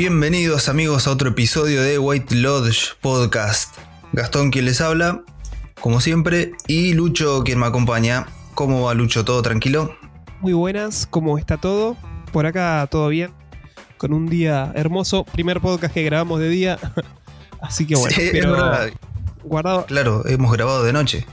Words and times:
Bienvenidos 0.00 0.70
amigos 0.70 1.06
a 1.06 1.10
otro 1.10 1.28
episodio 1.28 1.82
de 1.82 1.98
White 1.98 2.34
Lodge 2.34 2.94
Podcast. 3.02 3.76
Gastón 4.14 4.50
quien 4.50 4.64
les 4.64 4.80
habla, 4.80 5.20
como 5.78 6.00
siempre, 6.00 6.52
y 6.66 6.94
Lucho 6.94 7.44
quien 7.44 7.58
me 7.58 7.66
acompaña. 7.66 8.24
¿Cómo 8.54 8.84
va 8.84 8.94
Lucho? 8.94 9.26
¿Todo 9.26 9.42
tranquilo? 9.42 9.94
Muy 10.40 10.54
buenas, 10.54 11.06
¿cómo 11.06 11.36
está 11.36 11.58
todo? 11.58 11.98
Por 12.32 12.46
acá 12.46 12.88
todo 12.90 13.08
bien, 13.08 13.30
con 13.98 14.14
un 14.14 14.26
día 14.26 14.72
hermoso. 14.74 15.24
Primer 15.24 15.60
podcast 15.60 15.92
que 15.92 16.02
grabamos 16.02 16.40
de 16.40 16.48
día, 16.48 16.78
así 17.60 17.86
que 17.86 17.94
bueno, 17.94 18.16
Sí, 18.16 18.30
pero 18.32 18.56
guardado. 19.44 19.84
Claro, 19.84 20.26
hemos 20.26 20.50
grabado 20.50 20.82
de 20.82 20.94
noche. 20.94 21.26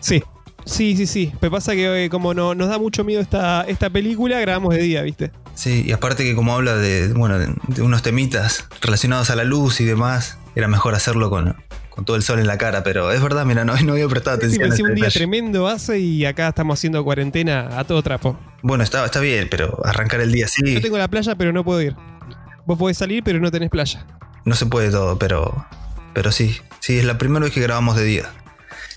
Sí, 0.00 0.20
sí, 0.64 0.96
sí, 0.96 1.06
sí. 1.06 1.32
Me 1.40 1.48
pasa 1.48 1.74
que 1.74 2.06
eh, 2.06 2.10
como 2.10 2.34
no, 2.34 2.56
nos 2.56 2.68
da 2.68 2.76
mucho 2.76 3.04
miedo 3.04 3.20
esta, 3.20 3.62
esta 3.68 3.88
película, 3.88 4.40
grabamos 4.40 4.74
de 4.74 4.82
día, 4.82 5.02
¿viste? 5.02 5.30
Sí, 5.54 5.84
y 5.86 5.92
aparte 5.92 6.24
que 6.24 6.34
como 6.34 6.54
habla 6.54 6.76
de, 6.76 7.12
bueno, 7.12 7.38
de, 7.38 7.82
unos 7.82 8.02
temitas 8.02 8.66
relacionados 8.80 9.30
a 9.30 9.36
la 9.36 9.44
luz 9.44 9.80
y 9.80 9.84
demás, 9.84 10.36
era 10.56 10.66
mejor 10.68 10.94
hacerlo 10.94 11.30
con, 11.30 11.56
con 11.90 12.04
todo 12.04 12.16
el 12.16 12.22
sol 12.22 12.40
en 12.40 12.46
la 12.48 12.58
cara, 12.58 12.82
pero 12.82 13.12
es 13.12 13.22
verdad, 13.22 13.44
mira, 13.46 13.64
no, 13.64 13.76
no 13.84 13.92
había 13.92 14.08
prestado 14.08 14.36
Sí, 14.40 14.46
atención. 14.56 14.68
me 14.68 14.74
a 14.74 14.78
un 14.90 14.94
día 14.94 15.04
detalle. 15.04 15.18
tremendo 15.20 15.68
hace 15.68 15.98
y 16.00 16.24
acá 16.24 16.48
estamos 16.48 16.78
haciendo 16.78 17.04
cuarentena 17.04 17.78
a 17.78 17.84
todo 17.84 18.02
trapo. 18.02 18.38
Bueno, 18.62 18.82
está, 18.82 19.04
está 19.04 19.20
bien, 19.20 19.46
pero 19.50 19.80
arrancar 19.84 20.20
el 20.20 20.32
día 20.32 20.46
así 20.46 20.74
Yo 20.74 20.80
tengo 20.80 20.98
la 20.98 21.08
playa, 21.08 21.34
pero 21.36 21.52
no 21.52 21.62
puedo 21.64 21.80
ir. 21.82 21.94
Vos 22.66 22.78
podés 22.78 22.98
salir, 22.98 23.22
pero 23.22 23.38
no 23.40 23.50
tenés 23.50 23.70
playa. 23.70 24.06
no 24.44 24.54
se 24.56 24.66
puede 24.66 24.90
todo, 24.90 25.18
pero, 25.18 25.66
pero 26.14 26.32
sí, 26.32 26.56
sí, 26.80 26.98
es 26.98 27.04
la 27.04 27.16
primera 27.18 27.44
vez 27.44 27.52
que 27.54 27.60
grabamos 27.60 27.96
de 27.96 28.04
día. 28.04 28.24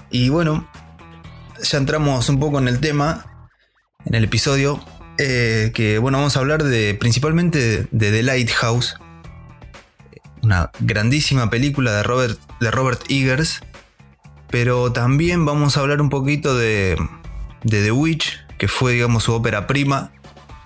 Y 0.10 0.30
bueno, 0.30 0.68
ya 1.62 1.78
entramos 1.78 2.30
un 2.30 2.40
poco 2.40 2.60
en 2.60 2.68
el 2.68 2.80
tema, 2.80 3.50
en 4.06 4.16
el 4.16 4.24
episodio, 4.24 4.80
eh, 5.18 5.72
que 5.74 5.98
bueno, 5.98 6.20
vamos 6.20 6.38
a 6.38 6.40
hablar 6.40 6.64
de 6.64 6.94
principalmente 6.94 7.88
de 7.90 8.12
The 8.12 8.24
Lighthouse, 8.24 8.98
una 10.44 10.72
grandísima 10.80 11.50
película 11.50 11.92
de 11.92 12.04
Robert, 12.04 12.40
de 12.60 12.72
Robert 12.72 13.02
Eggers, 13.10 13.62
pero 14.50 14.92
también 14.94 15.46
vamos 15.46 15.76
a 15.76 15.82
hablar 15.82 16.02
un 16.02 16.10
poquito 16.10 16.56
de, 16.56 16.98
The 17.68 17.92
Witch, 17.92 18.46
que 18.58 18.68
fue 18.68 18.94
digamos 18.94 19.24
su 19.24 19.34
ópera 19.34 19.66
prima, 19.66 20.12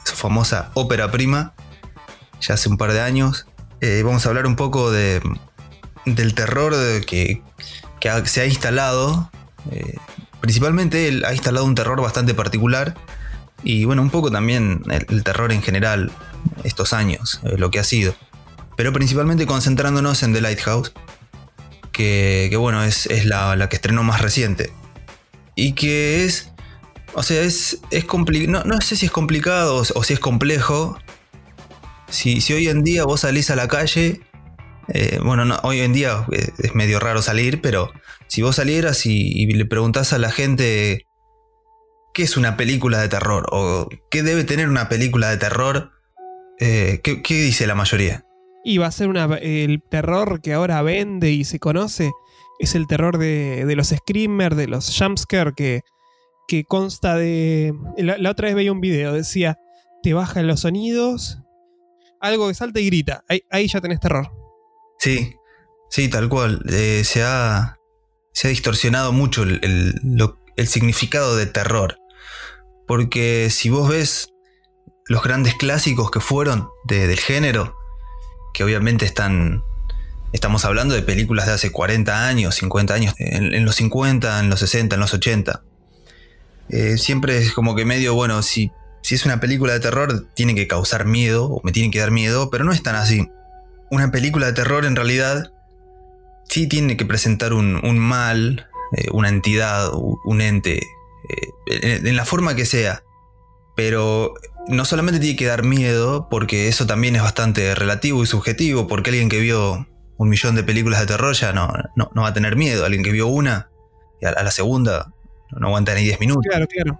su 0.04 0.16
famosa 0.16 0.72
ópera 0.74 1.12
prima, 1.12 1.54
ya 2.42 2.56
hace 2.56 2.70
un 2.70 2.78
par 2.78 2.92
de 2.92 3.02
años. 3.02 3.48
Eh, 3.80 4.02
vamos 4.04 4.26
a 4.26 4.30
hablar 4.30 4.46
un 4.46 4.56
poco 4.56 4.92
de, 4.92 5.22
del 6.06 6.36
terror 6.36 6.74
que, 7.06 7.42
que 8.00 8.26
se 8.26 8.42
ha 8.42 8.46
instalado. 8.46 9.32
eh, 9.72 9.96
principalmente 10.42 11.08
él 11.08 11.24
ha 11.26 11.34
instalado 11.34 11.66
un 11.66 11.76
terror 11.76 12.02
bastante 12.02 12.34
particular. 12.34 12.96
Y 13.64 13.86
bueno, 13.86 14.02
un 14.02 14.10
poco 14.10 14.32
también 14.32 14.82
el, 14.90 15.24
terror 15.24 15.52
en 15.52 15.62
general 15.62 16.12
estos 16.64 16.94
años, 16.94 17.40
lo 17.44 17.70
que 17.72 17.80
ha 17.80 17.84
sido. 17.84 18.16
Pero 18.76 18.94
principalmente 18.94 19.46
concentrándonos 19.46 20.24
en 20.24 20.34
The 20.34 20.42
Lighthouse, 20.42 20.94
que, 21.92 22.48
que 22.50 22.58
bueno, 22.58 22.84
es, 22.84 23.06
es 23.06 23.26
la, 23.26 23.56
la 23.56 23.70
que 23.70 23.76
estrenó 23.76 24.04
más 24.04 24.22
reciente. 24.22 24.74
Y 25.56 25.74
que 25.74 26.26
es, 26.26 26.52
o 27.14 27.24
sea, 27.24 27.42
es, 27.42 27.80
es 27.92 28.06
no, 28.48 28.64
no 28.64 28.82
sé 28.82 28.96
si 28.96 29.06
es 29.06 29.12
complicado 29.12 29.84
o, 29.94 30.04
si 30.04 30.14
es 30.14 30.20
complejo, 30.20 30.98
si, 32.10 32.42
si 32.42 32.54
hoy 32.54 32.68
en 32.70 32.84
día 32.84 33.04
vos 33.06 33.22
salís 33.22 33.52
a 33.52 33.56
la 33.56 33.68
calle, 33.68 34.22
eh, 34.88 35.20
bueno, 35.24 35.46
no, 35.46 35.60
hoy 35.64 35.82
en 35.82 35.94
día 35.94 36.26
eh, 36.32 36.50
es 36.58 36.74
medio 36.74 37.00
raro 37.00 37.22
salir, 37.22 37.62
pero 37.62 37.92
si 38.28 38.42
vos 38.42 38.56
salieras 38.56 39.06
y, 39.06 39.32
y 39.34 39.46
le 39.54 39.66
preguntás 39.66 40.14
a 40.14 40.18
la 40.18 40.32
gente 40.32 41.06
qué 42.14 42.24
es 42.24 42.38
una 42.38 42.58
película 42.58 43.00
de 43.00 43.10
terror 43.10 43.46
o 43.52 43.88
qué 44.10 44.24
debe 44.24 44.44
tener 44.44 44.70
una 44.70 44.90
película 44.90 45.30
de 45.30 45.38
terror, 45.38 45.92
eh, 46.60 47.02
¿qué, 47.04 47.22
qué 47.22 47.42
dice 47.42 47.68
la 47.68 47.76
mayoría? 47.76 48.26
Y 48.64 48.78
va 48.78 48.88
a 48.88 48.92
ser 48.92 49.08
una, 49.08 49.26
el 49.38 49.82
terror 49.90 50.42
que 50.42 50.54
ahora 50.54 50.82
vende 50.82 51.32
y 51.32 51.44
se 51.46 51.60
conoce. 51.60 52.12
Es 52.60 52.76
el 52.76 52.86
terror 52.86 53.18
de, 53.18 53.66
de 53.66 53.76
los 53.76 53.88
screamers, 53.90 54.56
de 54.56 54.68
los 54.68 54.96
jumpscare, 54.96 55.54
que, 55.56 55.82
que 56.48 56.64
consta 56.64 57.16
de. 57.16 57.74
La, 57.98 58.18
la 58.20 58.30
otra 58.30 58.46
vez 58.48 58.56
veía 58.56 58.72
un 58.72 58.82
video, 58.82 59.14
decía: 59.14 59.58
te 60.04 60.14
bajan 60.14 60.46
los 60.46 60.60
sonidos, 60.60 61.40
algo 62.20 62.48
que 62.48 62.54
salta 62.54 62.80
y 62.80 62.86
grita. 62.86 63.24
Ahí, 63.28 63.42
ahí 63.50 63.68
ya 63.68 63.82
tenés 63.82 64.00
terror. 64.00 64.30
Sí, 65.00 65.34
sí, 65.90 66.08
tal 66.08 66.30
cual. 66.30 66.62
Eh, 66.70 67.02
se, 67.04 67.24
ha, 67.24 67.78
se 68.32 68.48
ha 68.48 68.52
distorsionado 68.52 69.12
mucho 69.12 69.42
el, 69.42 69.60
el- 69.64 69.96
lo- 70.04 70.40
el 70.56 70.68
significado 70.68 71.36
de 71.36 71.48
terror. 71.48 71.98
Porque 72.92 73.48
si 73.50 73.70
vos 73.70 73.88
ves 73.88 74.34
los 75.08 75.24
grandes 75.24 75.56
clásicos 75.56 76.12
que 76.12 76.20
fueron 76.20 76.68
de- 76.84 77.08
del 77.08 77.22
género, 77.22 77.78
que 78.54 78.66
obviamente 78.66 79.06
están... 79.06 79.64
Estamos 80.34 80.66
hablando 80.66 80.94
de 80.94 81.02
películas 81.02 81.46
de 81.46 81.54
hace 81.54 81.72
40 81.72 82.28
años, 82.28 82.56
50 82.56 82.94
años, 82.94 83.14
en, 83.18 83.64
los 83.64 83.78
50, 83.78 84.42
en 84.42 84.50
los 84.50 84.60
60, 84.60 84.96
en 84.96 85.00
los 85.00 85.14
80. 85.14 85.64
Eh, 86.68 86.98
siempre 86.98 87.38
es 87.38 87.54
como 87.54 87.76
que 87.76 87.86
medio, 87.86 88.14
bueno, 88.14 88.42
si, 88.42 88.74
si 89.04 89.16
es 89.16 89.26
una 89.26 89.40
película 89.40 89.72
de 89.72 89.80
terror, 89.80 90.28
tiene 90.34 90.54
que 90.54 90.68
causar 90.68 91.06
miedo, 91.06 91.46
o 91.46 91.62
me 91.64 91.72
tiene 91.72 91.92
que 91.92 92.00
dar 92.00 92.12
miedo, 92.12 92.50
pero 92.50 92.66
no 92.66 92.74
es 92.74 92.84
tan 92.84 92.96
así 92.96 93.26
una 93.90 94.12
película 94.12 94.48
de 94.48 94.54
terror 94.54 94.84
en 94.84 94.98
realidad 94.98 95.54
sí 96.50 96.68
tiene 96.68 96.98
que 96.98 97.06
presentar 97.06 97.54
un, 97.54 98.00
mal, 98.00 98.68
eh, 98.98 99.06
una 99.14 99.30
entidad, 99.30 99.92
un 99.94 100.42
ente, 100.42 100.82
en, 101.66 102.08
en 102.08 102.16
la 102.16 102.26
forma 102.26 102.56
que 102.56 102.66
sea. 102.66 103.04
Pero 103.76 104.34
no 104.68 104.86
solamente 104.86 105.20
tiene 105.20 105.36
que 105.36 105.46
dar 105.46 105.64
miedo, 105.64 106.28
porque 106.30 106.68
eso 106.68 106.86
también 106.86 107.16
es 107.16 107.22
bastante 107.22 107.74
relativo 107.76 108.24
y 108.24 108.28
subjetivo, 108.28 108.88
porque 108.88 109.10
alguien 109.10 109.30
que 109.30 109.40
vio 109.40 109.88
un 110.18 110.30
millón 110.30 110.56
de 110.56 110.64
películas 110.64 111.00
de 111.00 111.08
terror 111.08 111.34
ya 111.34 111.52
no, 111.54 111.72
no, 111.96 112.12
no 112.14 112.22
va 112.22 112.30
a 112.30 112.34
tener 112.34 112.56
miedo. 112.56 112.86
Alguien 112.86 113.04
que 113.04 113.12
vio 113.12 113.28
una, 113.28 113.70
y 114.22 114.26
a, 114.26 114.30
a 114.30 114.44
la 114.44 114.52
segunda 114.52 115.14
no 115.60 115.68
aguanta 115.68 115.94
ni 115.96 116.04
10 116.04 116.20
minutos 116.20 116.46
Claro, 116.50 116.68
claro. 116.68 117.00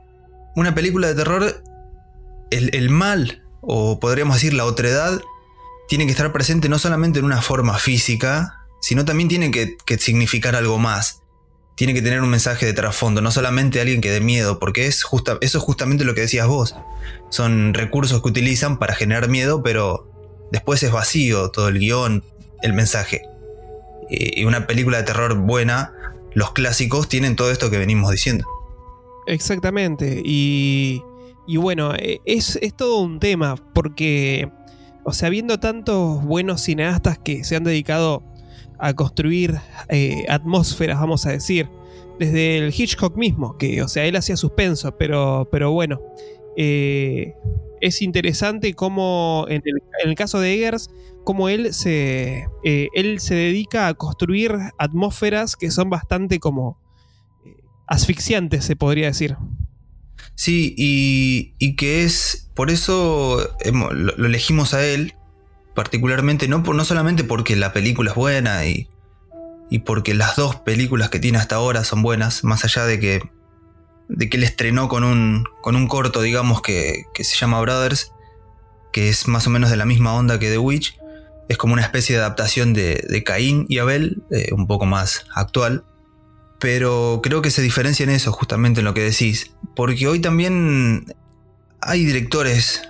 una 0.56 0.76
película 0.76 1.08
de 1.08 1.16
terror, 1.16 1.64
el, 2.50 2.76
el 2.76 2.90
mal, 2.90 3.44
o 3.62 4.00
podríamos 4.00 4.36
decir 4.36 4.54
la 4.54 4.66
otredad, 4.66 5.22
tiene 5.88 6.06
que 6.06 6.12
estar 6.12 6.32
presente 6.34 6.70
no 6.70 6.80
solamente 6.80 7.20
en 7.20 7.26
una 7.26 7.42
forma 7.42 7.78
física, 7.78 8.66
sino 8.82 9.06
también 9.06 9.30
tiene 9.30 9.52
que, 9.52 9.78
que 9.86 9.98
significar 9.98 10.56
algo 10.56 10.80
más. 10.80 11.21
Tiene 11.76 11.94
que 11.94 12.02
tener 12.02 12.22
un 12.22 12.30
mensaje 12.30 12.66
de 12.66 12.74
trasfondo, 12.74 13.22
no 13.22 13.32
solamente 13.32 13.82
alguien 13.82 14.02
que 14.02 14.12
dé 14.12 14.22
miedo, 14.22 14.60
porque 14.60 14.88
es 14.88 15.04
eso 15.42 15.58
es 15.58 15.64
justamente 15.64 16.04
lo 16.04 16.14
que 16.14 16.22
decías 16.22 16.48
vos. 16.48 16.76
Son 17.30 17.74
recursos 17.74 18.22
que 18.22 18.28
utilizan 18.28 18.78
para 18.78 18.94
generar 18.94 19.30
miedo, 19.30 19.64
pero 19.64 20.10
después 20.52 20.84
es 20.84 20.92
vacío 20.92 21.50
todo 21.50 21.70
el 21.70 21.80
guion, 21.80 22.24
el 22.62 22.74
mensaje. 22.74 23.22
Y 24.10 24.42
y 24.42 24.46
una 24.46 24.68
película 24.68 24.98
de 24.98 25.04
terror 25.04 25.36
buena, 25.38 25.94
los 26.34 26.52
clásicos 26.52 27.08
tienen 27.08 27.36
todo 27.36 27.52
esto 27.52 27.70
que 27.70 27.78
venimos 27.78 28.12
diciendo. 28.12 28.46
Exactamente. 29.28 30.22
Y, 30.24 31.04
y 31.48 31.58
bueno, 31.58 31.94
eh, 31.96 32.20
es, 32.26 32.58
es 32.62 32.76
todo 32.76 33.00
un 33.00 33.20
tema, 33.20 33.56
porque, 33.74 34.52
o 35.04 35.14
sea, 35.14 35.30
viendo 35.30 35.60
tantos 35.60 36.24
buenos 36.24 36.62
cineastas 36.62 37.18
que 37.18 37.44
se 37.44 37.56
han 37.56 37.64
dedicado 37.64 38.24
a 38.82 38.94
construir 38.96 39.60
eh, 39.90 40.26
atmósferas, 40.28 41.00
vamos 41.00 41.26
a 41.28 41.32
decir, 41.32 41.70
desde 42.20 42.58
el 42.58 42.74
Hitchcock 42.76 43.16
mismo, 43.16 43.58
que, 43.58 43.82
o 43.84 43.88
sea, 43.88 44.06
él 44.06 44.16
hacía 44.16 44.36
suspenso, 44.36 44.98
pero, 44.98 45.48
pero 45.52 45.72
bueno, 45.72 46.02
eh, 46.58 47.36
es 47.80 48.02
interesante 48.02 48.74
cómo, 48.74 49.46
en 49.50 49.62
el, 49.66 49.84
en 50.04 50.10
el 50.10 50.16
caso 50.16 50.40
de 50.40 50.54
Eggers, 50.56 50.90
cómo 51.24 51.48
él 51.48 51.74
se, 51.74 52.48
eh, 52.64 52.88
él 52.94 53.20
se 53.20 53.36
dedica 53.36 53.88
a 53.88 53.94
construir 53.94 54.56
atmósferas 54.80 55.56
que 55.56 55.70
son 55.70 55.92
bastante 55.92 56.40
como 56.40 56.80
asfixiantes, 57.86 58.66
se 58.66 58.76
podría 58.76 59.08
decir. 59.08 59.38
Sí, 60.34 60.74
y, 60.76 61.54
y 61.60 61.76
que 61.76 62.04
es, 62.04 62.50
por 62.56 62.72
eso 62.72 63.56
lo 63.64 64.26
elegimos 64.26 64.74
a 64.74 64.84
él, 64.84 65.14
particularmente, 65.74 66.48
no, 66.48 66.64
por, 66.64 66.76
no 66.76 66.86
solamente 66.86 67.24
porque 67.24 67.56
la 67.56 67.74
película 67.74 68.12
es 68.12 68.16
buena 68.16 68.66
y, 68.66 68.90
y 69.70 69.80
porque 69.80 70.14
las 70.14 70.36
dos 70.36 70.58
películas 70.58 71.10
que 71.10 71.20
tiene 71.20 71.38
hasta 71.38 71.56
ahora 71.56 71.84
son 71.84 72.02
buenas, 72.02 72.44
más 72.44 72.66
allá 72.66 72.86
de 72.86 73.00
que, 73.00 73.22
de 74.10 74.30
que 74.30 74.38
él 74.38 74.44
estrenó 74.44 74.90
con 74.90 75.04
un, 75.04 75.46
con 75.62 75.76
un 75.76 75.88
corto, 75.88 76.22
digamos, 76.22 76.62
que, 76.62 77.06
que 77.14 77.24
se 77.24 77.38
llama 77.38 77.62
Brothers, 77.62 78.12
que 78.92 79.10
es 79.10 79.28
más 79.28 79.48
o 79.48 79.50
menos 79.50 79.70
de 79.70 79.78
la 79.78 79.86
misma 79.86 80.14
onda 80.14 80.40
que 80.40 80.50
The 80.50 80.58
Witch, 80.58 80.98
es 81.48 81.58
como 81.58 81.74
una 81.74 81.82
especie 81.82 82.16
de 82.16 82.22
adaptación 82.22 82.74
de, 82.74 83.24
Caín 83.26 83.66
y 83.70 83.80
Abel, 83.80 84.24
eh, 84.32 84.50
un 84.52 84.68
poco 84.68 84.86
más 84.86 85.26
actual. 85.34 85.86
Pero 86.60 87.22
creo 87.24 87.42
que 87.42 87.50
se 87.50 87.62
diferencia 87.62 88.04
en 88.04 88.10
eso, 88.10 88.32
justamente 88.32 88.82
en 88.82 88.86
lo 88.86 88.94
que 88.94 89.02
decís. 89.02 89.52
Porque 89.76 90.08
hoy 90.08 90.20
también 90.20 91.14
hay 91.82 92.06
directores, 92.06 92.84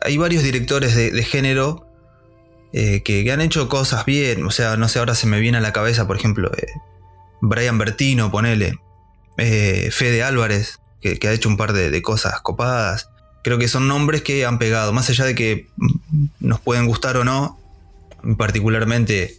hay 0.00 0.16
varios 0.16 0.44
directores 0.44 0.94
de 0.94 1.22
género 1.24 1.85
eh, 2.78 3.02
que, 3.02 3.32
han 3.32 3.40
hecho 3.40 3.70
cosas 3.70 4.04
bien. 4.04 4.44
O 4.44 4.50
sea, 4.50 4.76
no 4.76 4.86
sé, 4.88 4.98
ahora 4.98 5.14
se 5.14 5.26
me 5.26 5.40
viene 5.40 5.56
a 5.56 5.62
la 5.62 5.72
cabeza, 5.72 6.06
por 6.06 6.16
ejemplo, 6.16 6.52
eh, 6.58 6.66
Brian 7.40 7.78
Bertino, 7.78 8.30
ponele. 8.30 8.78
eh, 9.38 9.88
Fede 9.90 10.22
Álvarez, 10.22 10.78
que, 11.00 11.18
ha 11.26 11.32
hecho 11.32 11.48
un 11.48 11.56
par 11.56 11.72
de, 11.72 12.02
cosas 12.02 12.38
copadas. 12.42 13.08
Creo 13.42 13.56
que 13.56 13.68
son 13.68 13.88
nombres 13.88 14.20
que 14.20 14.44
han 14.44 14.58
pegado, 14.58 14.92
más 14.92 15.08
allá 15.08 15.24
de 15.24 15.34
que 15.34 15.68
mm, 15.76 16.26
nos 16.40 16.60
pueden 16.60 16.86
gustar 16.86 17.16
o 17.16 17.24
no, 17.24 17.58
particularmente, 18.36 19.38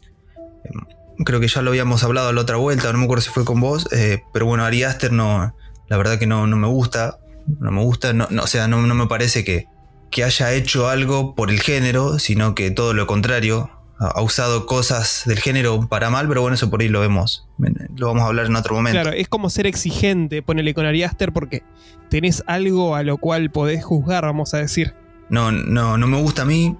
em, 0.64 1.24
creo 1.24 1.40
que 1.40 1.48
ya 1.48 1.62
lo 1.62 1.70
habíamos 1.70 2.04
hablado 2.04 2.34
la 2.34 2.42
otra 2.42 2.56
vuelta, 2.56 2.92
no 2.92 2.98
me 2.98 3.04
acuerdo 3.06 3.22
si 3.22 3.30
fue 3.30 3.46
con 3.46 3.60
vos, 3.60 3.88
pero 4.34 4.48
bueno, 4.48 4.66
Ari 4.66 4.84
Aster 4.84 5.12
no, 5.12 5.54
la 5.90 5.98
verdad 5.98 6.18
que 6.18 6.26
no, 6.26 6.48
no 6.48 6.58
me 6.58 6.68
gusta, 6.68 7.20
no 7.60 7.72
me 7.72 7.84
gusta, 7.84 8.14
no, 8.14 8.28
no, 8.32 8.44
o 8.44 8.48
sea, 8.48 8.68
no, 8.68 8.82
no 8.82 8.96
me 8.96 9.06
parece 9.06 9.44
que, 9.44 9.68
que 10.12 10.24
haya 10.24 10.54
hecho 10.54 10.90
algo 10.90 11.36
por 11.36 11.50
el 11.50 11.62
género, 11.62 12.20
sino 12.20 12.56
que 12.56 12.72
todo 12.72 12.94
lo 12.94 13.08
contrario, 13.08 13.70
ha 14.00 14.22
usado 14.22 14.66
cosas 14.68 15.24
del 15.26 15.40
género 15.40 15.88
para 15.90 16.10
mal, 16.10 16.28
pero 16.28 16.42
bueno, 16.42 16.56
eso 16.56 16.70
por 16.70 16.82
ahí 16.82 16.88
lo 16.88 17.00
vemos. 17.00 17.48
Lo 17.96 18.08
vamos 18.08 18.24
a 18.24 18.28
hablar 18.28 18.46
en 18.46 18.56
otro 18.56 18.76
momento. 18.76 19.02
Claro, 19.02 19.16
es 19.16 19.28
como 19.28 19.50
ser 19.50 19.66
exigente, 19.66 20.44
ponele 20.44 20.74
con 20.74 20.86
Ari 20.86 21.04
Aster, 21.04 21.32
porque 21.34 21.64
tenés 22.10 22.44
algo 22.46 22.96
a 22.96 23.04
lo 23.04 23.18
cual 23.18 23.50
podés 23.52 23.84
juzgar, 23.84 24.24
vamos 24.24 24.54
a 24.54 24.60
decir. 24.60 24.94
No, 25.30 25.52
no, 25.52 25.98
no 25.98 26.08
me 26.08 26.18
gusta 26.22 26.44
a 26.44 26.46
mí. 26.46 26.78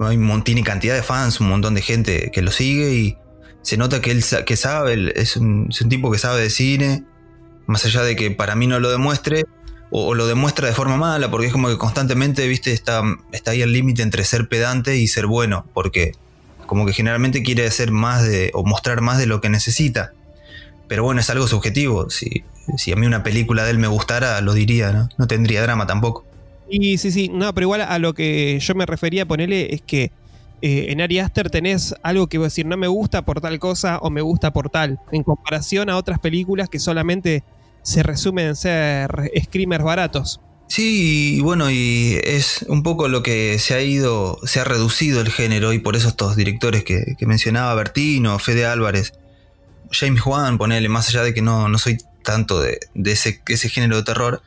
Hay 0.00 0.16
un, 0.16 0.42
tiene 0.42 0.62
cantidad 0.62 0.94
de 0.94 1.02
fans, 1.02 1.40
un 1.40 1.48
montón 1.48 1.74
de 1.74 1.82
gente 1.82 2.30
que 2.32 2.42
lo 2.42 2.50
sigue 2.50 2.94
y 2.94 3.18
se 3.62 3.76
nota 3.76 4.00
que 4.00 4.10
él 4.10 4.22
que 4.44 4.56
sabe, 4.56 5.12
es 5.18 5.36
un, 5.36 5.68
es 5.70 5.80
un 5.80 5.88
tipo 5.88 6.10
que 6.10 6.18
sabe 6.18 6.42
de 6.42 6.50
cine, 6.50 7.04
más 7.66 7.84
allá 7.84 8.02
de 8.02 8.16
que 8.16 8.30
para 8.30 8.54
mí 8.54 8.66
no 8.66 8.78
lo 8.80 8.90
demuestre, 8.90 9.44
o, 9.98 10.14
lo 10.14 10.26
demuestra 10.26 10.68
de 10.68 10.74
forma 10.74 10.98
mala, 10.98 11.30
porque 11.30 11.46
es 11.46 11.52
como 11.52 11.68
que 11.68 11.78
constantemente, 11.78 12.46
viste, 12.46 12.72
está, 12.72 13.02
está 13.32 13.52
ahí 13.52 13.62
el 13.62 13.72
límite 13.72 14.02
entre 14.02 14.24
ser 14.24 14.46
pedante 14.46 14.98
y 14.98 15.06
ser 15.06 15.26
bueno, 15.26 15.64
porque 15.72 16.12
como 16.66 16.84
que 16.84 16.92
generalmente 16.92 17.42
quiere 17.42 17.66
hacer 17.66 17.90
más 17.92 18.22
de, 18.22 18.50
o 18.52 18.62
mostrar 18.62 19.00
más 19.00 19.16
de 19.16 19.24
lo 19.24 19.40
que 19.40 19.48
necesita. 19.48 20.12
Pero 20.86 21.02
bueno, 21.02 21.22
es 21.22 21.30
algo 21.30 21.46
subjetivo. 21.46 22.10
Si, 22.10 22.44
si 22.76 22.92
a 22.92 22.96
mí 22.96 23.06
una 23.06 23.22
película 23.22 23.64
de 23.64 23.70
él 23.70 23.78
me 23.78 23.86
gustara, 23.86 24.38
lo 24.42 24.52
diría, 24.52 24.92
¿no? 24.92 25.08
No 25.16 25.26
tendría 25.26 25.62
drama 25.62 25.86
tampoco. 25.86 26.26
Y 26.68 26.98
sí, 26.98 27.10
sí, 27.10 27.30
no, 27.32 27.54
pero 27.54 27.64
igual 27.64 27.80
a 27.80 27.98
lo 27.98 28.12
que 28.12 28.58
yo 28.60 28.74
me 28.74 28.84
refería 28.84 29.22
a 29.22 29.26
ponerle 29.26 29.74
es 29.74 29.80
que 29.80 30.10
eh, 30.60 30.86
en 30.90 31.00
Ari 31.00 31.20
Aster 31.20 31.48
tenés 31.48 31.94
algo 32.02 32.26
que 32.26 32.38
decir, 32.38 32.66
no 32.66 32.76
me 32.76 32.88
gusta 32.88 33.22
por 33.22 33.40
tal 33.40 33.58
cosa 33.58 33.98
o 33.98 34.10
me 34.10 34.20
gusta 34.20 34.52
por 34.52 34.68
tal, 34.68 34.98
en 35.10 35.22
comparación 35.22 35.88
a 35.88 35.96
otras 35.96 36.18
películas 36.18 36.68
que 36.68 36.80
solamente 36.80 37.44
se 37.86 38.02
resumen 38.02 38.48
en 38.48 38.56
ser 38.56 39.30
screamers 39.44 39.84
baratos. 39.84 40.40
Sí, 40.66 41.36
y 41.36 41.40
bueno, 41.40 41.70
y 41.70 42.18
es 42.24 42.64
un 42.68 42.82
poco 42.82 43.06
lo 43.06 43.22
que 43.22 43.60
se 43.60 43.74
ha 43.74 43.80
ido, 43.80 44.40
se 44.42 44.58
ha 44.58 44.64
reducido 44.64 45.20
el 45.20 45.30
género 45.30 45.72
y 45.72 45.78
por 45.78 45.94
eso 45.94 46.08
estos 46.08 46.34
directores 46.34 46.82
que, 46.82 47.14
mencionaba, 47.20 47.72
Bertino, 47.76 48.40
Fede 48.40 48.66
Álvarez, 48.66 49.12
James 49.92 50.20
Juan, 50.20 50.58
ponele, 50.58 50.88
más 50.88 51.08
allá 51.08 51.22
de 51.22 51.32
que 51.32 51.42
no, 51.42 51.68
no 51.68 51.78
soy 51.78 51.98
tanto 52.24 52.60
de, 52.60 52.80
ese, 53.04 53.40
ese, 53.46 53.68
género 53.68 53.96
de 53.96 54.02
terror, 54.02 54.42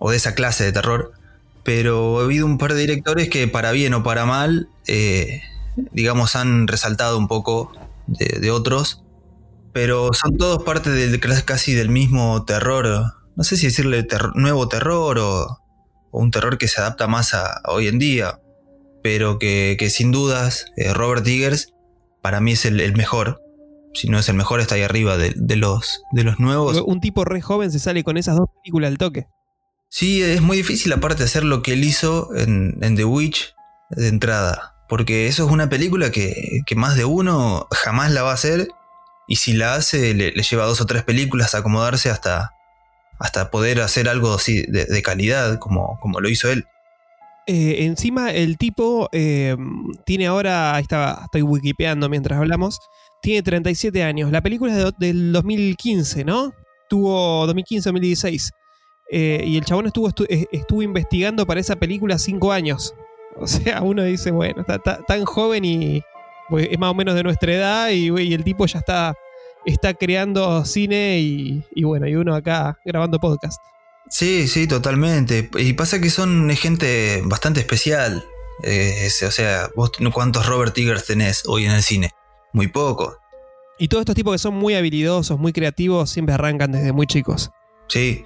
o 0.00 0.10
de 0.10 0.16
esa 0.16 0.34
clase 0.34 0.64
de 0.64 0.72
terror, 0.72 1.12
pero 1.62 2.20
he 2.20 2.24
habido 2.24 2.44
un 2.44 2.58
par 2.58 2.74
de 2.74 2.80
directores 2.80 3.28
que 3.28 3.46
para 3.46 3.70
bien 3.70 3.94
o 3.94 4.02
para 4.02 4.26
mal, 4.26 4.68
eh, 4.88 5.42
digamos, 5.92 6.34
han 6.34 6.66
resaltado 6.66 7.16
un 7.18 7.28
poco 7.28 7.70
de, 8.08 8.50
otros, 8.50 9.04
pero 9.72 10.12
son 10.12 10.36
todos 10.36 10.62
parte 10.64 10.90
del, 10.90 11.20
casi 11.44 11.74
del 11.74 11.88
mismo 11.88 12.44
terror 12.44 13.14
no 13.36 13.44
sé 13.44 13.56
si 13.56 13.66
decirle 13.66 14.06
nuevo 14.34 14.68
terror 14.68 15.18
o, 15.18 15.58
un 16.10 16.30
terror 16.30 16.58
que 16.58 16.68
se 16.68 16.80
adapta 16.80 17.06
más 17.06 17.32
a, 17.32 17.62
hoy 17.64 17.88
en 17.88 17.98
día, 17.98 18.38
pero 19.02 19.38
que, 19.38 19.76
sin 19.90 20.12
dudas 20.12 20.66
eh, 20.76 20.92
Robert 20.92 21.26
Eggers 21.26 21.72
para 22.20 22.40
mí 22.40 22.52
es 22.52 22.64
el, 22.66 22.94
mejor. 22.94 23.40
Si 23.94 24.08
no 24.08 24.18
es 24.18 24.28
el 24.28 24.36
mejor, 24.36 24.60
está 24.60 24.74
ahí 24.74 24.82
arriba 24.82 25.16
de, 25.16 25.56
los, 25.56 26.02
de 26.12 26.24
los 26.24 26.38
nuevos. 26.38 26.82
Un 26.86 27.00
tipo 27.00 27.24
re 27.24 27.40
joven 27.40 27.72
se 27.72 27.78
sale 27.78 28.04
con 28.04 28.16
esas 28.16 28.36
dos 28.36 28.48
películas 28.62 28.90
al 28.90 28.98
toque. 28.98 29.26
Sí, 29.88 30.22
es 30.22 30.40
muy 30.40 30.56
difícil 30.56 30.92
aparte 30.92 31.24
hacer 31.24 31.44
lo 31.44 31.62
que 31.62 31.72
él 31.72 31.84
hizo 31.84 32.34
en, 32.34 32.78
The 32.78 33.04
Witch 33.04 33.54
de 33.90 34.08
entrada. 34.08 34.74
Porque 34.88 35.26
eso 35.26 35.46
es 35.46 35.50
una 35.50 35.68
película 35.68 36.10
que, 36.10 36.62
más 36.76 36.96
de 36.96 37.06
uno 37.06 37.66
jamás 37.70 38.12
la 38.12 38.22
va 38.22 38.30
a 38.30 38.34
hacer. 38.34 38.68
Y 39.28 39.36
si 39.36 39.52
la 39.52 39.74
hace, 39.74 40.14
le, 40.14 40.32
le 40.32 40.42
lleva 40.42 40.64
dos 40.64 40.80
o 40.80 40.86
tres 40.86 41.04
películas 41.04 41.54
a 41.54 41.58
acomodarse 41.58 42.10
hasta, 42.10 42.52
hasta 43.22 43.52
poder 43.52 43.80
hacer 43.80 44.08
algo 44.08 44.34
así 44.34 44.62
de, 44.66 45.02
calidad 45.02 45.60
como, 45.60 45.96
como, 46.00 46.20
lo 46.20 46.28
hizo 46.28 46.50
él. 46.50 46.64
Eh, 47.46 47.84
encima 47.84 48.32
el 48.32 48.58
tipo 48.58 49.08
eh, 49.12 49.56
tiene 50.04 50.26
ahora, 50.26 50.74
ahí 50.74 50.82
está, 50.82 51.20
estoy 51.24 51.42
wikipeando 51.42 52.08
mientras 52.08 52.38
hablamos, 52.38 52.80
tiene 53.20 53.42
37 53.42 54.02
años. 54.02 54.32
La 54.32 54.40
película 54.42 54.76
es 54.76 54.92
del 54.98 55.32
2015, 55.32 56.24
¿no? 56.24 56.52
Tuvo 56.88 57.46
2015-2016. 57.46 58.50
Eh, 59.12 59.44
y 59.46 59.56
el 59.56 59.64
chabón 59.64 59.86
estuvo, 59.86 60.08
estuvo 60.08 60.82
investigando 60.82 61.46
para 61.46 61.60
esa 61.60 61.76
película 61.76 62.18
5 62.18 62.52
años. 62.52 62.94
O 63.34 63.46
sea, 63.46 63.80
uno 63.80 64.02
dice, 64.02 64.30
bueno, 64.30 64.60
está, 64.60 64.78
tan 64.78 65.24
joven 65.24 65.64
y 65.64 66.02
pues, 66.52 66.68
es 66.70 66.78
más 66.78 66.90
o 66.90 66.94
menos 66.94 67.14
de 67.14 67.22
nuestra 67.22 67.52
edad 67.52 67.88
y, 67.88 68.10
y 68.20 68.34
el 68.34 68.44
tipo 68.44 68.66
ya 68.66 68.78
está 68.78 69.14
está 69.64 69.94
creando 69.94 70.64
cine 70.64 71.20
y, 71.20 71.84
bueno, 71.84 72.06
y 72.08 72.14
uno 72.14 72.34
acá 72.34 72.78
grabando 72.84 73.18
podcast. 73.18 73.60
Sí, 74.08 74.48
sí, 74.48 74.66
totalmente. 74.66 75.48
Y 75.56 75.72
pasa 75.72 76.00
que 76.00 76.10
son 76.10 76.50
gente 76.50 77.22
bastante 77.24 77.60
especial. 77.60 78.24
Eh, 78.62 79.08
o 79.26 79.30
sea, 79.30 79.70
vos 79.74 79.92
cuántos 80.12 80.46
Robert 80.46 80.76
Eggers 80.76 81.06
tenés 81.06 81.44
hoy 81.46 81.64
en 81.64 81.72
el 81.72 81.82
cine. 81.82 82.10
Muy 82.52 82.68
poco. 82.68 83.16
Y 83.78 83.88
todos 83.88 84.02
estos 84.02 84.14
tipos 84.14 84.34
que 84.34 84.38
son 84.38 84.54
muy 84.54 84.74
habilidosos, 84.74 85.38
muy 85.38 85.52
creativos, 85.52 86.10
siempre 86.10 86.34
arrancan 86.34 86.72
desde 86.72 86.92
muy 86.92 87.06
chicos. 87.06 87.50
Sí. 87.88 88.24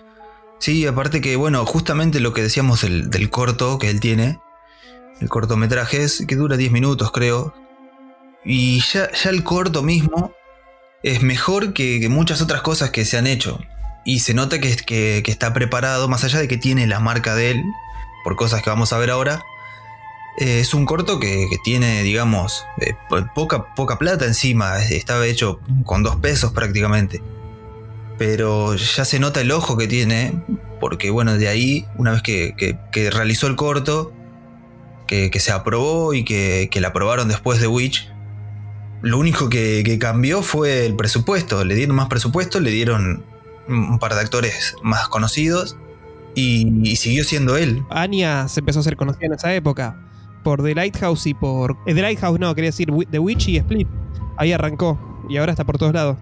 Sí, 0.58 0.86
aparte 0.86 1.20
que, 1.20 1.36
bueno, 1.36 1.64
justamente 1.66 2.18
lo 2.18 2.32
que 2.32 2.42
decíamos 2.42 2.82
del, 2.82 3.30
corto 3.30 3.78
que 3.78 3.90
él 3.90 4.00
tiene, 4.00 4.40
el 5.20 5.28
cortometraje 5.28 6.02
es 6.02 6.24
que 6.26 6.34
dura 6.34 6.56
10 6.56 6.72
minutos, 6.72 7.12
creo. 7.12 7.54
Y 8.46 8.80
ya, 8.80 9.10
ya 9.12 9.30
el 9.30 9.42
corto 9.42 9.82
mismo 9.82 10.32
es 11.02 11.22
mejor 11.22 11.72
que, 11.72 12.06
muchas 12.08 12.40
otras 12.40 12.62
cosas 12.62 12.90
que 12.90 13.04
se 13.04 13.18
han 13.18 13.26
hecho. 13.26 13.60
Y 14.04 14.20
se 14.20 14.34
nota 14.34 14.60
que, 14.60 14.74
que, 14.76 15.22
que, 15.24 15.30
está 15.30 15.52
preparado, 15.52 16.08
más 16.08 16.22
allá 16.24 16.38
de 16.38 16.48
que 16.48 16.56
tiene 16.56 16.86
la 16.86 17.00
marca 17.00 17.34
de 17.34 17.50
él, 17.50 17.62
por 18.22 18.36
cosas 18.36 18.62
que 18.62 18.70
vamos 18.70 18.92
a 18.92 18.98
ver 18.98 19.10
ahora. 19.10 19.44
Eh, 20.38 20.60
es 20.60 20.74
un 20.74 20.84
corto 20.84 21.18
que, 21.18 21.48
tiene, 21.64 22.02
digamos, 22.02 22.64
eh, 22.80 22.94
poca, 23.34 23.74
poca 23.74 23.98
plata 23.98 24.26
encima. 24.26 24.78
Estaba 24.82 25.26
hecho 25.26 25.60
con 25.84 26.02
dos 26.02 26.16
pesos 26.16 26.52
prácticamente. 26.52 27.22
Pero 28.18 28.74
ya 28.74 29.04
se 29.04 29.18
nota 29.18 29.40
el 29.40 29.50
ojo 29.52 29.76
que 29.76 29.86
tiene, 29.86 30.42
porque 30.80 31.10
bueno, 31.10 31.36
de 31.36 31.48
ahí, 31.48 31.86
una 31.96 32.12
vez 32.12 32.22
que, 32.22 32.78
realizó 33.10 33.46
el 33.46 33.56
corto, 33.56 34.12
que, 35.06 35.30
se 35.38 35.52
aprobó 35.52 36.14
y 36.14 36.24
que, 36.24 36.70
la 36.74 36.88
aprobaron 36.88 37.28
después 37.28 37.60
de 37.60 37.66
Witch, 37.66 38.10
lo 39.02 39.18
único 39.18 39.48
que, 39.48 39.98
cambió 40.00 40.42
fue 40.42 40.86
el 40.86 40.96
presupuesto. 40.96 41.64
Le 41.64 41.74
dieron 41.74 41.96
más 41.96 42.08
presupuesto, 42.08 42.60
le 42.60 42.70
dieron 42.70 43.24
un 43.68 43.98
par 43.98 44.14
de 44.14 44.20
actores 44.20 44.76
más 44.82 45.08
conocidos 45.08 45.76
y, 46.34 46.96
siguió 46.96 47.24
siendo 47.24 47.56
él. 47.56 47.82
Anya 47.90 48.48
se 48.48 48.60
empezó 48.60 48.80
a 48.80 48.82
ser 48.82 48.96
conocida 48.96 49.26
en 49.26 49.32
esa 49.34 49.54
época 49.54 50.00
por 50.44 50.62
The 50.62 50.74
Lighthouse 50.74 51.26
y 51.26 51.34
por. 51.34 51.76
Eh, 51.86 51.94
The 51.94 52.02
Lighthouse, 52.02 52.38
no, 52.38 52.54
quería 52.54 52.68
decir 52.68 52.88
The 53.10 53.18
Witch 53.18 53.48
y 53.48 53.56
Split. 53.56 53.88
Ahí 54.36 54.52
arrancó 54.52 54.98
y 55.28 55.38
ahora 55.38 55.52
está 55.52 55.64
por 55.64 55.78
todos 55.78 55.92
lados. 55.92 56.18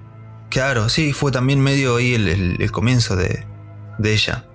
Claro, 0.51 0.89
sí, 0.89 1.13
fue 1.13 1.33
también 1.33 1.61
medio 1.61 1.97
ahí 1.97 2.15
el, 2.15 2.71
comienzo 2.71 3.17
de, 3.17 3.45
ella. 4.03 4.47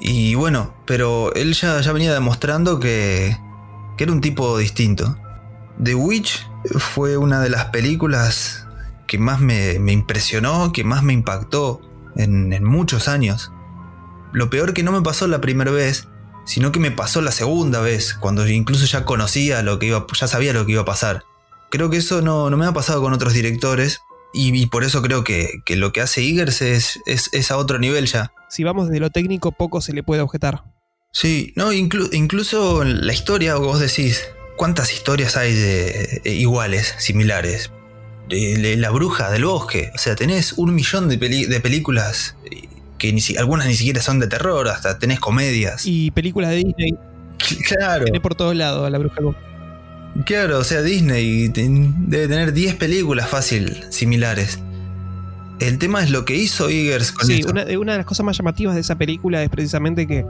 Y 0.00 0.34
bueno, 0.34 0.74
pero 0.86 1.34
él 1.34 1.52
ya, 1.52 1.80
ya 1.80 1.92
venía 1.92 2.14
demostrando 2.14 2.80
que, 2.80 3.36
que 3.96 4.04
era 4.04 4.12
un 4.12 4.20
tipo 4.20 4.56
distinto. 4.56 5.16
The 5.82 5.94
Witch 5.94 6.46
fue 6.78 7.16
una 7.16 7.40
de 7.40 7.50
las 7.50 7.66
películas 7.66 8.66
que 9.06 9.18
más 9.18 9.40
me, 9.40 9.74
impresionó, 9.92 10.72
que 10.72 10.84
más 10.84 11.02
me 11.02 11.12
impactó 11.12 11.80
en, 12.16 12.64
muchos 12.64 13.08
años. 13.08 13.52
Lo 14.32 14.50
peor 14.50 14.74
que 14.74 14.82
no 14.82 14.92
me 14.92 15.02
pasó 15.02 15.26
la 15.28 15.40
primera 15.40 15.70
vez, 15.70 16.08
sino 16.44 16.72
que 16.72 16.80
me 16.80 16.90
pasó 16.90 17.20
la 17.20 17.30
segunda 17.30 17.80
vez, 17.80 18.14
cuando 18.14 18.46
incluso 18.48 18.86
ya 18.86 19.04
conocía 19.04 19.62
lo 19.62 19.78
que 19.78 19.86
iba, 19.86 20.06
ya 20.18 20.26
sabía 20.26 20.52
lo 20.52 20.66
que 20.66 20.72
iba 20.72 20.82
a 20.82 20.86
pasar. 20.86 21.24
Creo 21.70 21.90
que 21.90 21.98
eso 21.98 22.22
no, 22.22 22.48
me 22.50 22.66
ha 22.66 22.72
pasado 22.72 23.02
con 23.02 23.12
otros 23.12 23.32
directores, 23.32 24.00
y, 24.32 24.66
por 24.66 24.84
eso 24.84 25.00
creo 25.00 25.24
que, 25.24 25.62
lo 25.70 25.92
que 25.92 26.02
hace 26.02 26.20
Eagers 26.22 26.60
es, 26.60 27.00
es, 27.06 27.50
a 27.50 27.56
otro 27.56 27.78
nivel 27.78 28.06
ya. 28.06 28.32
Si 28.50 28.64
vamos 28.64 28.90
de 28.90 29.00
lo 29.00 29.08
técnico, 29.08 29.50
poco 29.52 29.80
se 29.80 29.94
le 29.94 30.02
puede 30.02 30.20
objetar. 30.20 30.64
Sí, 31.10 31.54
no, 31.56 31.72
incluso 31.72 32.84
la 32.84 33.14
historia, 33.14 33.54
vos 33.54 33.80
decís, 33.80 34.26
¿Cuántas 34.56 34.92
historias 34.92 35.36
hay 35.36 35.54
de 35.54 36.20
eh, 36.24 36.32
iguales, 36.32 36.94
similares? 36.98 37.70
De, 38.28 38.76
la 38.76 38.90
bruja 38.90 39.30
del 39.30 39.44
bosque. 39.44 39.90
O 39.94 39.98
sea, 39.98 40.16
tenés 40.16 40.54
un 40.54 40.74
millón 40.74 41.08
de, 41.08 41.18
películas 41.18 42.36
eh, 42.50 42.68
que 42.98 43.12
ni 43.12 43.20
algunas 43.38 43.66
ni 43.66 43.74
siquiera 43.74 44.00
son 44.00 44.18
de 44.18 44.26
terror, 44.26 44.68
hasta 44.68 44.98
tenés 44.98 45.20
comedias. 45.20 45.86
Y 45.86 46.10
películas 46.10 46.50
de 46.50 46.56
Disney. 46.56 46.94
Claro. 47.68 48.06
Tenés 48.06 48.22
por 48.22 48.34
todos 48.34 48.56
lados 48.56 48.86
a 48.86 48.90
la 48.90 48.98
bruja 48.98 49.16
del 49.16 49.24
bosque. 49.26 49.42
Claro, 50.24 50.58
o 50.58 50.64
sea, 50.64 50.80
Disney 50.80 51.48
debe 51.48 52.28
tener 52.28 52.52
10 52.54 52.76
películas 52.76 53.28
fácil 53.28 53.84
similares. 53.90 54.58
El 55.58 55.78
tema 55.78 56.02
es 56.02 56.10
lo 56.10 56.24
que 56.24 56.34
hizo 56.34 56.68
Eggers 56.68 57.12
con 57.12 57.26
sí, 57.26 57.42
Una, 57.48 57.64
una 57.78 57.92
de 57.92 57.98
las 57.98 58.06
cosas 58.06 58.24
más 58.24 58.36
llamativas 58.36 58.74
de 58.74 58.80
esa 58.80 58.96
película 58.96 59.42
es 59.42 59.50
precisamente 59.50 60.06
que 60.06 60.24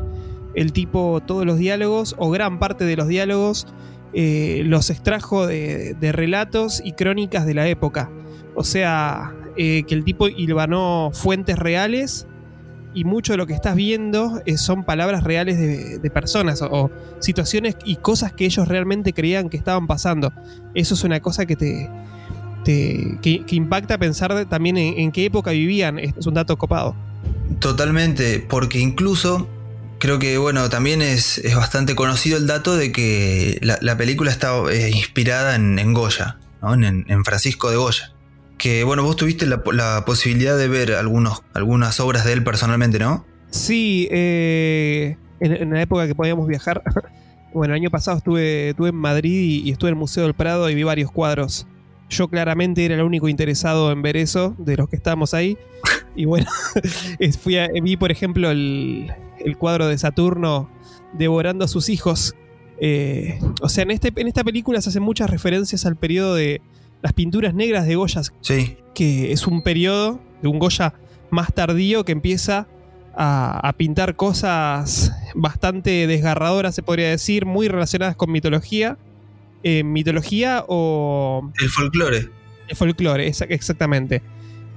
el 0.54 0.72
tipo, 0.72 1.20
todos 1.24 1.44
los 1.44 1.58
diálogos, 1.58 2.14
o 2.18 2.30
gran 2.30 2.58
parte 2.58 2.84
de 2.84 2.96
los 2.96 3.08
diálogos, 3.08 3.66
eh, 4.18 4.62
los 4.64 4.88
extrajo 4.88 5.46
de, 5.46 5.94
relatos 6.00 6.80
y 6.82 6.92
crónicas 6.92 7.44
de 7.44 7.52
la 7.52 7.68
época. 7.68 8.10
O 8.54 8.64
sea, 8.64 9.34
eh, 9.58 9.82
que 9.86 9.94
el 9.94 10.04
tipo 10.04 10.26
hilvanó 10.26 11.10
fuentes 11.12 11.58
reales 11.58 12.26
y 12.94 13.04
mucho 13.04 13.34
de 13.34 13.36
lo 13.36 13.46
que 13.46 13.52
estás 13.52 13.76
viendo 13.76 14.40
eh, 14.46 14.56
son 14.56 14.84
palabras 14.84 15.22
reales 15.22 15.58
de, 15.58 16.10
personas 16.10 16.62
o, 16.62 16.90
situaciones 17.18 17.76
y 17.84 17.96
cosas 17.96 18.32
que 18.32 18.46
ellos 18.46 18.66
realmente 18.68 19.12
creían 19.12 19.50
que 19.50 19.58
estaban 19.58 19.86
pasando. 19.86 20.32
Eso 20.72 20.94
es 20.94 21.04
una 21.04 21.20
cosa 21.20 21.44
que 21.44 21.56
te, 21.56 21.90
que, 22.64 23.44
impacta 23.50 23.98
pensar 23.98 24.46
también 24.46 24.78
en, 24.78 25.12
qué 25.12 25.26
época 25.26 25.50
vivían. 25.50 25.98
Es 25.98 26.26
un 26.26 26.32
dato 26.32 26.56
copado. 26.56 26.96
Totalmente, 27.60 28.40
porque 28.48 28.78
incluso 28.78 29.46
creo 29.98 30.18
que 30.18 30.38
bueno, 30.38 30.68
también 30.68 31.02
es, 31.02 31.42
bastante 31.54 31.94
conocido 31.94 32.36
el 32.38 32.46
dato 32.46 32.76
de 32.76 32.92
que 32.92 33.58
la, 33.62 33.96
película 33.96 34.30
está 34.30 34.52
eh, 34.70 34.90
inspirada 34.90 35.54
en, 35.54 35.92
Goya, 35.92 36.38
en, 36.62 37.24
Francisco 37.24 37.70
de 37.70 37.76
Goya. 37.76 38.12
Que 38.58 38.84
bueno, 38.84 39.02
vos 39.02 39.16
tuviste 39.16 39.46
la, 39.46 40.04
posibilidad 40.04 40.56
de 40.56 40.68
ver 40.68 40.92
algunos, 40.92 41.42
algunas 41.54 42.00
obras 42.00 42.24
de 42.24 42.32
él 42.32 42.44
personalmente, 42.44 42.98
¿no? 42.98 43.26
Sí, 43.50 44.08
eh, 44.10 45.16
en, 45.40 45.70
la 45.70 45.82
época 45.82 46.06
que 46.06 46.14
podíamos 46.14 46.46
viajar. 46.46 46.82
bueno, 47.54 47.74
el 47.74 47.80
año 47.80 47.90
pasado 47.90 48.18
estuve, 48.18 48.70
estuve 48.70 48.90
en 48.90 48.96
Madrid 48.96 49.62
y, 49.64 49.70
estuve 49.70 49.90
en 49.90 49.94
el 49.94 50.00
Museo 50.00 50.24
del 50.24 50.34
Prado 50.34 50.68
y 50.70 50.74
vi 50.74 50.82
varios 50.82 51.10
cuadros. 51.10 51.66
Yo 52.08 52.28
claramente 52.28 52.84
era 52.84 52.94
el 52.94 53.02
único 53.02 53.28
interesado 53.28 53.90
en 53.90 54.00
ver 54.00 54.16
eso, 54.16 54.54
de 54.58 54.76
los 54.76 54.88
que 54.88 54.96
estábamos 54.96 55.34
ahí. 55.34 55.58
Y 56.16 56.24
bueno, 56.24 56.46
fui 57.40 57.56
vi 57.82 57.96
por 57.96 58.10
ejemplo 58.10 58.50
el, 58.50 59.12
cuadro 59.58 59.86
de 59.86 59.98
Saturno 59.98 60.70
devorando 61.12 61.64
a 61.64 61.68
sus 61.68 61.88
hijos. 61.88 62.34
Eh, 62.80 63.38
o 63.62 63.68
sea, 63.68 63.84
en, 63.84 63.90
este, 63.90 64.12
en 64.16 64.26
esta 64.26 64.42
película 64.42 64.80
se 64.80 64.88
hacen 64.88 65.02
muchas 65.02 65.30
referencias 65.30 65.86
al 65.86 65.96
periodo 65.96 66.34
de, 66.34 66.60
las 67.02 67.12
pinturas 67.12 67.54
negras 67.54 67.86
de 67.86 67.94
Goya. 67.94 68.22
Sí. 68.40 68.76
Que 68.94 69.32
es 69.32 69.46
un 69.46 69.62
periodo 69.62 70.20
de 70.42 70.48
un 70.48 70.58
Goya 70.58 70.94
más 71.30 71.52
tardío 71.52 72.04
que 72.04 72.12
empieza 72.12 72.66
a, 73.14 73.72
pintar 73.78 74.16
cosas 74.16 75.12
bastante 75.34 76.06
desgarradoras, 76.06 76.74
se 76.74 76.82
podría 76.82 77.08
decir, 77.08 77.46
muy 77.46 77.68
relacionadas 77.68 78.16
con 78.16 78.30
mitología. 78.30 78.98
Eh, 79.62 79.84
mitología 79.84 80.64
o. 80.68 81.50
El 81.60 81.68
folclore. 81.70 82.28
El 82.68 82.76
folclore, 82.76 83.28
exactamente. 83.28 84.22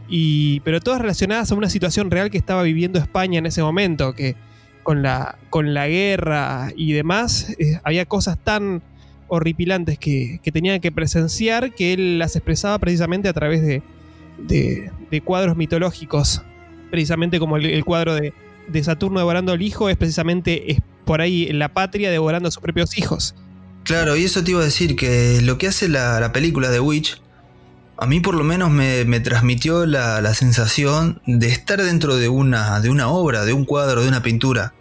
Y, 0.10 0.62
pero 0.62 0.80
todas 0.80 1.02
relacionadas 1.02 1.52
a 1.52 1.56
una 1.56 1.70
situación 1.70 2.10
real 2.10 2.32
que 2.32 2.38
estaba 2.38 2.64
viviendo 2.64 3.00
España 3.00 3.40
en 3.40 3.46
ese 3.46 3.62
momento, 3.62 4.14
que 4.14 4.36
con 4.84 5.04
la, 5.04 5.38
con 5.50 5.74
la 5.74 5.88
guerra 5.88 6.72
y 6.76 6.94
demás, 6.94 7.56
eh, 7.60 7.80
había 7.84 8.06
cosas 8.06 8.38
tan 8.44 8.82
horripilantes 9.28 10.00
que, 10.00 10.40
que, 10.44 10.52
tenían 10.52 10.82
que 10.82 10.92
presenciar, 10.92 11.74
que 11.76 11.94
él 11.94 12.18
las 12.18 12.36
expresaba 12.36 12.80
precisamente 12.80 13.30
a 13.30 13.34
través 13.34 13.62
de, 13.62 13.84
de, 14.48 15.22
cuadros 15.22 15.56
mitológicos. 15.56 16.42
Precisamente 16.90 17.40
como 17.40 17.58
el, 17.58 17.86
cuadro 17.86 18.16
de, 18.16 18.34
de, 18.68 18.84
Saturno 18.84 19.20
devorando 19.20 19.52
al 19.52 19.62
hijo 19.62 19.90
es 19.90 19.98
precisamente 19.98 20.72
es 20.72 20.80
por 21.06 21.22
ahí 21.22 21.52
la 21.54 21.70
patria 21.70 22.10
devorando 22.10 22.50
a 22.50 22.52
sus 22.52 22.62
propios 22.62 22.98
hijos. 22.98 23.36
Claro, 23.84 24.16
y 24.16 24.26
eso 24.26 24.44
te 24.44 24.52
iba 24.52 24.62
a 24.62 24.66
decir 24.66 24.96
que 24.96 25.42
lo 25.42 25.58
que 25.58 25.68
hace 25.68 25.88
la, 25.88 26.32
película 26.32 26.70
de 26.70 26.80
Witch, 26.80 27.20
a 28.00 28.06
mí 28.06 28.20
por 28.22 28.36
lo 28.36 28.44
menos 28.44 28.72
me, 28.72 29.20
transmitió 29.20 29.86
la, 29.86 30.22
la, 30.22 30.34
sensación 30.34 31.22
de 31.26 31.48
estar 31.48 31.82
dentro 31.82 32.16
de 32.16 32.30
una, 32.30 32.80
de 32.80 32.90
una 32.90 33.10
obra, 33.10 33.44
de 33.44 33.54
un 33.54 33.66
cuadro, 33.66 34.02
de 34.02 34.08
una 34.08 34.24
pintura. 34.24 34.74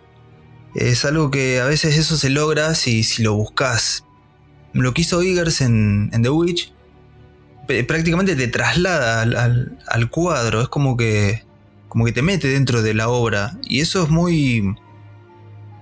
Es 0.75 1.04
algo 1.04 1.30
que 1.30 1.60
a 1.60 1.64
veces 1.64 1.96
eso 1.98 2.16
se 2.16 2.30
logra 2.30 2.75
si, 2.75 3.02
si 3.02 3.22
lo 3.22 3.34
buscas 3.34 4.04
lo 4.72 4.94
que 4.94 5.02
hizo 5.02 5.20
Eggers 5.22 5.60
en, 5.60 6.10
The 6.10 6.30
Witch 6.30 6.72
prácticamente 7.87 8.34
te 8.34 8.48
traslada 8.48 9.20
al, 9.22 10.10
cuadro, 10.10 10.62
es 10.62 10.68
como 10.68 10.96
que, 10.96 11.44
como 11.88 12.06
que 12.06 12.12
te 12.12 12.22
mete 12.22 12.48
dentro 12.48 12.80
de 12.80 12.94
la 12.94 13.10
obra 13.10 13.58
y 13.62 13.80
eso 13.80 14.02
es 14.02 14.08
muy, 14.08 14.75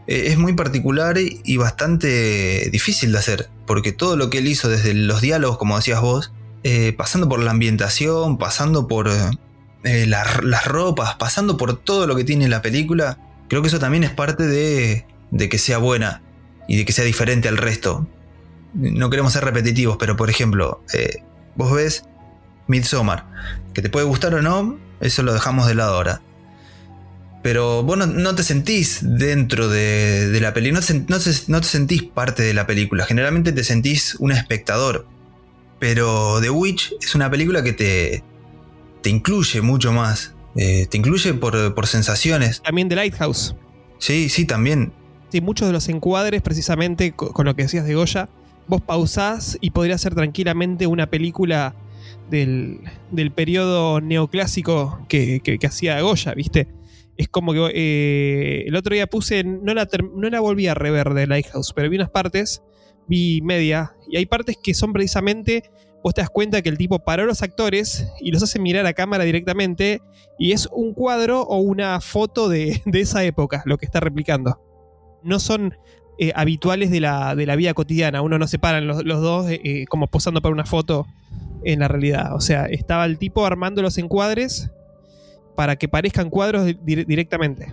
e, 0.08 0.26
es 0.28 0.36
muy 0.36 0.54
particular 0.54 1.16
y 1.18 1.56
bastante 1.58 2.70
difícil 2.70 3.12
de 3.12 3.18
hacer, 3.18 3.50
porque 3.66 3.92
todo 3.92 4.16
lo 4.16 4.30
que 4.30 4.38
él 4.38 4.48
hizo 4.48 4.68
desde 4.68 4.94
los 4.94 5.20
diálogos, 5.20 5.58
como 5.58 5.76
decías 5.76 6.00
vos, 6.00 6.32
eh, 6.68 6.92
pasando 6.92 7.28
por 7.28 7.38
la 7.38 7.52
ambientación, 7.52 8.38
pasando 8.38 8.88
por 8.88 9.08
eh, 9.08 10.06
las 10.06 10.64
ropas, 10.64 11.14
pasando 11.14 11.56
por 11.56 11.78
todo 11.78 12.08
lo 12.08 12.16
que 12.16 12.24
tiene 12.24 12.48
la 12.48 12.60
película, 12.60 13.18
creo 13.48 13.62
que 13.62 13.68
eso 13.68 13.78
también 13.78 14.02
es 14.02 14.10
parte 14.10 14.48
de, 14.48 15.06
que 15.48 15.58
sea 15.58 15.78
buena 15.78 16.22
y 16.66 16.76
de 16.76 16.84
que 16.84 16.92
sea 16.92 17.04
diferente 17.04 17.46
al 17.46 17.56
resto 17.56 18.08
no 18.74 19.10
queremos 19.10 19.32
ser 19.32 19.44
repetitivos, 19.44 19.96
pero 19.96 20.16
por 20.16 20.28
ejemplo, 20.28 20.82
eh, 20.92 21.22
vos 21.54 21.72
ves 21.72 22.02
Midsommar, 22.66 23.24
que 23.72 23.80
te 23.80 23.88
puede 23.88 24.06
gustar 24.06 24.34
o 24.34 24.42
no, 24.42 24.76
eso 25.00 25.22
lo 25.22 25.32
dejamos 25.32 25.68
de 25.68 25.76
lado 25.76 25.94
ahora. 25.94 26.20
Pero 27.44 27.84
vos 27.84 27.96
no, 27.96 28.34
te 28.34 28.42
sentís 28.42 28.98
dentro 29.02 29.68
de, 29.68 30.36
la 30.40 30.52
película, 30.52 30.80
no, 31.06 31.60
te 31.60 31.68
sentís 31.68 32.02
parte 32.02 32.42
de 32.42 32.54
la 32.54 32.66
película, 32.66 33.06
generalmente 33.06 33.52
te 33.52 33.62
sentís 33.62 34.16
un 34.16 34.32
espectador. 34.32 35.06
Pero 35.78 36.40
The 36.40 36.50
Witch 36.50 36.94
es 37.00 37.14
una 37.14 37.30
película 37.30 37.62
que 37.62 37.72
te, 37.72 38.24
te 39.02 39.10
incluye 39.10 39.60
mucho 39.60 39.92
más, 39.92 40.34
eh, 40.56 40.86
te 40.90 40.96
incluye 40.96 41.34
por, 41.34 41.74
por 41.74 41.86
sensaciones. 41.86 42.62
También 42.62 42.88
The 42.88 42.96
Lighthouse. 42.96 43.54
Sí, 43.98 44.28
sí, 44.28 44.46
también. 44.46 44.92
Sí, 45.30 45.40
muchos 45.40 45.66
de 45.68 45.72
los 45.72 45.88
encuadres, 45.88 46.42
precisamente 46.42 47.12
con 47.12 47.46
lo 47.46 47.54
que 47.56 47.62
decías 47.62 47.86
de 47.86 47.94
Goya, 47.94 48.28
vos 48.68 48.80
pausás 48.80 49.58
y 49.60 49.70
podría 49.70 49.98
ser 49.98 50.14
tranquilamente 50.14 50.86
una 50.86 51.08
película 51.08 51.74
del, 52.30 52.80
del 53.10 53.30
periodo 53.30 54.00
neoclásico 54.00 55.04
que, 55.08 55.58
hacía 55.66 56.00
Goya, 56.00 56.34
¿viste? 56.34 56.68
Es 57.16 57.28
como 57.28 57.52
que 57.52 57.70
eh, 57.74 58.64
el 58.66 58.76
otro 58.76 58.94
día 58.94 59.06
puse, 59.06 59.42
no 59.44 59.72
la, 59.72 59.88
no 60.14 60.28
la 60.28 60.40
volví 60.40 60.66
a 60.66 60.74
rever 60.74 61.14
de 61.14 61.26
Lighthouse, 61.26 61.72
pero 61.74 61.88
vi 61.88 61.96
unas 61.96 62.10
partes, 62.10 62.62
vi 63.08 63.40
media, 63.42 63.94
y 64.08 64.16
hay 64.16 64.26
partes 64.26 64.56
que 64.62 64.74
son 64.74 64.92
precisamente, 64.92 65.64
vos 66.02 66.14
te 66.14 66.20
das 66.20 66.30
cuenta 66.30 66.62
que 66.62 66.68
el 66.68 66.78
tipo 66.78 66.98
paró 66.98 67.24
a 67.24 67.26
los 67.26 67.42
actores 67.42 68.08
y 68.20 68.30
los 68.30 68.42
hace 68.42 68.58
mirar 68.58 68.86
a 68.86 68.92
cámara 68.92 69.24
directamente, 69.24 70.02
y 70.38 70.52
es 70.52 70.68
un 70.72 70.94
cuadro 70.94 71.42
o 71.42 71.58
una 71.58 72.00
foto 72.00 72.48
de, 72.48 72.82
de 72.86 73.00
esa 73.00 73.24
época 73.24 73.62
lo 73.66 73.78
que 73.78 73.86
está 73.86 74.00
replicando. 74.00 74.60
No 75.22 75.40
son 75.40 75.74
eh, 76.18 76.32
habituales 76.34 76.90
de 76.90 77.00
la, 77.00 77.34
de 77.34 77.44
la, 77.44 77.56
vida 77.56 77.74
cotidiana. 77.74 78.22
Uno 78.22 78.38
no 78.38 78.46
se 78.46 78.58
paran 78.58 78.86
los, 78.86 79.04
dos 79.04 79.50
eh, 79.50 79.60
eh, 79.64 79.84
como 79.86 80.06
posando 80.06 80.40
para 80.40 80.54
una 80.54 80.64
foto 80.64 81.06
en 81.62 81.80
la 81.80 81.88
realidad. 81.88 82.34
O 82.34 82.40
sea, 82.40 82.64
estaba 82.66 83.04
el 83.04 83.18
tipo 83.18 83.44
armando 83.44 83.82
los 83.82 83.98
encuadres 83.98 84.70
para 85.56 85.76
que 85.76 85.88
parezcan 85.88 86.30
cuadros 86.30 86.66
directamente. 86.84 87.70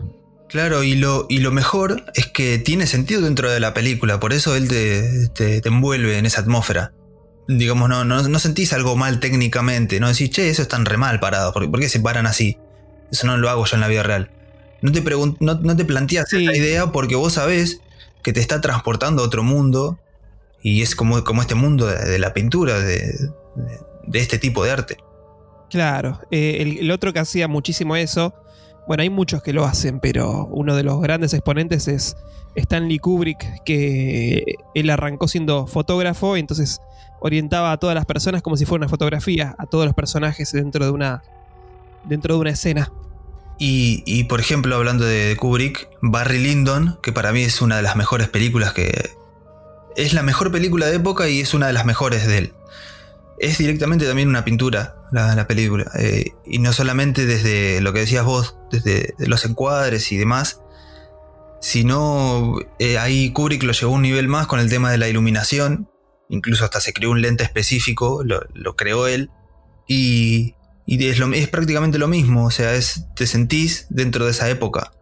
Claro, 0.53 0.83
y 0.83 0.93
lo, 0.93 1.25
y 1.29 1.39
lo 1.39 1.51
mejor 1.51 2.05
es 2.13 2.27
que 2.27 2.59
tiene 2.59 2.85
sentido 2.85 3.21
dentro 3.21 3.49
de 3.49 3.59
la 3.59 3.73
película, 3.73 4.19
por 4.19 4.33
eso 4.33 4.55
él 4.55 4.67
te, 4.67 5.67
envuelve 5.67 6.19
en 6.19 6.27
esa 6.27 6.41
atmósfera. 6.41 6.93
Digamos, 7.47 7.89
no, 7.89 8.05
no, 8.05 8.39
sentís 8.39 8.71
algo 8.71 8.95
mal 8.95 9.19
técnicamente, 9.19 9.99
no 9.99 10.09
decís, 10.09 10.29
che, 10.29 10.51
eso 10.51 10.61
están 10.61 10.85
re 10.85 10.97
mal 10.97 11.19
parados, 11.19 11.53
¿por, 11.53 11.79
qué 11.79 11.89
se 11.89 11.99
paran 11.99 12.27
así? 12.27 12.59
Eso 13.11 13.25
no 13.25 13.35
lo 13.37 13.49
hago 13.49 13.65
yo 13.65 13.77
en 13.77 13.81
la 13.81 13.87
vida 13.87 14.03
real. 14.03 14.29
No 14.83 14.91
te, 14.91 15.03
no, 15.39 15.75
te 15.75 15.85
planteas 15.85 16.31
esa 16.31 16.55
idea 16.55 16.91
porque 16.91 17.15
vos 17.15 17.33
sabés 17.33 17.79
que 18.21 18.31
te 18.31 18.39
está 18.39 18.61
transportando 18.61 19.23
a 19.23 19.25
otro 19.25 19.41
mundo 19.41 19.97
y 20.61 20.83
es 20.83 20.95
como, 20.95 21.23
como 21.23 21.41
este 21.41 21.55
mundo 21.55 21.87
de, 21.87 22.19
la 22.19 22.31
pintura, 22.35 22.79
de, 22.79 23.11
este 24.13 24.37
tipo 24.37 24.63
de 24.63 24.69
arte. 24.69 24.97
Claro, 25.71 26.21
eh, 26.29 26.77
el, 26.79 26.91
otro 26.91 27.11
que 27.11 27.17
hacía 27.17 27.47
muchísimo 27.47 27.95
eso, 27.95 28.35
bueno, 28.87 29.03
hay 29.03 29.09
muchos 29.09 29.41
que 29.41 29.53
lo 29.53 29.65
hacen, 29.65 29.99
pero 29.99 30.45
uno 30.45 30.75
de 30.75 30.83
los 30.83 31.01
grandes 31.01 31.33
exponentes 31.33 31.87
es 31.87 32.17
Stanley 32.55 32.99
Kubrick, 32.99 33.63
que 33.63 34.55
él 34.75 34.89
arrancó 34.89 35.27
siendo 35.27 35.67
fotógrafo 35.67 36.37
y 36.37 36.41
entonces 36.41 36.81
orientaba 37.19 37.71
a 37.71 37.77
todas 37.77 37.95
las 37.95 38.05
personas 38.05 38.41
como 38.41 38.57
si 38.57 38.65
fuera 38.65 38.83
una 38.83 38.89
fotografía, 38.89 39.55
a 39.57 39.65
todos 39.65 39.85
los 39.85 39.93
personajes 39.93 40.51
dentro 40.51 40.85
de 40.85 40.91
una, 40.91 41.23
dentro 42.03 42.35
de 42.35 42.41
una 42.41 42.49
escena. 42.49 42.91
Y, 43.65 44.25
por 44.25 44.41
ejemplo, 44.41 44.75
hablando 44.75 45.05
de 45.05 45.37
Kubrick, 45.39 45.87
Barry 46.01 46.39
Lyndon, 46.39 46.99
que 47.01 47.13
para 47.13 47.31
mí 47.31 47.43
es 47.43 47.61
una 47.61 47.77
de 47.77 47.81
las 47.81 47.95
mejores 47.95 48.27
películas 48.27 48.73
que... 48.73 49.11
Es 49.95 50.13
la 50.13 50.21
mejor 50.21 50.51
película 50.51 50.87
de 50.87 50.95
época 50.95 51.29
y 51.29 51.39
es 51.39 51.53
una 51.53 51.67
de 51.67 51.73
las 51.73 51.85
mejores 51.85 52.27
de 52.27 52.39
él. 52.39 52.53
Es 53.39 53.57
directamente 53.57 54.05
también 54.05 54.29
una 54.29 54.45
pintura 54.45 54.95
la, 55.11 55.47
película. 55.47 55.89
Eh, 55.97 56.31
y 56.45 56.59
no 56.59 56.73
solamente 56.73 57.25
desde 57.25 57.81
lo 57.81 57.93
que 57.93 57.99
decías 57.99 58.25
vos, 58.25 58.57
desde 58.71 59.15
los 59.19 59.45
encuadres 59.45 60.11
y 60.11 60.17
demás, 60.17 60.61
sino 61.61 62.57
eh, 62.79 62.97
ahí 62.97 63.31
Kubrick 63.31 63.63
lo 63.63 63.73
llevó 63.73 63.93
a 63.93 63.95
un 63.95 64.01
nivel 64.01 64.27
más 64.27 64.47
con 64.47 64.59
el 64.59 64.69
tema 64.69 64.91
de 64.91 64.97
la 64.97 65.07
iluminación. 65.07 65.89
Incluso 66.29 66.65
hasta 66.65 66.79
se 66.81 66.93
creó 66.93 67.11
un 67.11 67.21
lente 67.21 67.43
específico, 67.43 68.23
lo, 68.23 68.75
creó 68.75 69.07
él. 69.07 69.29
Y, 69.87 70.55
y 70.85 71.05
es, 71.07 71.47
prácticamente 71.49 71.97
lo 71.99 72.07
mismo, 72.07 72.45
o 72.45 72.51
sea, 72.51 72.71
te 73.15 73.27
sentís 73.27 73.87
dentro 73.89 74.25
de 74.25 74.31
esa 74.31 74.49
época. 74.49 74.93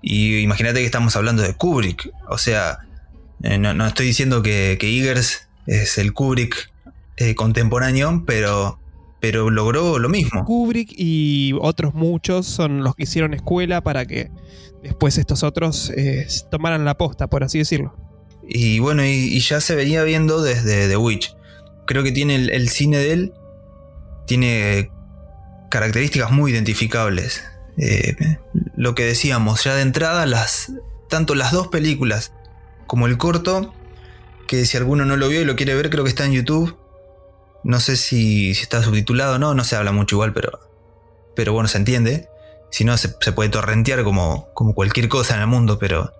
Y 0.00 0.38
imagínate 0.38 0.80
que 0.80 0.86
estamos 0.86 1.14
hablando 1.16 1.42
de 1.42 1.54
Kubrick, 1.54 2.10
o 2.28 2.38
sea, 2.38 2.78
Eh, 3.42 3.58
no, 3.58 3.86
estoy 3.86 4.06
diciendo 4.06 4.42
que, 4.42 4.76
que 4.78 4.88
es 5.66 5.98
el 5.98 6.12
Kubrick 6.12 6.71
eh, 7.22 7.34
contemporáneo, 7.34 8.24
pero, 8.26 8.80
pero 9.20 9.50
logró 9.50 9.98
lo 9.98 10.08
mismo. 10.08 10.44
Kubrick 10.44 10.92
y 10.96 11.54
otros 11.60 11.94
muchos 11.94 12.46
son 12.46 12.82
los 12.82 12.96
que 12.96 13.04
hicieron 13.04 13.32
escuela 13.34 13.80
para 13.80 14.04
que 14.06 14.30
después 14.82 15.18
estos 15.18 15.42
otros 15.42 15.90
eh, 15.96 16.26
tomaran 16.50 16.84
la 16.84 16.96
posta, 16.96 17.28
por 17.28 17.44
así 17.44 17.58
decirlo. 17.58 17.94
Y 18.48 18.80
bueno, 18.80 19.04
y, 19.04 19.38
ya 19.38 19.60
se 19.60 19.76
venía 19.76 20.02
viendo 20.02 20.42
desde 20.42 20.88
The 20.88 20.96
Witch. 20.96 21.36
Creo 21.86 22.02
que 22.02 22.12
tiene 22.12 22.34
el, 22.34 22.68
cine 22.68 22.98
de 22.98 23.12
él, 23.12 23.32
tiene 24.26 24.90
características 25.70 26.32
muy 26.32 26.50
identificables. 26.50 27.42
Eh, 27.78 28.16
lo 28.76 28.94
que 28.94 29.04
decíamos, 29.04 29.62
ya 29.64 29.74
de 29.76 29.82
entrada, 29.82 30.26
las, 30.26 30.72
tanto 31.08 31.34
las 31.34 31.52
dos 31.52 31.68
películas 31.68 32.32
como 32.86 33.06
el 33.06 33.16
corto, 33.16 33.72
que 34.48 34.66
si 34.66 34.76
alguno 34.76 35.04
no 35.04 35.16
lo 35.16 35.28
vio 35.28 35.40
y 35.40 35.44
lo 35.44 35.56
quiere 35.56 35.74
ver, 35.74 35.88
creo 35.88 36.04
que 36.04 36.10
está 36.10 36.26
en 36.26 36.32
YouTube. 36.32 36.76
No 37.64 37.80
sé 37.80 37.96
si, 37.96 38.50
está 38.50 38.82
subtitulado 38.82 39.36
o 39.36 39.38
no, 39.38 39.54
no 39.54 39.64
se 39.64 39.76
habla 39.76 39.92
mucho 39.92 40.16
igual, 40.16 40.32
pero, 40.32 40.60
pero 41.36 41.52
bueno, 41.52 41.68
se 41.68 41.78
entiende. 41.78 42.28
Si 42.70 42.84
no, 42.84 42.96
se, 42.96 43.08
puede 43.10 43.50
torrentear 43.50 44.02
como, 44.04 44.48
como 44.54 44.74
cualquier 44.74 45.08
cosa 45.08 45.34
en 45.34 45.42
el 45.42 45.46
mundo, 45.46 45.78
pero 45.78 46.12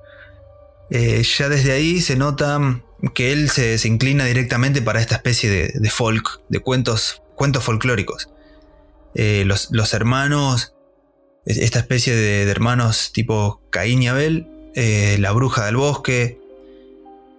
eh, 0.91 1.23
ya 1.23 1.49
desde 1.49 1.73
ahí 1.73 2.01
se 2.01 2.17
nota 2.17 2.83
que 3.15 3.33
él 3.33 3.49
se, 3.51 3.77
inclina 3.89 4.25
directamente 4.27 4.83
para 4.83 5.01
esta 5.01 5.17
especie 5.17 5.51
de, 5.51 5.91
folk, 5.91 6.43
de 6.49 6.61
cuentos, 6.61 7.23
cuentos 7.35 7.65
folclóricos. 7.65 8.29
Eh, 9.15 9.45
los, 9.47 9.95
hermanos, 9.95 10.75
esta 11.45 11.81
especie 11.81 12.15
de, 12.15 12.43
hermanos 12.43 13.13
tipo 13.13 13.63
Caín 13.71 14.03
y 14.03 14.09
Abel, 14.09 14.49
eh, 14.75 15.17
la 15.19 15.33
bruja 15.33 15.67
del 15.67 15.77
bosque, 15.77 16.39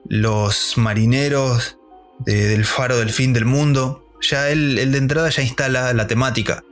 los 0.05 0.77
marineros 0.77 1.77
del 2.20 2.65
faro 2.65 2.98
del 2.98 3.10
fin 3.10 3.34
del 3.34 3.46
mundo. 3.46 4.05
Ya 4.22 4.50
él, 4.50 4.91
de 4.91 4.98
entrada 4.98 5.29
ya 5.29 5.41
instala 5.41 5.93
la 5.93 6.08
temática, 6.08 6.63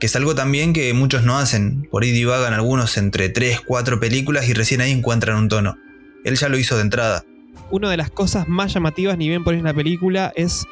que 0.00 0.06
es 0.06 0.16
algo 0.16 0.34
también 0.34 0.72
que 0.72 0.92
muchos 0.94 1.24
no 1.24 1.38
hacen. 1.38 1.88
Por 1.90 2.02
ahí 2.02 2.10
divagan 2.10 2.54
algunos 2.54 2.96
entre 2.96 3.28
3, 3.28 3.60
4 3.60 4.00
películas 4.00 4.48
y 4.48 4.54
recién 4.54 4.80
ahí 4.80 4.90
encuentran 4.90 5.36
un 5.36 5.48
tono. 5.48 5.76
Él 6.24 6.36
ya 6.36 6.48
lo 6.48 6.58
hizo 6.58 6.76
de 6.76 6.82
entrada. 6.82 7.24
Una 7.70 7.90
de 7.90 7.96
las 7.96 8.10
cosas 8.10 8.48
más 8.48 8.74
llamativas, 8.74 9.16
ni 9.16 9.28
bien 9.28 9.44
pones 9.44 9.62
la 9.62 9.74
película, 9.74 10.32
es 10.34 10.64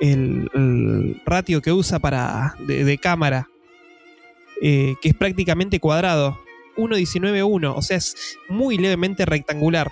el, 0.00 1.20
ratio 1.24 1.62
que 1.62 1.72
usa 1.72 1.98
para 1.98 2.54
de, 2.66 2.98
cámara, 2.98 3.48
eh, 4.62 4.94
que 5.00 5.10
es 5.10 5.14
prácticamente 5.14 5.80
cuadrado. 5.80 6.38
1.19.1, 6.76 7.74
o 7.76 7.82
sea, 7.82 7.96
es 7.96 8.36
muy 8.48 8.78
levemente 8.78 9.26
rectangular. 9.26 9.90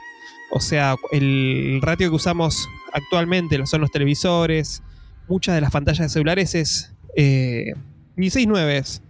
O 0.51 0.61
sea, 0.61 0.97
el 1.13 1.81
ratio 1.83 2.09
que 2.09 2.17
usamos 2.17 2.67
actualmente 2.93 3.65
son 3.67 3.81
los 3.81 3.91
televisores, 3.91 4.83
muchas 5.29 5.55
de 5.55 5.61
las 5.61 5.71
pantallas 5.71 6.07
de 6.07 6.09
celulares 6.09 6.55
es 6.55 6.93
eh, 7.17 7.75
16.9 8.17 9.01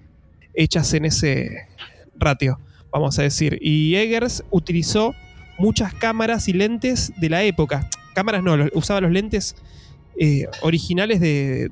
hechas 0.54 0.92
en 0.94 1.04
ese 1.04 1.68
ratio, 2.16 2.58
vamos 2.90 3.18
a 3.18 3.22
decir. 3.22 3.58
Y 3.60 3.94
Eggers 3.96 4.44
utilizó 4.50 5.14
muchas 5.58 5.94
cámaras 5.94 6.48
y 6.48 6.52
lentes 6.52 7.12
de 7.16 7.30
la 7.30 7.42
época. 7.42 7.88
Cámaras 8.14 8.42
no, 8.42 8.56
usaba 8.72 9.00
los 9.00 9.12
lentes 9.12 9.56
eh, 10.18 10.46
originales 10.62 11.20
de, 11.20 11.70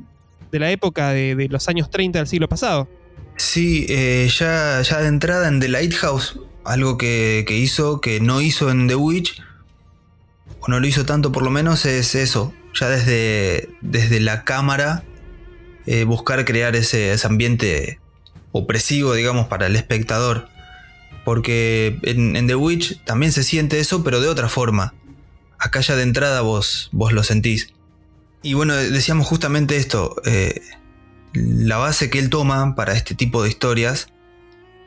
la 0.52 0.70
época 0.70 1.10
de, 1.10 1.48
los 1.50 1.68
años 1.68 1.90
30 1.90 2.18
del 2.18 2.28
siglo 2.28 2.48
pasado. 2.48 2.88
Sí, 3.36 3.84
eh, 3.88 4.28
ya, 4.34 4.80
ya 4.82 5.00
de 5.00 5.08
entrada 5.08 5.48
en 5.48 5.60
The 5.60 5.68
Lighthouse, 5.68 6.38
algo 6.64 6.96
que, 6.96 7.44
hizo, 7.48 8.00
que 8.00 8.20
no 8.20 8.40
hizo 8.40 8.70
en 8.70 8.88
The 8.88 8.94
Witch, 8.94 9.42
no 10.68 10.80
lo 10.80 10.86
hizo 10.86 11.04
tanto 11.04 11.32
por 11.32 11.42
lo 11.42 11.50
menos, 11.50 11.84
es 11.86 12.14
eso. 12.14 12.52
Ya 12.78 12.88
desde, 12.88 13.68
desde 13.80 14.20
la 14.20 14.44
cámara, 14.44 15.04
eh, 15.86 16.04
buscar 16.04 16.44
crear 16.44 16.74
ese, 16.74 17.14
ambiente 17.24 18.00
opresivo, 18.52 19.14
digamos, 19.14 19.46
para 19.46 19.66
el 19.66 19.76
espectador. 19.76 20.48
Porque 21.24 21.98
en, 22.02 22.46
The 22.46 22.54
Witch 22.54 23.02
también 23.04 23.32
se 23.32 23.44
siente 23.44 23.78
eso, 23.78 24.02
pero 24.04 24.20
de 24.20 24.28
otra 24.28 24.48
forma. 24.48 24.94
Acá 25.58 25.80
ya 25.80 25.96
de 25.96 26.02
entrada 26.02 26.42
vos, 26.42 26.90
vos 26.92 27.12
lo 27.12 27.22
sentís. 27.22 27.72
Y 28.42 28.54
bueno, 28.54 28.74
decíamos 28.74 29.26
justamente 29.26 29.76
esto. 29.76 30.16
Eh, 30.24 30.60
la 31.32 31.78
base 31.78 32.10
que 32.10 32.18
él 32.18 32.30
toma 32.30 32.74
para 32.74 32.94
este 32.94 33.14
tipo 33.14 33.42
de 33.42 33.48
historias 33.48 34.08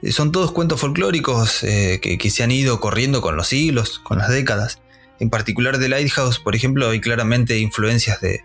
eh, 0.01 0.11
son 0.11 0.31
todos 0.31 0.51
cuentos 0.51 0.79
folclóricos 0.79 1.59
que, 1.61 2.29
se 2.29 2.43
han 2.43 2.51
ido 2.51 2.79
corriendo 2.79 3.21
con 3.21 3.35
los 3.35 3.47
siglos, 3.47 3.99
con 3.99 4.19
las 4.19 4.29
décadas. 4.29 4.79
En 5.19 5.29
particular 5.29 5.77
de 5.77 5.89
Lighthouse, 5.89 6.39
por 6.39 6.55
ejemplo, 6.55 6.89
hay 6.89 7.01
claramente 7.01 7.59
influencias 7.59 8.21
de, 8.21 8.41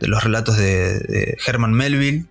los 0.00 0.22
relatos 0.22 0.56
de, 0.56 0.98
de 1.00 1.38
Herman 1.46 1.72
Melville, 1.72 2.26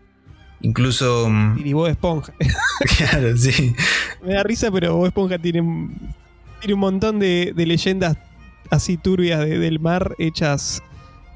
Incluso. 0.62 1.30
Mm, 1.30 1.66
y 1.66 1.74
Bob 1.74 1.88
Esponja. 1.88 2.34
claro, 2.98 3.38
sí. 3.38 3.76
Me 4.24 4.34
da 4.34 4.44
risa, 4.44 4.72
pero 4.72 4.96
Bob 4.96 5.06
Esponja 5.08 5.38
tiene, 5.38 5.62
tiene 6.60 6.74
un 6.74 6.80
montón 6.80 7.20
de, 7.20 7.54
leyendas 7.56 8.18
así 8.70 8.98
turbias 8.98 9.40
del 9.48 9.80
mar 9.80 10.16
hechas, 10.18 10.82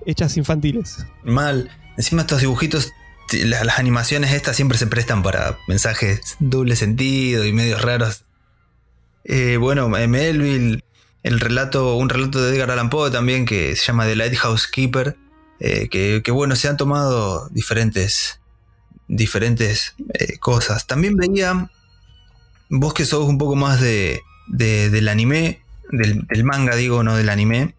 hechas 0.06 0.38
infantiles. 0.38 1.06
Mal. 1.24 1.70
Encima 1.98 2.22
estos 2.24 2.42
dibujitos, 2.42 2.92
las, 3.32 3.78
animaciones 3.78 4.34
estas 4.34 4.56
siempre 4.56 4.78
se 4.78 4.88
prestan 4.88 5.24
para 5.24 5.58
mensajes 5.68 6.38
doble 6.40 6.76
sentido 6.76 7.46
y 7.46 7.54
medios 7.54 7.82
raros. 7.82 8.26
Eh, 9.24 9.58
bueno, 9.58 9.88
Melville, 9.88 10.84
el 11.24 11.40
relato, 11.40 11.96
un 11.96 12.10
relato 12.10 12.42
de 12.42 12.54
Edgar 12.54 12.72
Allan 12.72 12.90
Poe 12.90 13.12
también 13.12 13.46
que 13.46 13.76
se 13.76 13.86
llama 13.86 14.06
The 14.06 14.16
Lighthouse 14.16 14.68
Keeper, 14.68 15.18
eh, 15.60 15.90
que, 15.90 16.22
que, 16.24 16.32
bueno, 16.32 16.56
se 16.56 16.68
han 16.68 16.78
tomado 16.78 17.48
diferentes 17.50 18.40
diferentes 19.08 19.94
eh, 20.14 20.38
cosas. 20.40 20.88
También 20.88 21.16
veía, 21.18 21.70
vos 22.70 22.94
que 22.94 23.06
sos 23.06 23.28
un 23.28 23.38
poco 23.38 23.56
más 23.56 23.82
de, 23.82 24.22
del 24.48 25.08
anime, 25.10 25.62
del, 25.92 26.44
manga 26.44 26.76
digo, 26.76 27.04
no 27.04 27.16
del 27.18 27.30
anime, 27.30 27.76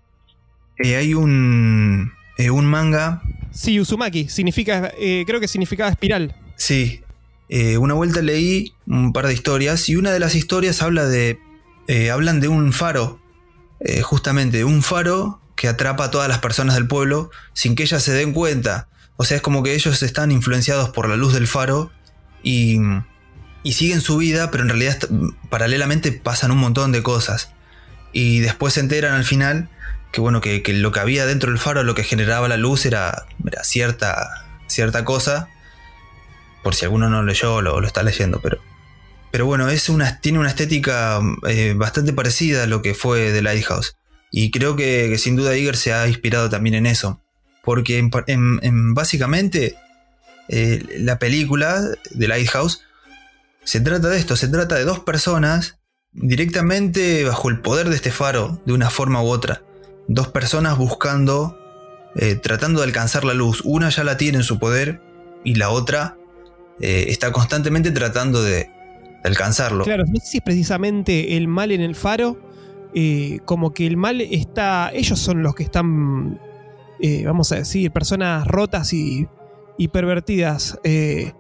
eh, 0.78 0.96
hay 0.96 1.14
un, 1.14 2.12
un 2.38 2.66
manga... 2.66 3.22
Sí, 3.50 3.80
Uzumaki, 3.80 4.28
significa, 4.28 4.92
creo 5.26 5.40
que 5.40 5.48
significaba 5.48 5.90
espiral. 5.90 6.34
Sí, 6.56 7.02
una 7.78 7.94
vuelta 7.94 8.22
leí 8.22 8.72
un 8.86 9.12
par 9.12 9.26
de 9.26 9.34
historias 9.34 9.88
y 9.88 9.96
una 9.96 10.10
de 10.10 10.20
las 10.20 10.34
historias 10.34 10.82
habla 10.82 11.06
de... 11.06 11.38
hablan 12.10 12.40
de 12.40 12.48
un 12.48 12.72
faro, 12.72 13.21
justamente, 14.02 14.64
un 14.64 14.82
faro 14.82 15.40
que 15.56 15.68
atrapa 15.68 16.04
a 16.04 16.10
todas 16.10 16.28
las 16.28 16.38
personas 16.38 16.74
del 16.74 16.86
pueblo 16.86 17.30
sin 17.52 17.74
que 17.74 17.84
ellas 17.84 18.02
se 18.02 18.12
den 18.12 18.32
cuenta. 18.32 18.88
O 19.16 19.24
sea, 19.24 19.36
es 19.36 19.42
como 19.42 19.62
que 19.62 19.74
ellos 19.74 20.02
están 20.02 20.32
influenciados 20.32 20.90
por 20.90 21.08
la 21.08 21.16
luz 21.16 21.32
del 21.34 21.46
faro 21.46 21.92
y, 22.42 22.78
siguen 23.64 24.00
su 24.00 24.16
vida, 24.16 24.50
pero 24.50 24.64
en 24.64 24.70
realidad 24.70 24.98
paralelamente 25.50 26.10
pasan 26.12 26.50
un 26.50 26.58
montón 26.58 26.92
de 26.92 27.02
cosas. 27.02 27.52
Y 28.12 28.40
después 28.40 28.74
se 28.74 28.80
enteran 28.80 29.14
al 29.14 29.24
final 29.24 29.68
que 30.12 30.20
bueno, 30.20 30.40
que, 30.40 30.62
lo 30.66 30.92
que 30.92 31.00
había 31.00 31.24
dentro 31.26 31.50
del 31.50 31.58
faro, 31.58 31.84
lo 31.84 31.94
que 31.94 32.04
generaba 32.04 32.46
la 32.48 32.58
luz 32.58 32.84
era, 32.84 33.26
cierta, 33.62 34.44
cierta 34.66 35.04
cosa. 35.04 35.48
Por 36.62 36.74
si 36.74 36.84
alguno 36.84 37.08
no 37.08 37.22
leyó 37.22 37.54
o 37.54 37.62
lo, 37.62 37.80
lo 37.80 37.86
está 37.86 38.02
leyendo, 38.02 38.40
pero. 38.40 38.60
Pero 39.32 39.46
bueno, 39.46 39.70
es 39.70 39.88
una, 39.88 40.20
tiene 40.20 40.38
una 40.38 40.50
estética 40.50 41.18
eh, 41.48 41.72
bastante 41.74 42.12
parecida 42.12 42.64
a 42.64 42.66
lo 42.66 42.82
que 42.82 42.94
fue 42.94 43.32
The 43.32 43.40
Lighthouse. 43.40 43.96
Y 44.30 44.50
creo 44.50 44.76
que, 44.76 45.16
sin 45.18 45.36
duda 45.36 45.56
Iger 45.56 45.76
se 45.76 45.94
ha 45.94 46.06
inspirado 46.06 46.50
también 46.50 46.74
en 46.74 46.84
eso. 46.84 47.18
Porque 47.64 47.98
en, 47.98 48.94
básicamente 48.94 49.74
eh, 50.48 50.84
la 50.98 51.18
película 51.18 51.80
de 52.10 52.28
Lighthouse 52.28 52.82
se 53.64 53.80
trata 53.80 54.08
de 54.08 54.18
esto, 54.18 54.36
se 54.36 54.48
trata 54.48 54.74
de 54.74 54.84
dos 54.84 55.00
personas 55.00 55.78
directamente 56.12 57.24
bajo 57.24 57.48
el 57.48 57.60
poder 57.60 57.88
de 57.88 57.96
este 57.96 58.12
faro, 58.12 58.60
de 58.66 58.74
una 58.74 58.90
forma 58.90 59.22
u 59.22 59.28
otra. 59.28 59.62
Dos 60.08 60.28
personas 60.28 60.76
buscando, 60.76 61.58
eh, 62.16 62.34
tratando 62.34 62.80
de 62.80 62.86
alcanzar 62.86 63.24
la 63.24 63.32
luz. 63.32 63.62
Una 63.64 63.88
ya 63.88 64.04
la 64.04 64.18
tiene 64.18 64.38
en 64.38 64.44
su 64.44 64.58
poder 64.58 65.00
y 65.42 65.54
la 65.54 65.70
otra 65.70 66.18
está 66.80 67.30
constantemente 67.30 67.92
tratando 67.92 68.42
de, 68.42 68.68
alcanzarlo. 69.24 69.84
Claro, 69.84 70.04
no 70.06 70.20
sé 70.20 70.26
si 70.26 70.36
es 70.38 70.42
precisamente 70.42 71.36
el 71.36 71.48
mal 71.48 71.72
en 71.72 71.80
el 71.80 71.94
faro, 71.94 72.38
como 73.44 73.72
que 73.72 73.86
el 73.86 73.96
mal 73.96 74.20
está, 74.20 74.90
ellos 74.92 75.18
son 75.18 75.42
los 75.42 75.54
que 75.54 75.62
están 75.62 76.38
eh, 77.04 77.24
vamos 77.24 77.50
a 77.50 77.56
decir, 77.56 77.90
personas 77.90 78.46
rotas 78.46 78.92
y, 78.92 79.28
pervertidas. 79.92 80.78
Eh, 80.84 81.32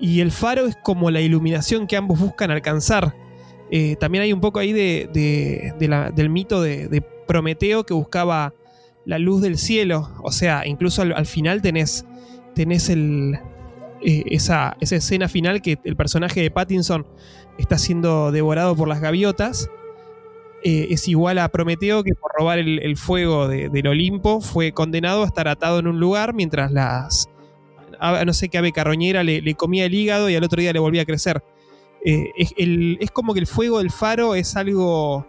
y 0.00 0.20
el 0.20 0.32
faro 0.32 0.66
es 0.66 0.76
como 0.82 1.12
la 1.12 1.20
iluminación 1.20 1.86
que 1.86 1.96
ambos 1.96 2.18
buscan 2.18 2.50
alcanzar. 2.50 3.14
Eh, 3.70 3.94
también 4.00 4.22
hay 4.22 4.32
un 4.32 4.40
poco 4.40 4.58
ahí 4.58 4.72
de, 4.72 5.08
del 5.78 6.30
mito 6.30 6.60
de, 6.60 7.04
Prometeo 7.28 7.84
que 7.84 7.94
buscaba 7.94 8.54
la 9.04 9.20
luz 9.20 9.40
del 9.40 9.56
cielo. 9.56 10.10
O 10.22 10.32
sea, 10.32 10.66
incluso 10.66 11.02
al, 11.02 11.26
final 11.26 11.62
tenés, 11.62 12.04
tenés 12.56 12.88
el, 12.88 13.38
esa, 14.02 14.76
esa, 14.80 14.96
escena 14.96 15.28
final 15.28 15.62
que 15.62 15.78
el 15.84 15.96
personaje 15.96 16.40
de 16.40 16.50
Pattinson 16.50 17.06
está 17.58 17.78
siendo 17.78 18.32
devorado 18.32 18.76
por 18.76 18.88
las 18.88 19.00
gaviotas. 19.00 19.68
eh, 20.62 20.88
es 20.90 21.08
igual 21.08 21.38
a 21.38 21.48
Prometeo 21.48 22.02
que 22.02 22.14
por 22.14 22.32
robar 22.36 22.58
el, 22.58 22.96
fuego 22.96 23.48
del 23.48 23.86
Olimpo 23.86 24.40
fue 24.40 24.72
condenado 24.72 25.22
a 25.22 25.26
estar 25.26 25.48
atado 25.48 25.78
en 25.78 25.86
un 25.86 26.00
lugar 26.00 26.34
mientras 26.34 26.72
las, 26.72 27.28
no 28.24 28.32
sé 28.32 28.48
qué 28.48 28.58
ave 28.58 28.72
carroñera 28.72 29.22
le, 29.22 29.54
comía 29.54 29.86
el 29.86 29.94
hígado 29.94 30.30
y 30.30 30.36
al 30.36 30.44
otro 30.44 30.60
día 30.60 30.72
le 30.72 30.78
volvía 30.78 31.02
a 31.02 31.04
crecer. 31.04 31.42
Eh, 32.04 32.30
es, 32.36 33.10
como 33.10 33.34
que 33.34 33.40
el 33.40 33.46
fuego 33.46 33.78
del 33.78 33.90
faro 33.90 34.34
es 34.34 34.56
algo 34.56 35.26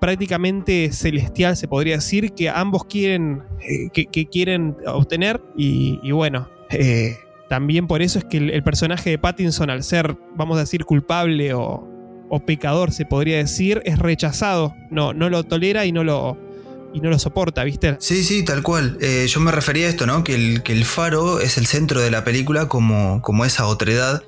prácticamente 0.00 0.92
celestial, 0.92 1.56
se 1.56 1.66
podría 1.66 1.96
decir, 1.96 2.32
que 2.32 2.50
ambos 2.50 2.84
quieren, 2.84 3.42
eh, 3.60 3.88
que, 3.92 4.26
quieren 4.26 4.76
obtener. 4.86 5.42
Y, 5.56 6.10
bueno, 6.12 6.48
eh, 6.70 7.16
también 7.48 7.86
por 7.86 8.02
eso 8.02 8.18
es 8.18 8.24
que 8.24 8.38
el, 8.38 8.62
personaje 8.62 9.10
de 9.10 9.18
Pattinson, 9.18 9.70
al 9.70 9.82
ser, 9.82 10.16
vamos 10.34 10.56
a 10.56 10.60
decir, 10.60 10.84
culpable 10.84 11.52
o, 11.54 11.90
pecador, 12.46 12.90
se 12.90 13.04
podría 13.04 13.36
decir, 13.36 13.80
es 13.84 13.98
rechazado. 13.98 14.74
No, 14.90 15.12
no 15.12 15.30
lo 15.30 15.44
tolera 15.44 15.86
y 15.86 15.92
no 15.92 16.02
lo, 16.02 16.36
y 16.92 17.00
no 17.00 17.08
lo 17.10 17.18
soporta, 17.20 17.62
¿viste? 17.62 17.96
Sí, 18.00 18.24
sí, 18.24 18.44
tal 18.44 18.62
cual. 18.62 18.98
Eh, 19.00 19.26
yo 19.28 19.38
me 19.38 19.52
refería 19.52 19.86
a 19.86 19.90
esto, 19.90 20.04
¿no? 20.04 20.24
Que 20.24 20.34
el, 20.34 20.62
que 20.64 20.72
el 20.72 20.84
faro 20.84 21.38
es 21.38 21.58
el 21.58 21.66
centro 21.66 22.00
de 22.00 22.10
la 22.10 22.24
película 22.24 22.66
como, 22.66 23.22
como 23.22 23.44
esa 23.44 23.66
otredad, 23.68 24.24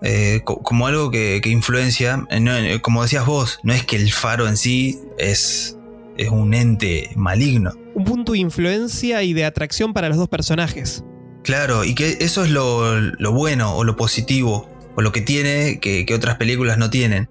eh, 0.00 0.40
como 0.44 0.86
algo 0.86 1.10
que, 1.10 1.42
influencia. 1.44 2.26
Eh, 2.30 2.78
como 2.80 3.02
decías 3.02 3.26
vos, 3.26 3.60
no 3.64 3.74
es 3.74 3.84
que 3.84 3.96
el 3.96 4.10
faro 4.12 4.48
en 4.48 4.56
sí 4.56 4.98
es, 5.18 5.76
es 6.16 6.30
un 6.30 6.54
ente 6.54 7.10
maligno. 7.16 7.72
Un 7.94 8.04
punto 8.04 8.32
de 8.32 8.38
influencia 8.38 9.22
y 9.22 9.34
de 9.34 9.44
atracción 9.44 9.92
para 9.92 10.08
los 10.08 10.16
dos 10.16 10.28
personajes. 10.28 11.04
Claro, 11.42 11.84
y 11.84 11.94
que 11.94 12.18
eso 12.20 12.44
es 12.44 12.50
lo, 12.50 13.32
bueno 13.32 13.74
o 13.74 13.84
lo 13.84 13.96
positivo, 13.96 14.68
o 14.96 15.02
lo 15.02 15.12
que 15.12 15.20
tiene 15.20 15.80
que, 15.80 16.04
que 16.04 16.14
otras 16.14 16.36
películas 16.36 16.78
no 16.78 16.90
tienen. 16.90 17.30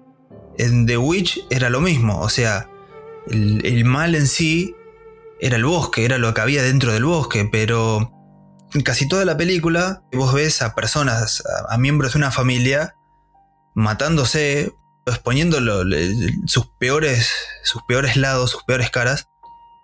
En 0.58 0.86
The 0.86 0.98
Witch 0.98 1.46
era 1.50 1.70
lo 1.70 1.80
mismo, 1.80 2.20
o 2.20 2.28
sea, 2.28 2.68
el, 3.28 3.84
mal 3.84 4.14
en 4.14 4.26
sí 4.26 4.74
era 5.40 5.56
el 5.56 5.64
bosque, 5.64 6.04
era 6.04 6.18
lo 6.18 6.34
que 6.34 6.40
había 6.40 6.62
dentro 6.62 6.92
del 6.92 7.04
bosque, 7.04 7.48
pero 7.50 8.12
en 8.74 8.82
casi 8.82 9.08
toda 9.08 9.24
la 9.24 9.36
película 9.36 10.02
vos 10.12 10.34
ves 10.34 10.62
a 10.62 10.74
personas, 10.74 11.42
a, 11.68 11.78
miembros 11.78 12.12
de 12.12 12.18
una 12.18 12.30
familia, 12.30 12.94
matándose, 13.74 14.72
exponiendo 15.06 15.58
sus, 16.46 16.66
peores, 16.78 17.30
sus 17.62 17.82
peores 17.88 18.16
lados, 18.16 18.50
sus 18.50 18.64
peores 18.64 18.90
caras, 18.90 19.28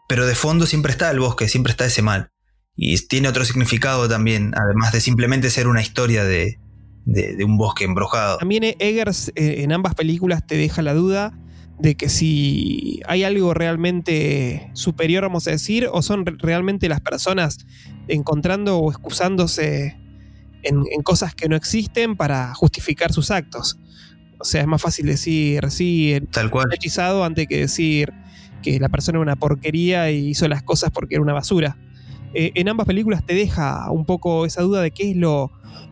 pero 0.09 0.27
de 0.27 0.35
fondo 0.35 0.67
siempre 0.67 0.93
está 0.93 1.11
el 1.11 1.21
bosque, 1.21 1.49
siempre 1.49 1.71
está 1.71 1.87
ese 1.87 2.03
mal. 2.03 2.31
Y 2.77 2.99
tiene 3.07 3.29
otro 3.29 3.45
significado 3.45 4.09
también, 4.09 4.53
además 4.55 4.93
de 4.93 5.01
simplemente 5.01 5.51
ser 5.51 5.67
una 5.67 5.81
historia 5.81 6.25
de, 6.25 6.59
de 7.07 7.45
un 7.45 7.57
bosque 7.57 7.85
embrujado. 7.85 8.39
También 8.39 8.65
Eggers 8.79 9.29
eh, 9.35 9.63
en 9.63 9.73
ambas 9.73 9.95
películas 9.95 10.47
te 10.47 10.57
deja 10.57 10.83
la 10.83 10.93
duda 10.93 11.33
de 11.79 11.95
que 11.95 12.09
si 12.09 13.01
hay 13.07 13.25
algo 13.25 13.55
realmente 13.55 14.71
superior, 14.73 15.23
vamos 15.23 15.47
a 15.47 15.51
decir, 15.51 15.89
o 15.93 16.03
son 16.03 16.25
realmente 16.39 16.89
las 16.89 17.01
personas 17.01 17.59
encontrando 18.09 18.79
o 18.79 18.91
excusándose 18.91 19.97
en, 20.63 21.03
cosas 21.03 21.35
que 21.35 21.49
no 21.49 21.57
existen 21.57 22.17
para 22.17 22.55
justificar 22.55 23.13
sus 23.13 23.31
actos. 23.31 23.79
O 24.39 24.45
sea, 24.45 24.63
es 24.63 24.67
más 24.67 24.83
fácil 24.83 25.07
decir, 25.07 25.71
sí, 25.71 26.19
tal 26.33 26.51
cual. 26.51 26.67
hechizado 26.73 27.25
antes 27.25 27.47
que 27.47 27.61
decir 27.61 28.13
que 28.63 28.81
la 28.81 28.89
persona 28.89 29.19
era 29.19 29.23
una 29.23 29.37
porquería 29.37 30.11
y 30.11 30.29
hizo 30.29 30.49
las 30.49 30.63
cosas 30.63 30.91
porque 30.91 31.15
era 31.15 31.23
una 31.23 31.33
basura. 31.33 31.79
Eh, 32.39 32.53
en 32.55 32.69
ambas 32.69 32.87
películas 32.87 33.25
te 33.25 33.35
deja 33.35 33.91
un 33.91 34.05
poco 34.05 34.45
esa 34.45 34.61
duda 34.61 34.83
de 34.83 34.91
qué 34.91 35.11
es 35.11 35.17
lo, 35.17 35.51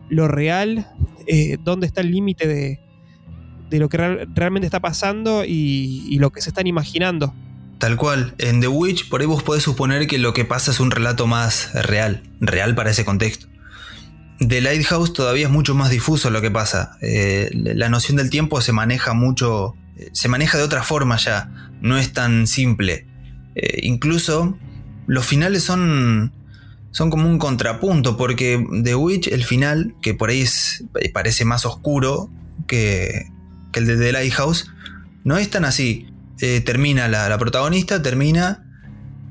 real, 0.09 0.87
eh, 1.25 1.57
dónde 1.63 1.87
está 1.87 2.01
el 2.01 2.11
límite 2.11 2.47
de, 2.47 2.79
de 3.71 3.79
lo 3.79 3.89
que 3.89 3.97
realmente 3.97 4.67
está 4.67 4.79
pasando 4.79 5.43
y, 5.43 6.15
lo 6.19 6.29
que 6.29 6.41
se 6.41 6.49
están 6.49 6.67
imaginando. 6.67 7.33
Tal 7.79 7.97
cual, 7.97 8.35
en 8.37 8.61
The 8.61 8.67
Witch 8.67 9.09
por 9.09 9.21
ahí 9.21 9.27
vos 9.27 9.41
podés 9.41 9.63
suponer 9.63 10.05
que 10.05 10.19
lo 10.19 10.33
que 10.33 10.45
pasa 10.45 10.69
es 10.69 10.79
un 10.79 10.91
relato 10.91 11.25
más 11.25 11.73
real, 11.73 12.21
real 12.39 12.75
para 12.75 12.91
ese 12.91 13.05
contexto. 13.05 13.47
The 14.37 14.61
Lighthouse 14.61 15.13
todavía 15.13 15.47
es 15.47 15.51
mucho 15.51 15.73
más 15.73 15.89
difuso 15.89 16.29
lo 16.29 16.41
que 16.41 16.51
pasa. 16.51 16.99
Eh, 17.01 17.49
la 17.53 17.89
noción 17.89 18.17
del 18.17 18.29
tiempo 18.29 18.61
se 18.61 18.71
maneja 18.71 19.15
mucho, 19.15 19.73
se 20.11 20.27
maneja 20.27 20.59
de 20.59 20.63
otra 20.63 20.83
forma 20.83 21.17
ya, 21.17 21.71
no 21.81 21.97
es 21.97 22.13
tan 22.13 22.45
simple. 22.45 23.07
Incluso 23.81 24.59
los 25.07 25.25
finales 25.25 25.63
son, 25.63 26.33
son 26.91 27.09
como 27.09 27.29
un 27.29 27.37
contrapunto, 27.37 28.17
porque 28.17 28.63
The 28.83 28.95
Witch, 28.95 29.27
el 29.27 29.43
final, 29.43 29.95
que 30.01 30.13
por 30.13 30.29
ahí 30.29 30.45
parece 31.13 31.45
más 31.45 31.65
oscuro 31.65 32.29
que, 32.67 33.27
el 33.73 33.85
de 33.85 33.97
The 33.97 34.11
Lighthouse, 34.13 34.71
no 35.23 35.37
es 35.37 35.49
tan 35.49 35.65
así. 35.65 36.07
Eh, 36.41 36.61
termina 36.61 37.07
la, 37.07 37.37
protagonista, 37.37 38.01
termina 38.01 38.65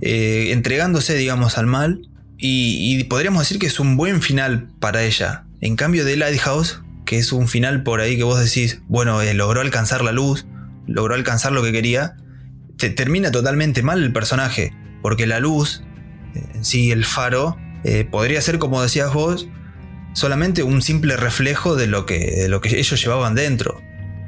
eh, 0.00 0.48
entregándose, 0.52 1.14
digamos, 1.14 1.56
al 1.58 1.66
mal. 1.66 2.08
Y, 2.36 3.04
podríamos 3.04 3.42
decir 3.42 3.58
que 3.58 3.66
es 3.66 3.80
un 3.80 3.96
buen 3.96 4.20
final 4.20 4.68
para 4.80 5.02
ella. 5.02 5.46
En 5.60 5.76
cambio, 5.76 6.04
The 6.04 6.16
Lighthouse, 6.16 6.82
que 7.06 7.18
es 7.18 7.32
un 7.32 7.48
final 7.48 7.82
por 7.82 8.00
ahí 8.00 8.16
que 8.16 8.24
vos 8.24 8.38
decís, 8.38 8.82
bueno, 8.86 9.22
eh, 9.22 9.32
logró 9.32 9.62
alcanzar 9.62 10.02
la 10.02 10.12
luz, 10.12 10.46
logró 10.86 11.14
alcanzar 11.14 11.52
lo 11.52 11.62
que 11.62 11.72
quería, 11.72 12.16
te, 12.76 12.90
termina 12.90 13.30
totalmente 13.30 13.82
mal 13.82 14.02
el 14.02 14.12
personaje. 14.12 14.74
Porque 15.04 15.28
la 15.28 15.38
luz, 15.38 15.84
en 16.34 16.64
sí, 16.64 16.90
el 16.90 17.04
faro, 17.04 17.58
podría 18.10 18.40
ser, 18.40 18.58
como 18.58 18.82
decías 18.82 19.12
vos, 19.12 19.46
solamente 20.14 20.62
un 20.62 20.80
simple 20.80 21.16
reflejo 21.16 21.76
de 21.76 21.86
lo 21.86 22.06
que, 22.06 22.18
de 22.18 22.48
lo 22.48 22.62
que 22.62 22.78
ellos 22.78 23.00
llevaban 23.00 23.34
dentro. 23.34 23.82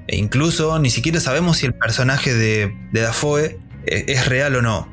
E 0.08 0.16
incluso 0.16 0.78
ni 0.78 0.90
siquiera 0.90 1.20
sabemos 1.20 1.58
si 1.58 1.66
el 1.66 1.74
personaje 1.74 2.34
de, 2.34 2.72
Dafoe 2.92 3.58
eh, 3.86 4.04
es 4.08 4.26
real 4.28 4.56
o 4.56 4.62
no. 4.62 4.92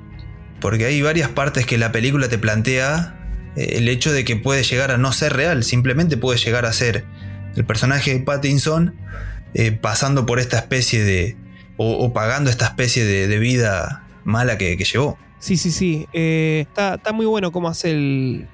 Porque 0.60 0.86
hay 0.86 1.02
varias 1.02 1.30
partes 1.30 1.66
que 1.66 1.78
la 1.78 1.92
película 1.92 2.30
te 2.30 2.38
plantea 2.38 3.20
eh, 3.56 3.74
el 3.78 3.90
hecho 3.90 4.12
de 4.12 4.24
que 4.24 4.36
puede 4.36 4.64
llegar 4.64 4.92
a 4.92 4.98
no 4.98 5.12
ser 5.12 5.34
real, 5.34 5.64
simplemente 5.64 6.18
puede 6.18 6.40
llegar 6.40 6.66
a 6.66 6.74
ser 6.74 7.06
el 7.56 7.66
personaje 7.66 8.14
de 8.14 8.20
Pattinson 8.22 8.96
eh, 9.54 9.72
pasando 9.72 10.26
por 10.26 10.40
esta 10.40 10.58
especie 10.58 11.04
de. 11.04 11.38
o, 11.78 12.14
pagando 12.14 12.50
esta 12.50 12.66
especie 12.66 13.04
de, 13.04 13.40
vida 13.40 14.08
mala 14.24 14.58
que, 14.58 14.76
llevó. 14.78 15.18
Sí, 15.44 15.58
sí, 15.58 15.72
sí. 15.72 16.08
está, 16.14 17.00
muy 17.14 17.26
bueno 17.26 17.52
cómo 17.52 17.68
hace 17.68 18.48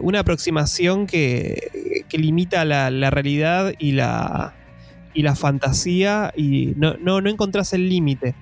una 0.00 0.20
aproximación 0.20 1.06
que, 1.06 2.04
limita 2.12 2.64
la 2.64 3.10
realidad 3.10 3.72
y 3.78 3.92
la, 3.92 4.54
y 5.14 5.22
la 5.22 5.34
fantasía 5.34 6.32
y 6.36 6.74
no, 6.76 6.94
no, 6.94 7.20
no 7.20 7.30
encontrás 7.30 7.72
el 7.72 7.88
límite. 7.88 8.34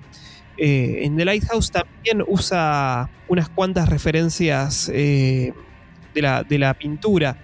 Eh, 0.57 0.99
en 1.03 1.17
The 1.17 1.25
Lighthouse 1.25 1.71
también 1.71 2.23
usa 2.27 3.09
unas 3.27 3.49
cuantas 3.49 3.89
referencias 3.89 4.89
eh, 4.93 5.53
de, 6.13 6.21
la, 6.21 6.43
de, 6.43 6.59
la, 6.59 6.73
pintura. 6.73 7.37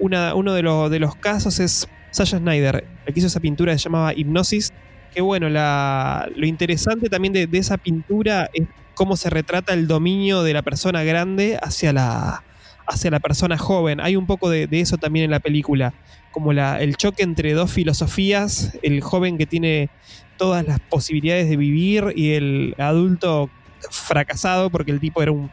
Una, 0.00 0.34
uno 0.34 0.52
de, 0.52 0.62
de, 0.62 0.98
los 0.98 1.16
casos 1.16 1.60
es 1.60 1.88
Sasha 2.10 2.38
Snyder, 2.38 2.84
el 3.06 3.14
que 3.14 3.20
hizo 3.20 3.26
esa 3.26 3.40
pintura 3.40 3.72
se 3.72 3.84
llamaba 3.84 4.12
Hipnosis. 4.14 4.72
Que 5.14 5.22
bueno, 5.22 5.48
la, 5.48 6.28
lo 6.36 6.46
interesante 6.46 7.08
también 7.08 7.32
de, 7.32 7.46
de, 7.46 7.58
esa 7.58 7.78
pintura 7.78 8.50
es 8.52 8.66
cómo 8.98 9.16
se 9.16 9.30
retrata 9.30 9.74
el 9.74 9.86
dominio 9.86 10.42
de 10.42 10.52
la 10.52 10.62
persona 10.62 11.04
grande 11.04 11.56
hacia 11.62 11.92
la, 11.92 12.42
hacia 12.84 13.12
la 13.12 13.20
persona 13.20 13.56
joven. 13.56 14.00
Hay 14.00 14.16
un 14.16 14.26
poco 14.26 14.50
de, 14.50 14.66
eso 14.72 14.98
también 14.98 15.26
en 15.26 15.30
la 15.30 15.38
película 15.38 15.94
como 16.32 16.50
el 16.50 16.96
choque 16.96 17.22
entre 17.22 17.52
dos 17.52 17.70
filosofías, 17.70 18.76
el 18.82 19.00
joven 19.00 19.38
que 19.38 19.46
tiene 19.46 19.88
todas 20.36 20.66
las 20.66 20.80
posibilidades 20.80 21.48
de 21.48 21.56
vivir 21.56 22.12
y 22.16 22.32
el 22.32 22.74
adulto 22.76 23.50
fracasado 23.88 24.68
porque 24.68 24.90
el 24.90 24.98
tipo 24.98 25.22
era 25.22 25.30
un, 25.30 25.48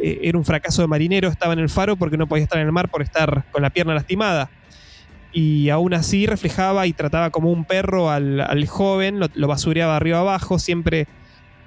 eh, 0.00 0.20
era 0.22 0.38
un 0.38 0.44
fracaso 0.44 0.80
de 0.82 0.86
marinero, 0.86 1.28
estaba 1.28 1.54
en 1.54 1.58
el 1.58 1.68
faro 1.68 1.96
porque 1.96 2.16
no 2.16 2.28
podía 2.28 2.44
estar 2.44 2.60
en 2.60 2.66
el 2.66 2.72
mar 2.72 2.88
por 2.88 3.02
estar 3.02 3.46
con 3.50 3.62
la 3.62 3.70
pierna 3.70 3.94
lastimada. 3.94 4.48
Y 5.32 5.70
aún 5.70 5.92
así 5.92 6.26
reflejaba 6.26 6.86
y 6.86 6.92
trataba 6.92 7.30
como 7.30 7.50
un 7.50 7.64
perro 7.64 8.12
al, 8.12 8.66
joven, 8.68 9.18
lo, 9.18 9.48
basureaba 9.48 9.96
arriba 9.96 10.20
abajo, 10.20 10.60
siempre, 10.60 11.08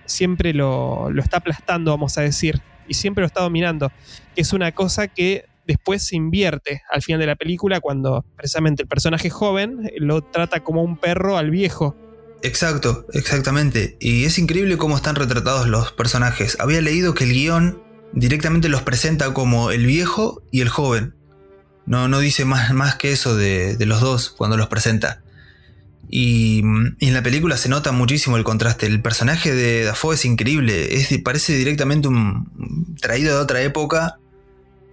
siempre 0.10 0.54
lo, 0.54 1.10
lo 1.12 1.22
está 1.22 1.38
aplastando, 1.38 1.91
vamos 1.91 2.17
a 2.17 2.22
decir, 2.22 2.62
y 2.88 2.95
siempre 2.95 3.22
lo 3.22 3.28
está 3.28 3.41
dominando, 3.41 3.91
que 4.36 4.41
es 4.41 4.54
una 4.54 4.72
cosa 4.74 5.08
que 5.08 5.45
después 5.67 6.04
se 6.04 6.15
invierte 6.15 6.82
al 6.91 7.04
final 7.04 7.19
de 7.19 7.28
la 7.28 7.36
película 7.36 7.80
cuando 7.80 8.26
precisamente 8.36 8.82
el 8.82 8.88
personaje 8.88 9.30
joven 9.30 9.91
lo 9.98 10.24
trata 10.24 10.62
como 10.62 10.82
un 10.82 10.98
perro 10.98 11.38
al 11.38 11.52
viejo. 11.52 11.95
Exacto, 12.41 13.06
exactamente. 13.13 13.98
Y 14.00 14.26
es 14.26 14.39
increíble 14.39 14.78
cómo 14.78 14.95
están 14.95 15.15
retratados 15.15 15.67
los 15.67 15.91
personajes. 15.91 16.58
Había 16.60 16.82
leído 16.82 17.13
que 17.13 17.26
el 17.26 17.34
guion 17.34 17.84
directamente 18.13 18.69
los 18.69 18.82
presenta 18.82 19.34
como 19.34 19.72
el 19.72 19.86
viejo 19.86 20.41
y 20.52 20.62
el 20.62 20.69
joven. 20.69 21.15
No, 21.86 22.08
no 22.08 22.19
dice 22.19 22.45
más, 22.45 22.74
más 22.74 22.95
que 22.95 23.12
eso 23.12 23.36
de, 23.36 23.76
los 23.80 24.02
dos 24.02 24.30
cuando 24.30 24.58
los 24.58 24.67
presenta. 24.67 25.22
Y, 26.10 26.60
en 26.60 27.13
la 27.13 27.22
película 27.22 27.56
se 27.58 27.69
nota 27.69 27.91
muchísimo 27.91 28.38
el 28.38 28.43
contraste. 28.43 28.88
El 28.88 29.02
personaje 29.02 29.54
de 29.54 29.84
Dafoe 29.84 30.15
es 30.15 30.26
increíble. 30.26 30.95
Es, 30.95 31.15
parece 31.24 31.56
directamente 31.56 32.08
un 32.08 32.95
traído 33.00 33.36
de 33.36 33.41
otra 33.41 33.62
época 33.62 34.17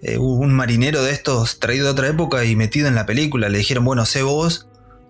eh, 0.02 0.18
un 0.18 0.52
marinero 0.52 1.02
de 1.02 1.10
estos 1.10 1.58
traído 1.58 1.86
de 1.86 1.90
otra 1.90 2.08
época 2.08 2.44
y 2.44 2.54
metido 2.54 2.86
en 2.88 2.94
la 2.94 3.06
película. 3.06 3.48
Le 3.48 3.58
dijeron, 3.58 3.84
bueno, 3.84 4.06
sé 4.06 4.22
vos. 4.22 4.68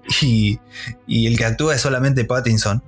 Y, 0.22 0.60
el 1.08 1.36
que 1.36 1.44
actúa 1.44 1.74
es 1.74 1.80
solamente 1.80 2.24
Pattinson. 2.24 2.82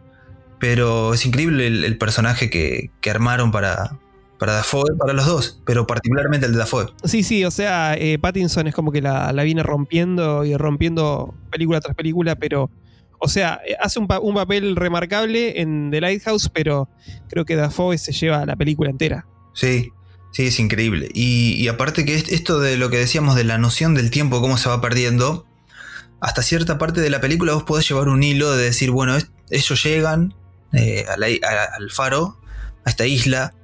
Pero 0.60 1.14
es 1.14 1.26
increíble 1.26 1.66
el, 1.66 1.98
personaje 1.98 2.48
que, 2.50 2.90
armaron 3.10 3.50
para, 3.52 3.98
para 4.38 4.54
Dafoe, 4.54 4.96
para 4.98 5.12
los 5.12 5.26
dos, 5.26 5.62
pero 5.64 5.86
particularmente 5.86 6.46
el 6.46 6.52
de 6.52 6.58
Dafoe. 6.58 6.86
Sí, 7.04 7.22
sí, 7.22 7.44
o 7.44 7.50
sea, 7.50 7.94
eh, 7.96 8.18
Pattinson 8.18 8.66
es 8.66 8.74
como 8.74 8.90
que 8.90 9.00
la, 9.00 9.30
viene 9.44 9.62
rompiendo 9.62 10.44
y 10.44 10.56
rompiendo 10.56 11.34
película 11.50 11.80
tras 11.80 11.94
película, 11.94 12.34
pero, 12.34 12.70
o 13.18 13.28
sea, 13.28 13.60
eh, 13.66 13.76
hace 13.80 13.98
un, 13.98 14.06
papel 14.06 14.76
remarcable 14.76 15.60
en 15.60 15.90
The 15.90 16.00
Lighthouse, 16.00 16.48
pero 16.48 16.88
creo 17.28 17.44
que 17.44 17.56
Dafoe 17.56 17.98
se 17.98 18.12
lleva 18.12 18.46
la 18.46 18.56
película 18.56 18.90
entera. 18.90 19.26
Sí, 19.54 19.90
sí, 20.32 20.46
es 20.46 20.58
increíble. 20.60 21.08
Y, 21.14 21.54
y 21.54 21.68
aparte 21.68 22.04
que 22.04 22.14
esto 22.14 22.60
de 22.60 22.76
lo 22.76 22.90
que 22.90 22.98
decíamos 22.98 23.36
de 23.36 23.44
la 23.44 23.58
noción 23.58 23.94
del 23.94 24.10
tiempo, 24.10 24.40
cómo 24.40 24.56
se 24.56 24.68
va 24.68 24.80
perdiendo, 24.80 25.46
hasta 26.20 26.42
cierta 26.42 26.78
parte 26.78 27.00
de 27.00 27.10
la 27.10 27.20
película 27.20 27.54
vos 27.54 27.64
podés 27.64 27.88
llevar 27.88 28.08
un 28.08 28.22
hilo 28.22 28.56
de 28.56 28.64
decir, 28.64 28.90
bueno, 28.90 29.16
ellos 29.50 29.84
llegan 29.84 30.34
eh, 30.72 31.06
al 31.08 31.90
faro, 31.90 32.40
a 32.84 32.90
esta 32.90 33.06
isla. 33.06 33.54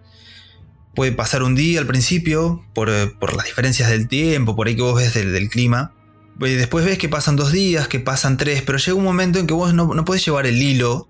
Puede 0.95 1.13
pasar 1.13 1.43
un 1.43 1.57
día 1.57 1.81
al 1.81 1.87
principio, 1.87 2.65
por, 2.73 2.89
eh, 2.91 3.13
las 3.37 3.47
diferencias 3.47 3.91
del 3.91 4.07
tiempo, 4.07 4.55
por 4.55 4.69
ahí 4.69 4.77
que 4.77 4.83
vos 4.83 4.97
ves 4.97 5.15
del, 5.15 5.49
clima. 5.49 5.93
Después 6.39 6.85
ves 6.85 6.99
que 6.99 7.09
pasan 7.09 7.37
dos 7.37 7.53
días, 7.53 7.89
que 7.89 8.01
pasan 8.01 8.37
tres, 8.37 8.63
pero 8.63 8.79
llega 8.79 8.97
un 8.97 9.05
momento 9.05 9.39
en 9.39 9.47
que 9.47 9.55
vos 9.55 9.73
no, 9.73 9.95
no 9.95 10.05
podés 10.05 10.25
llevar 10.25 10.47
el 10.47 10.61
hilo 10.61 11.09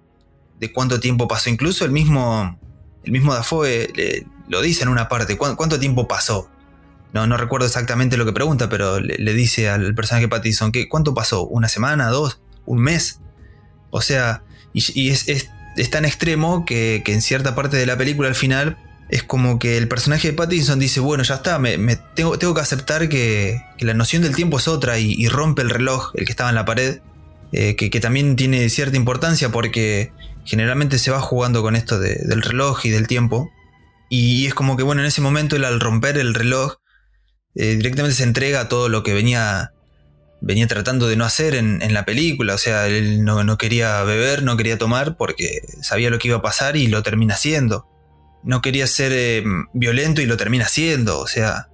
de 0.60 0.72
cuánto 0.72 1.00
tiempo 1.00 1.28
pasó. 1.28 1.50
Incluso 1.50 1.84
el 1.84 1.90
mismo, 1.90 2.58
el 3.04 3.12
mismo 3.12 3.34
Dafoe 3.34 3.88
lo 4.48 4.60
dice 4.60 4.82
en 4.82 4.88
una 4.88 5.08
parte, 5.08 5.36
¿cuánto, 5.36 5.78
tiempo 5.78 6.06
pasó? 6.08 6.50
No, 7.12 7.26
no 7.26 7.36
recuerdo 7.36 7.66
exactamente 7.66 8.16
lo 8.16 8.24
que 8.24 8.32
pregunta, 8.32 8.68
pero 8.68 9.00
le, 9.00 9.32
dice 9.32 9.68
al 9.68 9.94
personaje 9.94 10.28
Pattinson 10.28 10.72
que 10.72 10.88
¿cuánto 10.88 11.14
pasó? 11.14 11.46
¿Una 11.46 11.68
semana? 11.68 12.08
¿Dos? 12.08 12.40
¿Un 12.66 12.80
mes? 12.80 13.20
O 13.90 14.00
sea, 14.00 14.42
y, 14.72 15.10
es, 15.10 15.28
es, 15.28 15.90
tan 15.90 16.04
extremo 16.04 16.64
que, 16.64 17.02
en 17.06 17.22
cierta 17.22 17.54
parte 17.54 17.76
de 17.76 17.86
la 17.86 17.96
película 17.96 18.28
al 18.28 18.34
final 18.34 18.76
es 19.14 19.22
como 19.22 19.60
que 19.60 19.78
el 19.78 19.86
personaje 19.86 20.26
de 20.32 20.34
Pattinson 20.34 20.80
dice, 20.80 20.98
bueno, 20.98 21.22
ya 21.22 21.36
está, 21.36 21.60
me, 21.60 21.78
tengo, 22.16 22.36
tengo, 22.36 22.52
que 22.52 22.60
aceptar 22.60 23.08
que, 23.08 23.62
la 23.78 23.94
noción 23.94 24.22
del 24.22 24.34
tiempo 24.34 24.58
es 24.58 24.66
otra 24.66 24.98
y, 24.98 25.28
rompe 25.28 25.62
el 25.62 25.70
reloj, 25.70 26.10
el 26.14 26.24
que 26.24 26.32
estaba 26.32 26.48
en 26.48 26.56
la 26.56 26.64
pared, 26.64 26.98
eh, 27.52 27.76
que, 27.76 28.00
también 28.00 28.34
tiene 28.34 28.68
cierta 28.70 28.96
importancia 28.96 29.50
porque 29.50 30.10
generalmente 30.44 30.98
se 30.98 31.12
va 31.12 31.20
jugando 31.20 31.62
con 31.62 31.76
esto 31.76 32.00
del 32.00 32.42
reloj 32.42 32.84
y 32.86 32.90
del 32.90 33.06
tiempo. 33.06 33.52
Y 34.10 34.46
es 34.46 34.54
como 34.54 34.76
que, 34.76 34.82
bueno, 34.82 35.02
en 35.02 35.06
ese 35.06 35.20
momento 35.20 35.54
él 35.54 35.64
al 35.64 35.78
romper 35.78 36.18
el 36.18 36.34
reloj, 36.34 36.78
eh, 37.54 37.76
directamente 37.76 38.16
se 38.16 38.24
entrega 38.24 38.62
a 38.62 38.68
todo 38.68 38.88
lo 38.88 39.04
que 39.04 39.14
venía, 39.14 39.74
venía 40.40 40.66
tratando 40.66 41.06
de 41.06 41.14
no 41.14 41.24
hacer 41.24 41.54
en, 41.54 41.94
la 41.94 42.04
película. 42.04 42.54
O 42.54 42.58
sea, 42.58 42.88
él 42.88 43.24
no, 43.24 43.58
quería 43.58 44.02
beber, 44.02 44.42
no 44.42 44.56
quería 44.56 44.76
tomar 44.76 45.16
porque 45.16 45.60
sabía 45.82 46.10
lo 46.10 46.18
que 46.18 46.26
iba 46.26 46.38
a 46.38 46.42
pasar 46.42 46.76
y 46.76 46.88
lo 46.88 47.04
termina 47.04 47.34
haciendo. 47.34 47.93
No 48.44 48.60
quería 48.60 48.86
ser 48.86 49.12
eh, 49.12 49.42
violento 49.72 50.20
y 50.22 50.26
lo 50.26 50.36
termina 50.36 50.64
haciendo. 50.64 51.18
O 51.18 51.26
sea, 51.26 51.68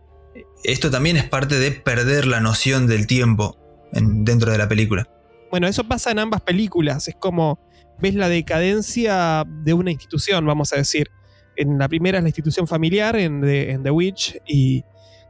esto 0.64 0.90
también 0.90 1.16
es 1.16 1.24
parte 1.24 1.58
de 1.58 1.72
perder 1.72 2.26
la 2.26 2.40
noción 2.40 2.86
del 2.86 3.06
tiempo 3.06 3.58
dentro 3.92 4.52
de 4.52 4.58
la 4.58 4.68
película. 4.68 5.08
Bueno, 5.50 5.66
eso 5.66 5.84
pasa 5.84 6.10
en 6.12 6.20
ambas 6.20 6.40
películas. 6.42 7.08
Es 7.08 7.16
como 7.16 7.58
ves 8.00 8.14
la 8.14 8.28
decadencia 8.28 9.44
de 9.46 9.74
una 9.74 9.90
institución, 9.90 10.46
vamos 10.46 10.72
a 10.72 10.76
decir. 10.76 11.10
En 11.56 11.78
la 11.78 11.88
primera 11.88 12.18
es 12.18 12.24
la 12.24 12.28
institución 12.28 12.66
familiar, 12.66 13.16
en 13.16 13.44
en 13.44 13.82
The 13.82 13.90
Witch, 13.90 14.38
y 14.46 14.82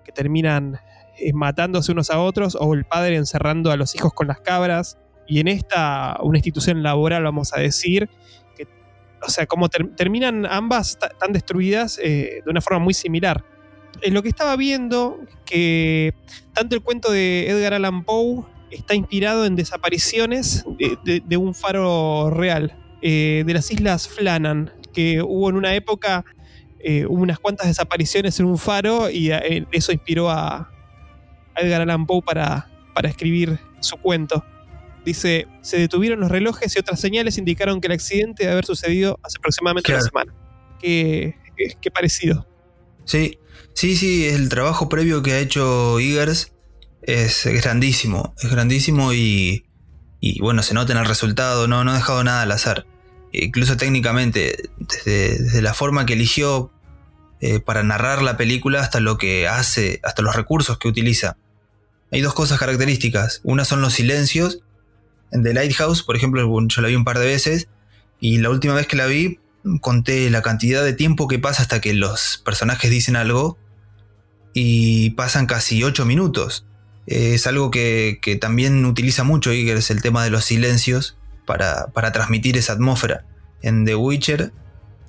que 0.05 0.12
terminan 0.12 0.79
eh, 1.18 1.33
matándose 1.33 1.92
unos 1.92 2.11
a 2.11 2.20
otros 2.20 2.57
o 2.59 2.72
el 2.74 2.85
padre 2.85 3.16
encerrando 3.16 3.70
a 3.70 3.76
los 3.76 3.94
hijos 3.94 4.12
con 4.12 4.29
las 4.29 4.40
cabras. 4.40 4.98
Y 5.26 5.40
en 5.40 5.48
esta, 5.48 6.18
una 6.22 6.38
institución 6.38 6.83
laboral, 6.83 7.24
vamos 7.24 7.53
a 7.55 7.61
decir, 7.61 8.09
o 9.22 9.30
sea, 9.30 9.46
como 9.46 9.68
terminan 9.68 10.46
ambas 10.46 10.98
tan 10.98 11.33
destruidas 11.33 11.98
eh, 12.02 12.42
de 12.44 12.50
una 12.50 12.61
forma 12.61 12.78
muy 12.78 12.94
similar. 12.94 13.44
En 14.02 14.14
lo 14.14 14.22
que 14.22 14.28
estaba 14.28 14.56
viendo, 14.56 15.20
que 15.44 16.14
tanto 16.54 16.74
el 16.74 16.83
cuento 16.83 17.11
de 17.11 17.48
Edgar 17.48 17.74
Allan 17.74 18.04
Poe 18.04 18.44
está 18.70 18.94
inspirado 18.94 19.44
en 19.44 19.56
desapariciones 19.56 20.64
de, 21.04 21.37
un 21.37 21.54
faro 21.54 22.30
real, 22.30 22.78
eh, 23.02 23.42
de 23.46 23.52
las 23.52 23.70
islas 23.70 24.09
Flannan, 24.09 24.72
que 24.92 25.22
hubo 25.22 25.50
en 25.50 25.56
una 25.56 25.74
época 25.74 26.24
eh, 26.83 27.04
hubo 27.06 27.22
unas 27.22 27.38
cuantas 27.38 27.66
desapariciones 27.66 28.40
en 28.40 28.46
un 28.46 28.56
faro 28.56 29.11
y 29.11 29.30
eso 29.70 29.92
inspiró 29.92 30.30
a, 30.30 30.70
Edgar 31.56 31.83
Allan 31.83 32.06
Poe 32.06 32.22
para, 32.22 32.70
para 32.94 33.09
escribir 33.09 33.59
su 33.80 33.96
cuento. 33.98 34.44
Dice, 35.04 35.46
se 35.62 35.78
detuvieron 35.78 36.20
los 36.20 36.30
relojes 36.30 36.74
y 36.76 36.78
otras 36.78 37.00
señales 37.00 37.38
indicaron 37.38 37.80
que 37.80 37.88
el 37.88 37.92
accidente 37.92 38.42
debe 38.42 38.52
haber 38.52 38.66
sucedido 38.66 39.18
hace 39.22 39.38
aproximadamente 39.38 39.92
una 39.92 40.02
semana. 40.02 40.34
Qué, 40.80 41.34
parecido. 41.92 42.46
Sí, 43.04 43.38
sí, 43.74 43.96
sí, 43.96 44.28
el 44.28 44.48
trabajo 44.48 44.88
previo 44.88 45.22
que 45.22 45.32
ha 45.32 45.38
hecho 45.38 45.98
Eagers 45.98 46.52
es 47.02 47.46
grandísimo, 47.46 48.34
es 48.42 48.50
grandísimo 48.50 49.12
y, 49.12 49.64
y 50.20 50.40
bueno, 50.40 50.62
se 50.62 50.74
nota 50.74 50.92
en 50.92 50.98
el 50.98 51.06
resultado, 51.06 51.66
no, 51.66 51.82
no 51.84 51.92
ha 51.92 51.94
dejado 51.94 52.22
nada 52.24 52.42
al 52.42 52.52
azar 52.52 52.86
incluso 53.32 53.76
técnicamente, 53.76 54.70
desde, 55.04 55.62
la 55.62 55.74
forma 55.74 56.06
que 56.06 56.14
eligió 56.14 56.72
eh, 57.40 57.60
para 57.60 57.82
narrar 57.82 58.22
la 58.22 58.36
película 58.36 58.80
hasta 58.80 59.00
lo 59.00 59.18
que 59.18 59.48
hace, 59.48 60.00
hasta 60.02 60.22
los 60.22 60.34
recursos 60.34 60.78
que 60.78 60.88
utiliza. 60.88 61.36
Hay 62.12 62.20
dos 62.20 62.34
cosas 62.34 62.58
características. 62.58 63.40
Una 63.44 63.64
son 63.64 63.80
los 63.80 63.94
silencios. 63.94 64.60
En 65.32 65.42
The 65.42 65.54
Lighthouse, 65.54 66.02
por 66.02 66.16
ejemplo, 66.16 66.42
yo 66.68 66.82
la 66.82 66.88
vi 66.88 66.94
un 66.94 67.04
par 67.04 67.18
de 67.18 67.26
veces 67.26 67.68
y 68.20 68.38
la 68.38 68.50
última 68.50 68.74
vez 68.74 68.86
que 68.86 68.96
la 68.96 69.06
vi 69.06 69.38
conté 69.80 70.30
la 70.30 70.42
cantidad 70.42 70.84
de 70.84 70.92
tiempo 70.92 71.28
que 71.28 71.38
pasa 71.38 71.62
hasta 71.62 71.80
que 71.80 71.94
los 71.94 72.42
personajes 72.44 72.90
dicen 72.90 73.16
algo 73.16 73.58
y 74.54 75.10
pasan 75.10 75.46
casi 75.46 75.82
8 75.82 76.04
minutos. 76.06 76.66
es 77.06 77.46
algo 77.46 77.70
que, 77.70 78.18
que, 78.22 78.36
también 78.36 78.84
utiliza 78.84 79.24
mucho 79.24 79.50
es 79.50 79.90
el 79.90 80.02
tema 80.02 80.24
de 80.24 80.30
los 80.30 80.44
silencios 80.44 81.16
para, 81.92 82.12
transmitir 82.12 82.56
esa 82.56 82.74
atmósfera. 82.74 83.24
En 83.62 83.84
The 83.84 83.94
Witcher, 83.96 84.52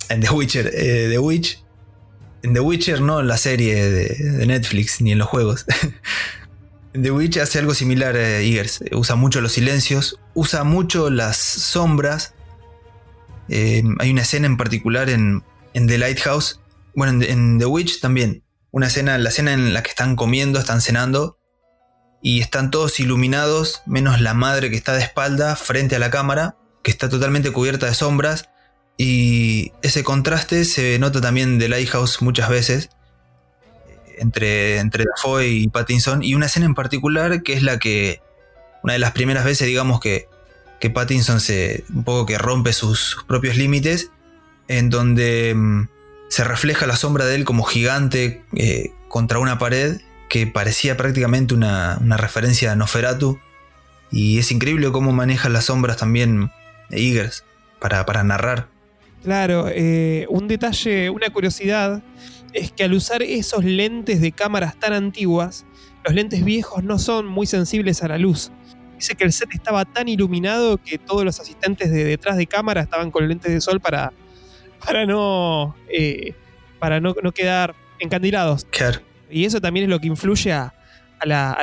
en 0.09 0.21
The 0.21 0.29
Witcher, 0.29 0.71
eh, 0.73 1.07
The 1.09 1.19
Witch, 1.19 1.63
en 2.43 2.53
The 2.53 2.59
Witcher 2.59 3.01
no 3.01 3.19
en 3.19 3.27
la 3.27 3.37
serie 3.37 3.89
de, 3.89 4.45
Netflix 4.47 5.01
ni 5.01 5.11
en 5.11 5.19
los 5.19 5.27
juegos. 5.27 5.65
The 6.93 7.11
Witch 7.11 7.37
hace 7.37 7.59
algo 7.59 7.73
similar 7.73 8.15
a 8.15 8.39
eh, 8.39 8.47
Eagers, 8.47 8.83
usa 8.91 9.15
mucho 9.15 9.41
los 9.41 9.53
silencios, 9.53 10.19
usa 10.33 10.63
mucho 10.63 11.09
las 11.09 11.37
sombras. 11.37 12.33
Eh, 13.49 13.83
hay 13.99 14.11
una 14.11 14.21
escena 14.21 14.47
en 14.47 14.57
particular 14.57 15.09
en, 15.09 15.43
The 15.73 15.97
Lighthouse, 15.97 16.59
bueno, 16.95 17.23
en, 17.23 17.29
en 17.29 17.59
The 17.59 17.65
Witch 17.65 18.01
también. 18.01 18.43
Una 18.71 18.87
escena, 18.87 19.17
la 19.17 19.29
escena 19.29 19.53
en 19.53 19.73
la 19.73 19.83
que 19.83 19.89
están 19.89 20.15
comiendo, 20.15 20.59
están 20.59 20.81
cenando, 20.81 21.37
y 22.21 22.39
están 22.39 22.71
todos 22.71 22.99
iluminados, 22.99 23.81
menos 23.85 24.21
la 24.21 24.33
madre 24.33 24.69
que 24.69 24.77
está 24.77 24.93
de 24.93 25.01
espalda 25.01 25.55
frente 25.55 25.95
a 25.95 25.99
la 25.99 26.11
cámara, 26.11 26.55
que 26.83 26.91
está 26.91 27.09
totalmente 27.09 27.51
cubierta 27.51 27.87
de 27.87 27.93
sombras. 27.93 28.49
Y 28.97 29.71
ese 29.81 30.03
contraste 30.03 30.65
se 30.65 30.99
nota 30.99 31.21
también 31.21 31.57
de 31.57 31.69
Lighthouse 31.69 32.21
muchas 32.21 32.49
veces, 32.49 32.89
entre, 34.21 34.77
entre 34.77 35.05
y 35.43 35.67
Pattinson. 35.67 36.23
Y 36.23 36.35
una 36.35 36.45
escena 36.45 36.67
en 36.67 36.75
particular 36.75 37.43
que 37.43 37.53
es 37.53 37.63
la 37.63 37.79
que, 37.79 38.21
una 38.83 38.93
de 38.93 38.99
las 38.99 39.11
primeras 39.11 39.43
veces, 39.43 39.67
digamos, 39.67 39.99
que, 39.99 40.27
que 40.79 40.89
Pattinson 40.89 41.39
se, 41.39 41.83
un 41.93 42.03
poco 42.03 42.25
que 42.25 42.37
rompe 42.37 42.71
sus, 42.71 43.17
propios 43.27 43.57
límites, 43.57 44.11
en 44.67 44.89
donde 44.89 45.53
mm, 45.55 45.89
se 46.29 46.43
refleja 46.43 46.87
la 46.87 46.95
sombra 46.95 47.25
de 47.25 47.35
él 47.35 47.45
como 47.45 47.63
gigante 47.63 48.43
eh, 48.55 48.91
contra 49.07 49.39
una 49.39 49.57
pared 49.57 49.99
que 50.29 50.47
parecía 50.47 50.95
prácticamente 50.95 51.53
una, 51.53 51.97
referencia 52.17 52.71
a 52.71 52.75
Noferatu. 52.75 53.39
Y 54.11 54.39
es 54.39 54.51
increíble 54.51 54.91
cómo 54.91 55.11
maneja 55.11 55.49
las 55.49 55.65
sombras 55.65 55.97
también 55.97 56.51
Eagers 56.89 57.43
para, 57.79 58.05
para 58.05 58.23
narrar. 58.23 58.67
Claro, 59.23 59.67
eh, 59.69 60.25
un 60.29 60.47
detalle, 60.47 61.09
una 61.09 61.29
curiosidad, 61.29 62.01
es 62.53 62.71
que 62.71 62.83
al 62.83 62.93
usar 62.93 63.23
esos 63.23 63.63
lentes 63.63 64.21
de 64.21 64.31
cámaras 64.31 64.79
tan 64.79 64.93
antiguas, 64.93 65.65
los 66.03 66.13
lentes 66.13 66.43
viejos 66.43 66.83
no 66.83 66.99
son 66.99 67.25
muy 67.25 67.45
sensibles 67.45 68.03
a 68.03 68.07
la 68.07 68.17
luz. 68.17 68.51
Dice 68.95 69.15
que 69.15 69.23
el 69.23 69.33
set 69.33 69.49
estaba 69.53 69.85
tan 69.85 70.07
iluminado 70.07 70.77
que 70.77 70.97
todos 70.97 71.23
los 71.23 71.39
asistentes 71.39 71.91
de 71.91 72.03
detrás 72.03 72.37
de 72.37 72.47
cámara 72.47 72.81
estaban 72.81 73.11
con 73.11 73.27
lentes 73.27 73.51
de 73.51 73.61
sol 73.61 73.79
para, 73.79 74.13
para 74.85 75.05
no, 75.05 75.75
eh, 75.89 76.35
para 76.79 76.99
no, 76.99 77.15
no 77.23 77.31
quedar 77.31 77.75
encandilados. 77.99 78.65
Claro. 78.65 78.99
Y 79.29 79.45
eso 79.45 79.61
también 79.61 79.85
es 79.85 79.89
lo 79.89 79.99
que 79.99 80.07
influye 80.07 80.51
a, 80.51 80.73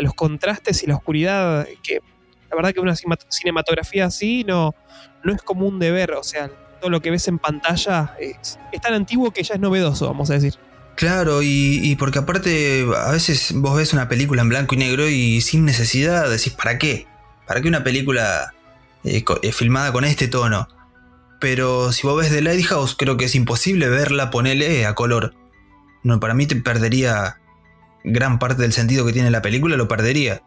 los 0.01 0.15
contrastes 0.15 0.83
y 0.85 0.87
la 0.87 0.95
oscuridad, 0.95 1.67
que 1.83 2.01
la 2.49 2.57
verdad 2.57 2.73
que 2.73 2.81
una 2.81 2.95
cinematografía 2.97 4.07
así 4.07 4.45
no, 4.45 4.75
no 5.25 5.35
es 5.35 5.43
común 5.43 5.81
de 5.81 5.91
ver, 5.91 6.13
o 6.13 6.23
sea, 6.23 6.49
todo 6.81 6.91
lo 6.91 7.01
que 7.01 7.11
ves 7.11 7.27
en 7.29 7.39
pantalla 7.39 8.15
es, 8.21 8.59
tan 8.81 8.95
antiguo 8.95 9.33
que 9.33 9.43
ya 9.43 9.55
es 9.55 9.61
novedoso, 9.61 10.07
vamos 10.07 10.31
a 10.31 10.35
decir. 10.35 10.55
Claro, 10.99 11.43
y, 11.45 11.95
porque 11.95 12.19
aparte 12.19 12.85
a 12.97 13.13
veces 13.13 13.53
vos 13.55 13.77
ves 13.77 13.93
una 13.93 14.09
película 14.09 14.43
en 14.43 14.49
blanco 14.49 14.75
y 14.75 14.79
negro 14.79 15.09
y 15.09 15.41
sin 15.43 15.65
necesidad 15.65 16.29
decís, 16.29 16.53
¿para 16.55 16.77
qué? 16.77 17.07
¿Para 17.47 17.61
qué 17.61 17.69
una 17.69 17.85
película 17.85 18.53
eh, 19.05 19.23
eh, 19.43 19.53
filmada 19.53 19.93
con 19.93 20.05
este 20.05 20.27
tono? 20.27 20.67
Pero 21.39 21.93
si 21.93 22.05
vos 22.05 22.21
ves 22.21 22.31
The 22.33 22.43
Lighthouse, 22.43 22.97
creo 22.99 23.17
que 23.17 23.27
es 23.27 23.37
imposible 23.37 23.89
verla, 23.89 24.33
ponerle 24.33 24.87
a 24.87 24.97
color. 24.97 25.37
No, 26.03 26.19
para 26.19 26.35
mí 26.35 26.47
te 26.47 26.57
perdería 26.57 27.41
gran 28.03 28.41
parte 28.41 28.63
del 28.63 28.73
sentido 28.73 29.07
que 29.07 29.13
tiene 29.13 29.31
la 29.31 29.41
película, 29.41 29.77
lo 29.77 29.87
perdería. 29.87 30.43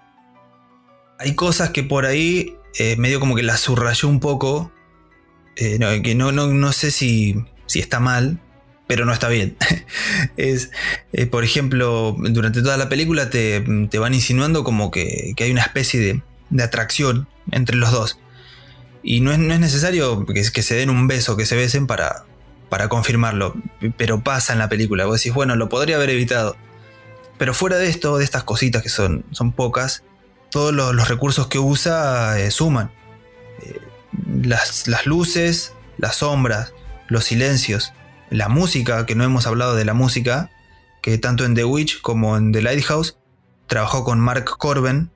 Hay 1.17 1.33
cosas 1.33 1.69
que 1.69 1.83
por 1.83 2.05
ahí 2.05 2.57
eh, 2.77 2.97
medio 2.97 3.21
como 3.21 3.37
que 3.37 3.43
la 3.43 3.55
subrayó 3.55 4.09
un 4.09 4.19
poco. 4.19 4.69
Eh, 5.55 5.79
que 6.03 6.13
no, 6.13 6.33
no, 6.33 6.47
no 6.47 6.73
sé 6.73 6.91
si, 6.91 7.41
si 7.67 7.79
está 7.79 8.01
mal, 8.01 8.41
pero 8.91 9.05
no 9.05 9.13
está 9.13 9.29
bien. 9.29 9.55
es, 10.35 10.69
eh, 11.13 11.25
por 11.25 11.45
ejemplo, 11.45 12.13
durante 12.19 12.61
toda 12.61 12.75
la 12.75 12.89
película 12.89 13.29
te, 13.29 13.61
van 13.61 14.13
insinuando 14.13 14.65
como 14.65 14.91
que, 14.91 15.33
hay 15.39 15.49
una 15.49 15.61
especie 15.61 16.01
de, 16.01 16.21
de, 16.49 16.61
atracción 16.61 17.29
entre 17.51 17.77
los 17.77 17.93
dos. 17.93 18.19
Y 19.01 19.21
no 19.21 19.31
es, 19.31 19.39
no 19.39 19.53
es 19.53 19.61
necesario 19.61 20.25
que, 20.25 20.43
que, 20.51 20.61
se 20.61 20.75
den 20.75 20.89
un 20.89 21.07
beso, 21.07 21.37
que 21.37 21.45
se 21.45 21.55
besen 21.55 21.87
para, 21.87 22.25
para 22.67 22.89
confirmarlo, 22.89 23.55
pero 23.95 24.25
pasa 24.25 24.51
en 24.51 24.59
la 24.59 24.67
película. 24.67 25.05
Vos 25.05 25.21
decís, 25.21 25.33
bueno, 25.33 25.55
lo 25.55 25.69
podría 25.69 25.95
haber 25.95 26.09
evitado. 26.09 26.57
Pero 27.37 27.53
fuera 27.53 27.77
de 27.77 27.87
esto, 27.87 28.17
de 28.17 28.25
estas 28.25 28.43
cositas 28.43 28.83
que 28.83 28.89
son, 28.89 29.23
son 29.31 29.53
pocas, 29.53 30.03
todos 30.49 30.73
los, 30.73 31.07
recursos 31.07 31.47
que 31.47 31.59
usa 31.59 32.37
eh, 32.41 32.51
suman. 32.51 32.91
Eh, 33.61 33.79
las, 34.43 34.89
las, 34.89 35.05
luces, 35.05 35.71
las 35.97 36.17
sombras, 36.17 36.73
los 37.07 37.23
silencios, 37.23 37.93
la 38.31 38.47
música, 38.47 39.05
que 39.05 39.13
no 39.13 39.23
hemos 39.23 39.45
hablado 39.45 39.75
de 39.75 39.85
la 39.85 39.93
música, 39.93 40.49
que 41.03 41.17
tanto 41.17 41.43
en 41.45 41.53
The 41.53 41.65
Witch 41.65 42.01
como 42.01 42.37
en 42.37 42.51
The 42.51 42.61
Lighthouse 42.61 43.17
trabajó 43.67 44.03
con 44.03 44.19
Mark 44.19 44.45
Corben, 44.57 45.11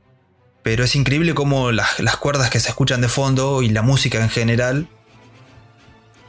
pero 0.62 0.84
es 0.84 0.96
increíble 0.96 1.34
cómo 1.34 1.72
las, 1.72 2.00
las 2.00 2.18
cuerdas 2.18 2.50
que 2.50 2.60
se 2.60 2.70
escuchan 2.70 3.02
de 3.02 3.08
fondo 3.08 3.62
y 3.62 3.70
la 3.70 3.82
música 3.82 4.22
en 4.22 4.30
general 4.30 4.88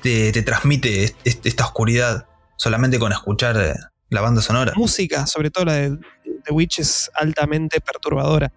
te, 0.03 0.31
te 0.31 0.43
transmite 0.43 1.17
esta 1.25 1.65
oscuridad 1.65 2.27
solamente 2.57 2.99
con 2.99 3.13
escuchar 3.13 3.57
eh, 3.61 3.75
la 4.09 4.21
banda 4.21 4.41
sonora. 4.41 4.73
música, 4.77 5.27
sobre 5.27 5.51
todo 5.51 5.65
la 5.65 5.75
de 5.75 5.99
The 6.45 6.53
Witch, 6.53 6.79
es 6.79 7.11
altamente 7.15 7.81
perturbadora. 7.81 8.53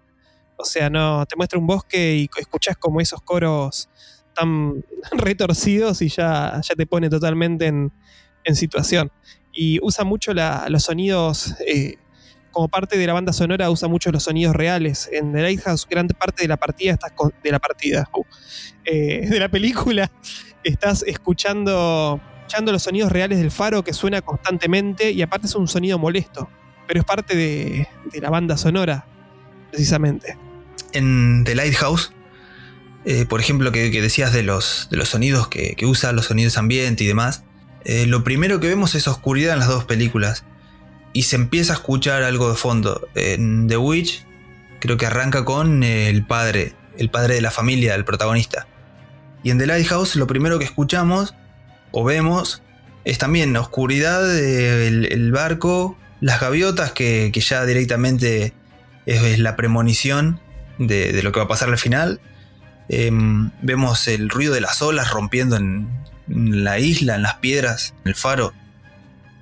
O 0.56 0.64
sea, 0.64 0.88
no, 0.88 1.26
te 1.26 1.34
muestra 1.36 1.58
un 1.58 1.66
bosque 1.66 2.14
y 2.14 2.30
escuchas 2.38 2.76
como 2.76 3.00
esos 3.00 3.20
coros 3.22 3.88
tan 4.36 4.84
retorcidos 5.12 6.00
y 6.02 6.08
ya, 6.08 6.60
ya 6.62 6.74
te 6.76 6.86
pone 6.86 7.10
totalmente 7.10 7.66
en, 7.66 7.92
situación. 8.54 9.10
Y 9.52 9.78
usa 9.82 10.04
mucho 10.04 10.32
los 10.34 10.82
sonidos, 10.82 11.54
eh, 11.66 11.96
como 12.50 12.68
parte 12.68 12.98
de 12.98 13.06
la 13.06 13.12
banda 13.12 13.32
sonora, 13.32 13.70
usa 13.70 13.88
mucho 13.88 14.10
los 14.10 14.24
sonidos 14.24 14.54
reales. 14.54 15.08
En 15.12 15.32
The 15.32 15.42
Lighthouse, 15.42 15.86
gran 15.88 16.08
parte 16.08 16.42
de 16.42 16.48
la 16.48 16.56
partida 16.56 16.92
estás 16.92 17.12
de 17.42 17.50
la 17.50 17.58
partida, 17.58 18.08
uh, 18.12 18.22
eh, 18.84 19.26
de 19.28 19.40
la 19.40 19.48
película, 19.48 20.10
estás 20.64 21.04
escuchando, 21.06 22.20
los 22.64 22.82
sonidos 22.82 23.12
reales 23.12 23.38
del 23.38 23.50
faro 23.50 23.84
que 23.84 23.92
suena 23.92 24.22
constantemente 24.22 25.12
y 25.12 25.22
aparte 25.22 25.46
es 25.46 25.54
un 25.54 25.68
sonido 25.68 25.98
molesto, 25.98 26.48
pero 26.86 27.00
es 27.00 27.06
parte 27.06 27.36
de, 27.36 27.88
la 28.20 28.30
banda 28.30 28.56
sonora, 28.56 29.06
precisamente 29.70 30.36
en 30.92 31.44
The 31.44 31.54
Lighthouse, 31.54 32.12
eh, 33.04 33.24
por 33.26 33.40
ejemplo, 33.40 33.72
que, 33.72 33.90
decías 33.90 34.32
de 34.32 34.42
los, 34.42 34.88
de 34.90 34.96
los 34.96 35.08
sonidos 35.08 35.48
que, 35.48 35.76
usa, 35.84 36.12
los 36.12 36.26
sonidos 36.26 36.58
ambiente 36.58 37.04
y 37.04 37.06
demás, 37.06 37.44
eh, 37.84 38.06
lo 38.06 38.24
primero 38.24 38.60
que 38.60 38.68
vemos 38.68 38.94
es 38.94 39.08
oscuridad 39.08 39.54
en 39.54 39.60
las 39.60 39.68
dos 39.68 39.84
películas. 39.84 40.44
Y 41.12 41.24
se 41.24 41.36
empieza 41.36 41.72
a 41.72 41.76
escuchar 41.76 42.22
algo 42.22 42.50
de 42.50 42.56
fondo. 42.56 43.08
En 43.14 43.66
The 43.66 43.76
Witch, 43.76 44.24
creo 44.80 44.96
que 44.96 45.06
arranca 45.06 45.44
con 45.44 45.82
el 45.82 46.24
padre, 46.24 46.74
el 46.98 47.10
padre 47.10 47.34
de 47.34 47.40
la 47.40 47.50
familia, 47.50 47.94
el 47.94 48.04
protagonista. 48.04 48.66
Y 49.42 49.50
en 49.50 49.58
The 49.58 49.66
Lighthouse, 49.66 50.16
lo 50.16 50.26
primero 50.26 50.58
que 50.58 50.64
escuchamos 50.64 51.34
o 51.92 52.04
vemos 52.04 52.62
es 53.04 53.18
también 53.18 53.56
oscuridad, 53.56 54.38
el, 54.38 55.32
barco, 55.32 55.96
las 56.20 56.40
gaviotas, 56.40 56.92
que, 56.92 57.32
ya 57.32 57.64
directamente 57.64 58.52
es 59.06 59.38
la 59.38 59.56
premonición 59.56 60.40
de, 60.78 61.20
lo 61.22 61.32
que 61.32 61.40
va 61.40 61.46
a 61.46 61.48
pasar 61.48 61.70
al 61.70 61.78
final. 61.78 62.20
Em, 62.88 63.50
vemos 63.62 64.06
el 64.08 64.28
ruido 64.28 64.52
de 64.52 64.60
las 64.60 64.82
olas 64.82 65.10
rompiendo 65.10 65.56
en, 65.56 65.88
la 66.30 66.78
isla, 66.78 67.16
en 67.16 67.22
las 67.22 67.34
piedras, 67.36 67.94
en 68.04 68.10
el 68.10 68.14
faro. 68.14 68.52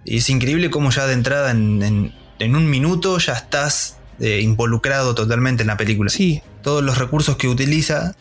Y 0.04 0.18
es 0.18 0.30
increíble 0.30 0.70
cómo 0.70 0.90
ya 0.90 1.06
de 1.06 1.12
entrada 1.12 1.50
en, 1.50 2.12
un 2.40 2.70
minuto 2.70 3.18
ya 3.18 3.34
estás 3.34 3.98
eh, 4.20 4.40
involucrado 4.40 5.14
totalmente 5.14 5.62
en 5.62 5.68
la 5.68 5.76
película. 5.76 6.10
Sí. 6.10 6.42
Todos 6.62 6.82
los 6.82 6.98
recursos 6.98 7.36
que 7.36 7.48
utiliza 7.48 8.14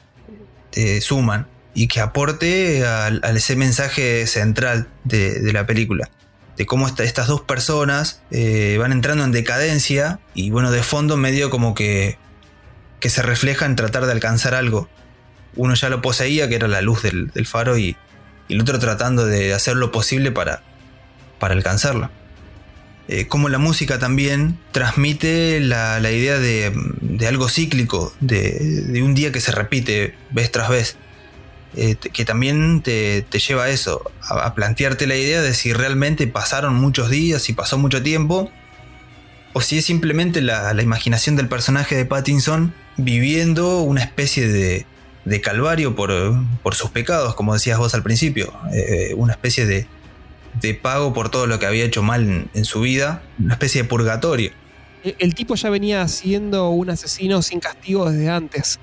te 0.71 1.01
suman 1.01 1.47
y 1.73 1.87
que 1.87 2.01
aporte 2.01 2.85
a, 2.85 3.07
ese 3.07 3.55
mensaje 3.55 4.27
central 4.27 4.87
de, 5.03 5.51
la 5.53 5.65
película. 5.65 6.09
De 6.57 6.65
cómo 6.65 6.87
estas 6.87 7.27
dos 7.27 7.41
personas 7.41 8.21
eh, 8.31 8.77
van 8.79 8.91
entrando 8.91 9.23
en 9.23 9.31
decadencia 9.31 10.19
y 10.33 10.49
bueno, 10.49 10.71
de 10.71 10.81
fondo 10.81 11.15
medio 11.15 11.49
como 11.49 11.75
que 11.75 12.17
que 12.99 13.09
se 13.09 13.21
refleja 13.21 13.65
en 13.65 13.75
tratar 13.75 14.05
de 14.05 14.11
alcanzar 14.11 14.53
algo. 14.53 14.89
Uno 15.55 15.73
ya 15.73 15.89
lo 15.89 16.01
poseía, 16.01 16.47
que 16.49 16.55
era 16.55 16.67
la 16.67 16.81
luz 16.81 17.01
del, 17.03 17.31
faro, 17.45 17.77
y, 17.77 17.95
el 18.49 18.61
otro 18.61 18.79
tratando 18.79 19.25
de 19.25 19.53
hacer 19.53 19.75
lo 19.75 19.91
posible 19.91 20.31
para, 20.31 20.61
para 21.39 21.53
alcanzarlo. 21.53 22.09
Eh, 23.09 23.27
como 23.27 23.47
la 23.47 23.57
música 23.57 23.99
también 23.99 24.59
transmite 24.73 25.61
la, 25.61 25.99
idea 26.11 26.39
de, 26.39 26.73
algo 27.27 27.47
cíclico, 27.47 28.13
de, 28.19 29.01
un 29.01 29.15
día 29.15 29.31
que 29.31 29.39
se 29.39 29.53
repite 29.53 30.13
vez 30.29 30.51
tras 30.51 30.69
vez, 30.69 30.97
eh, 31.77 31.95
que 31.95 32.25
también 32.25 32.81
te, 32.81 33.25
lleva 33.47 33.65
a 33.65 33.69
eso, 33.69 34.11
a, 34.21 34.53
plantearte 34.55 35.07
la 35.07 35.15
idea 35.15 35.41
de 35.41 35.53
si 35.53 35.71
realmente 35.71 36.27
pasaron 36.27 36.75
muchos 36.75 37.09
días, 37.09 37.41
si 37.41 37.53
pasó 37.53 37.77
mucho 37.77 38.03
tiempo, 38.03 38.51
o 39.53 39.61
si 39.61 39.77
es 39.77 39.85
simplemente 39.85 40.41
la, 40.41 40.73
la 40.73 40.81
imaginación 40.81 41.37
del 41.37 41.47
personaje 41.47 41.95
de 41.95 42.05
Pattinson 42.05 42.73
viviendo 42.97 43.81
una 43.81 44.01
especie 44.01 44.49
de, 44.49 44.85
calvario 45.41 45.95
por, 45.95 46.75
sus 46.75 46.89
pecados, 46.89 47.35
como 47.35 47.53
decías 47.53 47.77
vos 47.77 47.93
al 47.93 48.03
principio, 48.03 48.53
eh, 48.73 49.13
una 49.15 49.33
especie 49.33 49.65
de, 49.65 49.87
pago 50.81 51.13
por 51.13 51.29
todo 51.29 51.47
lo 51.47 51.59
que 51.59 51.65
había 51.65 51.85
hecho 51.85 52.01
mal 52.01 52.49
en, 52.53 52.65
su 52.65 52.81
vida, 52.81 53.21
una 53.39 53.53
especie 53.53 53.83
de 53.83 53.87
purgatorio. 53.87 54.51
El, 55.03 55.35
tipo 55.35 55.55
ya 55.55 55.69
venía 55.69 56.07
siendo 56.07 56.69
un 56.69 56.89
asesino 56.89 57.41
sin 57.41 57.59
castigo 57.59 58.09
desde 58.09 58.29
antes. 58.29 58.79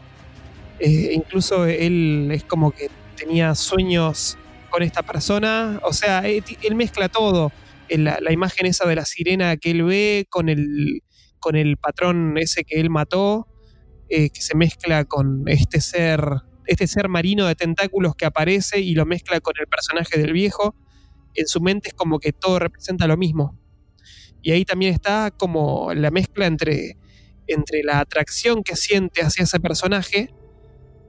Eh, 0.79 1.11
incluso 1.13 1.67
él 1.67 2.31
es 2.33 2.45
como 2.45 2.71
que 2.71 2.91
tenía 3.17 3.55
sueños 3.55 4.39
con 4.71 4.83
esta 4.83 5.03
persona, 5.03 5.81
o 5.83 5.93
sea, 5.93 6.27
eh, 6.27 6.43
él, 6.63 6.75
mezcla 6.75 7.09
todo. 7.09 7.53
La, 7.89 8.19
la, 8.21 8.33
imagen 8.33 8.67
esa 8.67 8.89
de 8.89 8.97
la 8.97 9.05
sirena 9.05 9.57
que 9.57 9.71
él 9.71 9.85
ve 9.85 10.27
con 10.31 10.49
el, 10.49 11.03
con 11.39 11.57
el 11.57 11.77
patrón 11.77 12.39
ese 12.39 12.65
que 12.65 12.81
él 12.81 12.89
mató, 12.89 13.47
eh, 14.09 14.31
que 14.31 14.41
se 14.41 14.57
mezcla 14.57 15.05
con 15.05 15.45
este 15.47 15.81
ser, 15.81 16.23
este 16.67 16.87
ser 16.87 17.09
marino 17.09 17.47
de 17.47 17.55
tentáculos 17.55 18.15
que 18.17 18.27
aparece 18.27 18.81
y 18.81 18.95
lo 18.95 19.07
mezcla 19.07 19.41
con 19.41 19.55
el 19.59 19.67
personaje 19.67 20.19
del 20.19 20.33
viejo, 20.33 20.75
en 21.35 21.47
su 21.47 21.61
mente 21.61 21.89
es 21.89 21.95
como 21.95 22.19
que 22.19 22.33
todo 22.33 22.59
representa 22.59 23.07
lo 23.07 23.17
mismo. 23.17 23.59
Y 24.43 24.53
ahí 24.53 24.65
también 24.65 24.93
está 24.93 25.31
como 25.31 25.93
la 25.95 26.11
mezcla 26.11 26.47
entre, 26.47 26.99
entre 27.47 27.83
la 27.83 28.01
atracción 28.01 28.63
que 28.63 28.77
siente 28.77 29.23
hacia 29.23 29.45
ese 29.45 29.59
personaje 29.59 30.35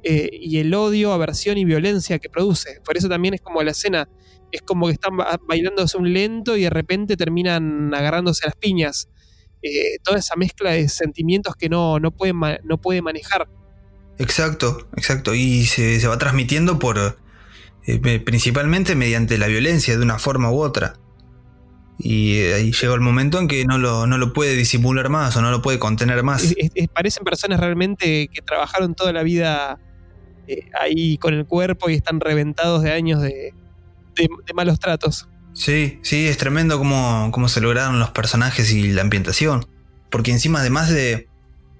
eh, 0.03 0.29
y 0.31 0.59
el 0.59 0.73
odio, 0.73 1.11
aversión 1.11 1.57
y 1.57 1.65
violencia 1.65 2.19
que 2.19 2.29
produce. 2.29 2.79
Por 2.85 2.95
eso 2.95 3.09
también 3.09 3.33
es 3.33 3.41
como 3.41 3.61
la 3.61 3.71
escena, 3.71 4.07
es 4.51 4.61
como 4.61 4.87
que 4.87 4.93
están 4.93 5.17
bailándose 5.47 5.97
un 5.97 6.13
lento 6.13 6.55
y 6.55 6.61
de 6.61 6.69
repente 6.69 7.17
terminan 7.17 7.93
agarrándose 7.93 8.45
las 8.45 8.55
piñas. 8.55 9.09
Eh, 9.67 9.97
toda 10.03 10.19
esa 10.19 10.35
mezcla 10.35 10.71
de 10.71 10.87
sentimientos 10.87 11.55
que 11.55 11.69
no, 11.69 11.99
no, 11.99 12.11
puede, 12.11 12.33
no 12.63 12.77
puede 12.77 13.01
manejar. 13.01 13.49
Exacto, 14.19 14.87
exacto. 14.95 15.33
Y 15.33 15.65
se, 15.65 16.07
va 16.07 16.19
transmitiendo 16.19 16.77
por 16.77 17.17
eh, 17.87 18.19
principalmente 18.19 18.95
mediante 18.95 19.39
la 19.39 19.47
violencia 19.47 19.97
de 19.97 20.03
una 20.03 20.19
forma 20.19 20.51
u 20.51 20.61
otra. 20.61 20.99
Y 21.97 22.37
eh, 22.37 22.53
ahí 22.53 22.73
llega 22.73 22.93
el 22.93 23.01
momento 23.01 23.39
en 23.39 23.47
que 23.47 23.65
no 23.65 23.79
lo, 23.79 24.05
no 24.05 24.19
lo 24.19 24.33
puede 24.33 24.55
disimular 24.55 25.09
más 25.09 25.35
o 25.35 25.41
no 25.41 25.49
lo 25.49 25.63
puede 25.63 25.79
contener 25.79 26.21
más. 26.21 26.53
parecen 26.93 27.23
personas 27.23 27.59
realmente 27.59 28.27
que 28.27 28.41
trabajaron 28.43 28.93
toda 28.93 29.13
la 29.13 29.23
vida 29.23 29.79
ahí 30.79 31.17
con 31.17 31.33
el 31.33 31.47
cuerpo 31.47 31.89
y 31.89 31.95
están 31.95 32.19
reventados 32.19 32.83
de 32.83 32.91
años 32.91 33.19
de 33.19 33.51
malos 34.53 34.79
tratos. 34.79 35.27
Sí, 35.55 35.99
sí, 36.03 36.27
es 36.27 36.37
tremendo 36.37 36.77
cómo, 36.77 37.29
cómo 37.31 37.47
se 37.47 37.61
lograron 37.61 37.97
los 37.97 38.11
personajes 38.11 38.71
y 38.71 38.91
la 38.91 39.01
ambientación. 39.01 39.65
Porque 40.11 40.31
encima, 40.31 40.59
además 40.59 40.89
de, 40.89 41.27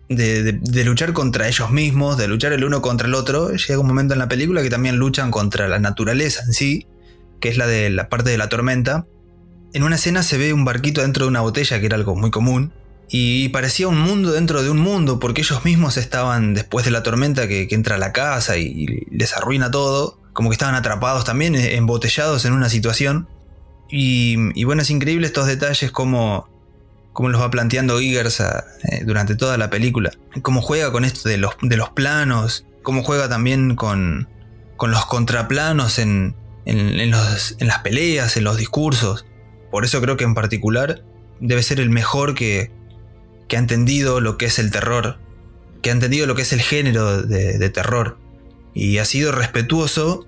de, 0.10 0.86
luchar 0.86 1.12
contra 1.14 1.48
ellos 1.48 1.72
mismos, 1.72 2.18
de 2.18 2.28
luchar 2.28 2.54
el 2.54 2.64
uno 2.64 2.82
contra 2.82 3.08
el 3.08 3.14
otro, 3.14 3.52
llega 3.52 3.80
un 3.80 3.88
momento 3.88 4.14
en 4.14 4.20
la 4.20 4.30
película 4.30 4.64
que 4.64 4.70
también 4.70 4.96
luchan 4.96 5.30
contra 5.30 5.68
la 5.68 5.80
naturaleza 5.80 6.44
en 6.46 6.54
sí, 6.54 6.88
que 7.42 7.50
es 7.50 7.58
la 7.58 7.68
de 7.68 7.90
la 7.90 8.08
parte 8.08 8.30
de 8.30 8.38
la 8.38 8.48
tormenta. 8.48 9.06
En 9.74 9.84
una 9.84 9.96
escena 9.96 10.24
se 10.24 10.38
ve 10.38 10.54
un 10.54 10.64
barquito 10.64 11.02
dentro 11.02 11.26
de 11.26 11.30
una 11.30 11.42
botella, 11.42 11.80
que 11.80 11.86
era 11.86 11.98
algo 11.98 12.16
muy 12.16 12.32
común, 12.32 12.74
y 13.10 13.50
parecía 13.50 13.90
un 13.90 14.00
mundo 14.00 14.32
dentro 14.32 14.64
de 14.64 14.70
un 14.70 14.80
mundo, 14.80 15.20
porque 15.20 15.42
ellos 15.42 15.66
mismos 15.66 15.98
estaban 15.98 16.54
después 16.54 16.86
de 16.86 16.92
la 16.92 17.04
tormenta 17.04 17.48
que, 17.50 17.68
entra 17.72 17.96
a 17.96 18.00
la 18.00 18.14
casa 18.14 18.58
y 18.58 18.86
les 19.12 19.36
arruina 19.36 19.70
todo 19.70 20.22
como 20.36 20.50
que 20.50 20.54
estaban 20.54 20.76
atrapados 20.76 21.24
también, 21.24 21.56
eh, 21.56 21.78
embotellados 21.78 22.46
en 22.46 22.54
una 22.54 22.70
situación. 22.70 23.28
Y, 23.90 24.64
bueno, 24.64 24.82
es 24.82 24.90
increíble 24.90 25.28
estos 25.28 25.48
detalles 25.48 25.92
como, 25.92 26.50
como 27.14 27.30
los 27.30 27.42
va 27.42 27.52
planteando 27.52 28.00
Eagers 28.00 28.40
eh, 28.40 29.04
durante 29.06 29.36
toda 29.36 29.58
la 29.58 29.70
película. 29.70 30.12
Cómo 30.42 30.62
juega 30.62 30.92
con 30.92 31.06
esto 31.06 31.30
de 31.30 31.38
los, 31.38 31.56
de 31.62 31.78
los 31.78 31.90
planos, 31.90 32.66
cómo 32.84 33.04
juega 33.04 33.30
también 33.30 33.76
con, 33.76 34.28
con 34.78 34.92
los 34.92 35.06
contraplanos 35.06 36.00
en, 36.00 36.36
en, 36.66 37.12
las 37.12 37.80
peleas, 37.84 38.38
en 38.38 38.44
los 38.44 38.58
discursos. 38.58 39.26
Por 39.72 39.86
eso 39.86 40.02
creo 40.02 40.18
que 40.18 40.24
en 40.24 40.34
particular 40.34 41.04
debe 41.40 41.64
ser 41.64 41.80
el 41.80 41.90
mejor 41.90 42.34
que, 42.34 42.72
que 43.48 43.58
ha 43.58 43.60
entendido 43.60 44.22
lo 44.22 44.38
que 44.38 44.46
es 44.46 44.60
el 44.60 44.72
terror, 44.72 45.20
que 45.82 45.90
ha 45.90 45.94
entendido 45.94 46.26
lo 46.28 46.36
que 46.36 46.42
es 46.42 46.54
el 46.54 46.62
género 46.62 47.22
de, 47.22 47.70
terror. 47.70 48.18
Y 48.74 48.98
ha 48.98 49.06
sido 49.06 49.32
respetuoso 49.32 50.28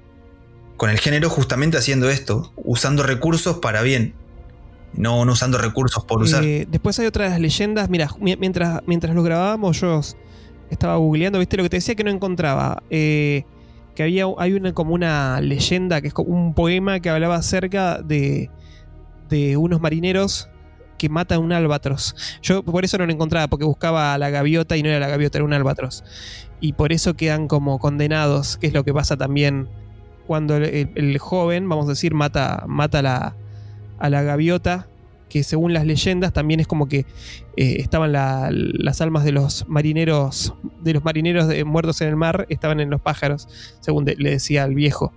con 0.78 0.90
el 0.90 1.00
género 1.00 1.30
justamente 1.30 1.78
haciendo 1.78 2.10
esto, 2.10 2.54
usando 2.56 3.04
recursos 3.04 3.58
para 3.58 3.82
bien. 3.82 4.14
No, 4.94 5.26
no 5.26 5.34
usando 5.34 5.58
recursos 5.58 6.04
por 6.06 6.22
usar. 6.22 6.44
Eh, 6.44 6.66
después 6.70 6.98
hay 7.00 7.08
otras 7.08 7.40
leyendas. 7.40 7.90
Mira, 7.90 8.10
mientras, 8.20 8.82
mientras 8.88 9.14
lo 9.14 9.22
grabábamos, 9.22 9.82
yo 9.82 10.02
estaba 10.70 10.96
googleando, 10.96 11.40
¿viste? 11.40 11.58
Lo 11.58 11.64
que 11.64 11.70
te 11.70 11.78
decía 11.78 11.96
que 11.96 12.04
no 12.04 12.12
encontraba. 12.12 12.82
Eh, 12.90 13.44
que 13.96 14.04
había 14.04 14.26
hay 14.38 14.54
una 14.54 14.74
como 14.74 14.94
una 14.94 15.42
leyenda, 15.42 16.02
que 16.02 16.08
es 16.08 16.14
como 16.14 16.30
un 16.30 16.54
poema 16.54 17.00
que 17.00 17.10
hablaba 17.10 17.36
acerca 17.36 18.02
de, 18.02 18.52
de 19.30 19.58
unos 19.58 19.82
marineros 19.82 20.50
que 21.00 21.10
matan 21.10 21.40
un 21.40 21.52
albatros. 21.52 22.16
Yo 22.42 22.64
por 22.64 22.86
eso 22.86 22.98
no 22.98 23.06
lo 23.06 23.12
encontraba, 23.12 23.48
porque 23.48 23.66
buscaba 23.66 24.14
a 24.14 24.18
la 24.18 24.30
gaviota 24.30 24.78
y 24.78 24.84
no 24.84 24.90
era 24.90 25.00
la 25.00 25.08
gaviota, 25.08 25.40
era 25.40 25.46
un 25.46 25.54
albatros. 25.54 26.04
Y 26.60 26.74
por 26.74 26.92
eso 26.92 27.16
quedan 27.16 27.48
como 27.48 27.80
condenados, 27.80 28.58
que 28.58 28.68
es 28.68 28.74
lo 28.74 28.84
que 28.84 28.94
pasa 28.94 29.18
también 29.18 29.68
cuando 30.28 30.58
el, 30.58 31.18
joven, 31.18 31.68
vamos 31.68 31.86
a 31.88 31.90
decir, 31.90 32.14
mata, 32.14 32.66
mata 32.68 33.02
la, 33.02 33.36
a 33.98 34.10
la 34.10 34.22
gaviota 34.22 34.88
que 35.30 35.44
según 35.44 35.74
las 35.74 35.86
leyendas 35.86 36.32
también 36.34 36.60
es 36.60 36.68
como 36.68 36.88
que 36.88 37.00
eh, 37.58 37.78
estaban 37.80 38.12
las 38.12 39.02
almas 39.02 39.24
de 39.24 39.32
los 39.32 39.68
marineros, 39.68 40.54
de 40.82 40.94
los 40.94 41.04
marineros 41.04 41.48
muertos 41.66 42.02
en 42.02 42.10
el 42.10 42.16
mar, 42.16 42.46
estaban 42.50 42.80
en 42.80 42.90
los 42.90 43.02
pájaros, 43.02 43.48
según 43.82 44.06
le 44.06 44.30
decía 44.30 44.64
al 44.64 44.76
viejo. 44.76 45.12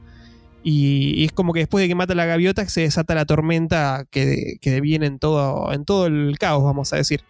Y, 0.62 1.24
es 1.24 1.32
como 1.32 1.52
que 1.52 1.60
después 1.60 1.82
de 1.82 1.88
que 1.88 1.94
mata 1.94 2.14
la 2.14 2.26
gaviota 2.26 2.68
se 2.68 2.82
desata 2.82 3.14
la 3.14 3.24
tormenta 3.24 4.06
que, 4.10 4.56
que 4.60 4.80
viene 4.80 5.06
en 5.06 5.18
todo, 5.18 5.72
en 5.72 5.84
todo 5.84 6.06
el 6.06 6.36
caos, 6.38 6.64
vamos 6.64 6.92
a 6.92 6.96
decir. 6.96 7.22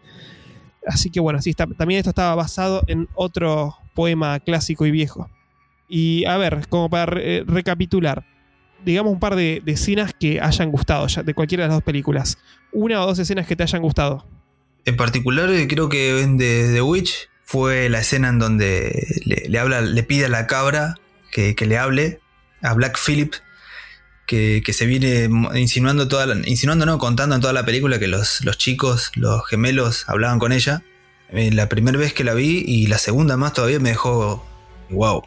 Así 0.87 1.11
que 1.11 1.21
bueno, 1.21 1.41
sí, 1.43 1.55
también 1.55 1.99
esto 1.99 2.11
estaba 2.11 2.35
basado 2.35 2.83
en 2.87 3.09
otro 3.15 3.77
poema 3.95 4.41
clásico 4.41 4.87
y 4.87 4.91
viejo. 4.91 5.29
Y 5.91 6.25
a 6.25 6.39
ver, 6.39 6.69
como 6.69 6.89
para 6.89 7.21
recapitular, 7.47 8.25
digamos, 8.85 9.13
un 9.13 9.21
par 9.21 9.37
de, 9.37 9.63
escenas 9.67 10.15
que 10.19 10.41
hayan 10.41 10.71
gustado 10.71 11.07
ya, 11.07 11.23
de 11.23 11.35
cualquiera 11.35 11.65
de 11.65 11.69
las 11.69 11.77
dos 11.77 11.85
películas. 11.85 12.39
Una 12.73 13.03
o 13.03 13.07
dos 13.07 13.19
escenas 13.19 13.47
que 13.47 13.57
te 13.57 13.63
hayan 13.63 13.83
gustado. 13.83 14.27
En 14.85 14.97
particular, 14.97 15.51
eh, 15.51 15.69
creo 15.69 15.89
que 15.89 16.13
de 16.15 16.73
The 16.73 16.83
Witch 16.83 17.29
fue 17.45 17.89
la 17.89 18.01
escena 18.01 18.29
en 18.29 18.39
donde 18.39 19.07
le, 19.25 19.59
habla, 19.59 19.81
le 19.81 20.03
pide 20.03 20.27
a 20.27 20.29
la 20.29 20.47
cabra 20.47 20.95
que, 21.31 21.55
le 21.67 21.79
hable, 21.79 22.21
a 22.63 22.75
Black 22.75 22.99
Phillip, 22.99 23.35
que, 24.27 24.63
se 24.73 24.87
viene 24.87 25.29
insinuando 25.57 26.07
toda 26.07 26.37
insinuando, 26.47 26.87
no, 26.87 26.99
contando 26.99 27.35
en 27.35 27.41
toda 27.41 27.53
la 27.53 27.65
película 27.65 27.99
que 27.99 28.07
los, 28.07 28.45
los 28.45 28.57
chicos, 28.57 29.11
los 29.17 29.47
gemelos, 29.49 30.09
hablaban 30.09 30.39
con 30.39 30.53
ella. 30.53 30.83
Eh, 31.31 31.51
la 31.53 31.69
primera 31.69 31.99
vez 31.99 32.13
que 32.13 32.25
la 32.25 32.35
vi 32.35 32.65
y 32.67 32.87
la 32.87 32.99
segunda 32.99 33.37
más 33.37 33.53
todavía 33.53 33.81
me 33.81 33.91
dejó 33.91 34.47
wow, 34.91 35.23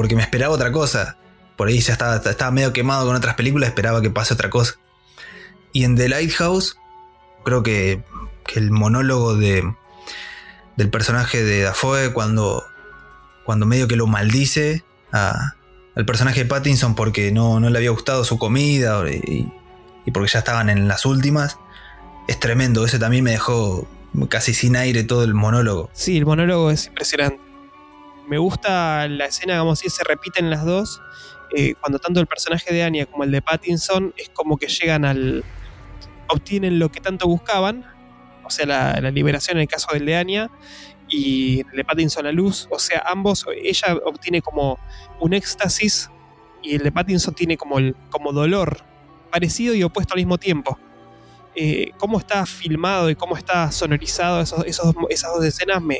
porque 0.00 0.16
me 0.16 0.22
esperaba 0.22 0.54
otra 0.54 0.72
cosa 0.72 1.18
por 1.60 1.68
ahí 1.68 1.78
ya 1.80 1.92
estaba, 1.92 2.16
estaba 2.16 2.50
medio 2.50 2.72
quemado 2.72 3.04
con 3.04 3.14
otras 3.14 3.34
películas, 3.34 3.68
esperaba 3.68 4.00
que 4.00 4.08
pase 4.08 4.32
otra 4.32 4.48
cosa. 4.48 4.76
Y 5.74 5.84
en 5.84 5.94
The 5.94 6.08
Lighthouse, 6.08 6.78
creo 7.44 7.62
que, 7.62 8.02
el 8.54 8.70
monólogo 8.70 9.36
de, 9.36 9.70
del 10.78 10.88
personaje 10.88 11.44
de 11.44 11.60
Dafoe 11.60 12.14
cuando, 12.14 12.64
cuando 13.44 13.66
medio 13.66 13.88
que 13.88 13.96
lo 13.96 14.06
maldice 14.06 14.84
al 15.12 16.06
personaje 16.06 16.44
de 16.44 16.46
Pattinson 16.46 16.94
porque 16.94 17.30
no, 17.30 17.60
le 17.60 17.76
había 17.76 17.90
gustado 17.90 18.24
su 18.24 18.38
comida 18.38 19.04
y, 19.10 19.52
y, 20.06 20.10
porque 20.12 20.30
ya 20.32 20.38
estaban 20.38 20.70
en 20.70 20.88
las 20.88 21.04
últimas, 21.04 21.58
es 22.26 22.40
tremendo. 22.40 22.86
Ese 22.86 22.98
también 22.98 23.22
me 23.22 23.32
dejó 23.32 23.86
casi 24.30 24.54
sin 24.54 24.76
aire 24.76 25.04
todo 25.04 25.24
el 25.24 25.34
monólogo. 25.34 25.90
Sí, 25.92 26.16
el 26.16 26.24
monólogo 26.24 26.70
es 26.70 26.86
impresionante. 26.86 27.49
Me 28.30 28.38
gusta 28.38 29.08
la 29.08 29.26
escena, 29.26 29.58
como 29.58 29.74
si 29.74 29.90
se 29.90 30.04
repiten 30.04 30.50
las 30.50 30.64
dos 30.64 31.02
eh, 31.52 31.74
cuando 31.80 31.98
tanto 31.98 32.20
el 32.20 32.28
personaje 32.28 32.72
de 32.72 32.84
Anya 32.84 33.06
como 33.06 33.24
el 33.24 33.32
de 33.32 33.42
Pattinson 33.42 34.14
es 34.16 34.28
como 34.28 34.56
que 34.56 34.68
llegan 34.68 35.04
al. 35.04 35.44
obtienen 36.28 36.78
lo 36.78 36.92
que 36.92 37.00
tanto 37.00 37.26
buscaban, 37.26 37.84
o 38.44 38.50
sea, 38.50 38.66
la, 39.00 39.10
liberación 39.10 39.56
en 39.56 39.62
el 39.62 39.66
caso 39.66 39.88
del 39.92 40.06
de 40.06 40.14
Anya, 40.14 40.48
y 41.08 41.62
el 41.72 41.76
de 41.78 41.84
Pattinson 41.84 42.22
la 42.24 42.30
luz, 42.30 42.68
o 42.70 42.78
sea, 42.78 43.02
ambos, 43.04 43.44
ella 43.64 43.96
obtiene 44.04 44.42
como 44.42 44.78
un 45.18 45.34
éxtasis 45.34 46.08
y 46.62 46.76
el 46.76 46.84
de 46.84 46.92
Pattinson 46.92 47.34
tiene 47.34 47.56
como, 47.56 47.78
el, 47.78 47.96
como 48.10 48.32
dolor, 48.32 48.84
parecido 49.32 49.74
y 49.74 49.82
opuesto 49.82 50.14
al 50.14 50.18
mismo 50.18 50.38
tiempo. 50.38 50.78
Eh, 51.56 51.90
cómo 51.98 52.20
está 52.20 52.46
filmado 52.46 53.10
y 53.10 53.16
cómo 53.16 53.36
está 53.36 53.72
sonorizado 53.72 54.40
esos, 54.40 54.64
esos, 54.66 54.94
esas 55.08 55.34
dos 55.34 55.44
escenas, 55.44 55.82
me, 55.82 55.98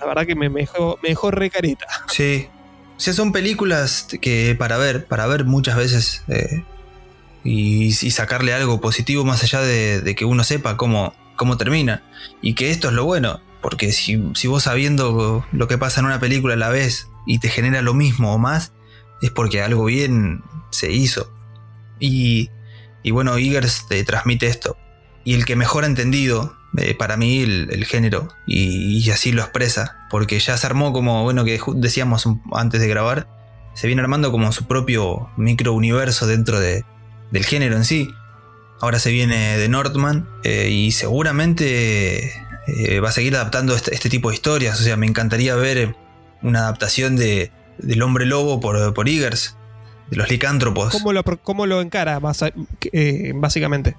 la 0.00 0.06
verdad 0.06 0.26
que 0.26 0.34
me, 0.34 0.48
me, 0.48 0.60
dejó, 0.60 0.98
me 1.02 1.30
re 1.30 1.50
careta. 1.50 1.86
Sí, 2.08 2.48
o 2.96 3.00
sea, 3.00 3.12
son 3.12 3.32
películas 3.32 4.08
que 4.20 4.54
para 4.58 4.78
ver, 4.78 5.06
para 5.06 5.26
ver 5.26 5.44
muchas 5.44 5.76
veces 5.76 6.22
eh, 6.28 6.64
y, 7.44 7.92
sacarle 7.92 8.54
algo 8.54 8.80
positivo 8.80 9.24
más 9.24 9.42
allá 9.42 9.60
de, 9.60 10.14
que 10.16 10.24
uno 10.24 10.44
sepa 10.44 10.76
cómo, 10.76 11.14
cómo 11.36 11.56
termina. 11.56 12.02
Y 12.40 12.54
que 12.54 12.70
esto 12.70 12.88
es 12.88 12.94
lo 12.94 13.04
bueno, 13.04 13.40
porque 13.60 13.92
si, 13.92 14.16
vos 14.46 14.62
sabiendo 14.62 15.46
lo 15.52 15.68
que 15.68 15.78
pasa 15.78 16.00
en 16.00 16.06
una 16.06 16.20
película 16.20 16.54
a 16.54 16.58
la 16.58 16.70
vez 16.70 17.08
y 17.26 17.38
te 17.38 17.48
genera 17.48 17.82
lo 17.82 17.94
mismo 17.94 18.32
o 18.34 18.38
más, 18.38 18.72
es 19.20 19.30
porque 19.30 19.62
algo 19.62 19.84
bien 19.84 20.42
se 20.70 20.90
hizo. 20.90 21.30
Y, 22.00 22.50
y 23.02 23.10
bueno, 23.10 23.36
Eagers 23.36 23.86
te 23.88 24.02
transmite 24.04 24.46
esto. 24.46 24.76
Y 25.24 25.34
el 25.34 25.44
que 25.44 25.56
mejor 25.56 25.84
ha 25.84 25.88
entendido 25.88 26.56
eh, 26.78 26.94
para 26.94 27.16
mí 27.16 27.40
el, 27.40 27.84
género 27.84 28.28
y, 28.46 29.08
así 29.10 29.32
lo 29.32 29.42
expresa, 29.42 30.06
porque 30.10 30.38
ya 30.38 30.56
se 30.56 30.66
armó 30.66 30.92
como, 30.92 31.22
bueno, 31.22 31.44
que 31.44 31.60
decíamos 31.74 32.28
antes 32.52 32.80
de 32.80 32.88
grabar, 32.88 33.28
se 33.74 33.86
viene 33.86 34.02
armando 34.02 34.32
como 34.32 34.50
su 34.52 34.66
propio 34.66 35.30
micro 35.36 35.72
universo 35.72 36.26
dentro 36.26 36.60
de, 36.60 36.84
del 37.30 37.44
género 37.44 37.76
en 37.76 37.84
sí. 37.84 38.10
Ahora 38.80 38.98
se 38.98 39.10
viene 39.10 39.56
de 39.58 39.68
Northman 39.68 40.28
eh, 40.44 40.68
y 40.70 40.92
seguramente 40.92 42.32
eh, 42.66 43.00
va 43.00 43.08
a 43.08 43.12
seguir 43.12 43.34
adaptando 43.36 43.74
este, 43.74 43.94
este, 43.94 44.10
tipo 44.10 44.28
de 44.28 44.34
historias, 44.34 44.78
o 44.80 44.82
sea, 44.82 44.96
me 44.96 45.06
encantaría 45.06 45.54
ver 45.54 45.96
una 46.42 46.60
adaptación 46.60 47.16
de, 47.16 47.52
del 47.78 48.02
hombre 48.02 48.26
lobo 48.26 48.60
por, 48.60 48.92
por 48.92 49.08
Eagers, 49.08 49.56
de 50.10 50.16
los 50.16 50.30
licántropos. 50.30 50.92
¿Cómo 50.92 51.12
lo, 51.12 51.22
cómo 51.24 51.66
lo 51.66 51.80
encara 51.80 52.18
básicamente? 52.18 53.96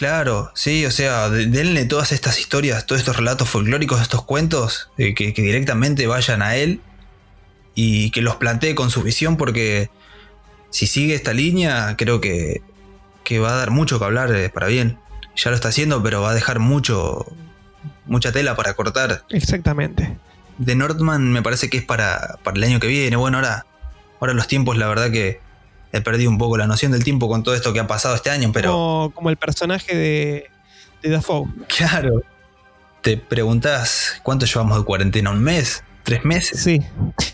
Claro, 0.00 0.50
sí, 0.54 0.86
o 0.86 0.90
sea, 0.90 1.28
denle 1.28 1.84
todas 1.84 2.12
estas 2.12 2.40
historias, 2.40 2.86
todos 2.86 3.02
estos 3.02 3.18
relatos 3.18 3.50
folclóricos, 3.50 4.00
estos 4.00 4.24
cuentos, 4.24 4.88
eh, 4.96 5.14
que, 5.14 5.30
directamente 5.30 6.06
vayan 6.06 6.40
a 6.40 6.56
él 6.56 6.80
y 7.74 8.10
que 8.10 8.22
los 8.22 8.36
plantee 8.36 8.74
con 8.74 8.90
su 8.90 9.02
visión, 9.02 9.36
porque 9.36 9.90
si 10.70 10.86
sigue 10.86 11.14
esta 11.14 11.34
línea, 11.34 11.96
creo 11.98 12.18
que, 12.18 12.62
que 13.24 13.40
va 13.40 13.50
a 13.52 13.56
dar 13.56 13.72
mucho 13.72 13.98
que 13.98 14.06
hablar 14.06 14.34
eh, 14.34 14.48
para 14.48 14.68
bien. 14.68 14.98
Ya 15.36 15.50
lo 15.50 15.54
está 15.54 15.68
haciendo, 15.68 16.02
pero 16.02 16.22
va 16.22 16.30
a 16.30 16.34
dejar 16.34 16.60
mucho, 16.60 17.26
mucha 18.06 18.32
tela 18.32 18.56
para 18.56 18.72
cortar. 18.72 19.26
Exactamente. 19.28 20.16
De 20.56 20.76
Nordman 20.76 21.30
me 21.30 21.42
parece 21.42 21.68
que 21.68 21.76
es 21.76 21.84
para, 21.84 22.38
para 22.42 22.56
el 22.56 22.64
año 22.64 22.80
que 22.80 22.86
viene. 22.86 23.16
Bueno, 23.16 23.36
ahora, 23.36 23.66
ahora 24.18 24.32
los 24.32 24.48
tiempos, 24.48 24.78
la 24.78 24.88
verdad 24.88 25.10
que 25.10 25.42
he 25.92 26.00
perdido 26.00 26.30
un 26.30 26.38
poco 26.38 26.56
la 26.56 26.66
noción 26.66 26.92
del 26.92 27.04
tiempo 27.04 27.28
con 27.28 27.42
todo 27.42 27.54
esto 27.54 27.72
que 27.72 27.80
ha 27.80 27.86
pasado 27.86 28.14
este 28.14 28.30
año, 28.30 28.50
pero... 28.52 29.12
Como, 29.14 29.30
el 29.30 29.36
personaje 29.36 29.96
de, 29.96 30.50
de 31.02 31.10
Dafoe. 31.10 31.48
Claro. 31.68 32.22
Te 33.02 33.16
preguntas 33.16 34.20
cuánto 34.22 34.46
llevamos 34.46 34.78
de 34.78 34.84
cuarentena, 34.84 35.30
un 35.30 35.42
mes, 35.42 35.82
tres 36.02 36.24
meses. 36.24 36.62
Sí, 36.62 36.80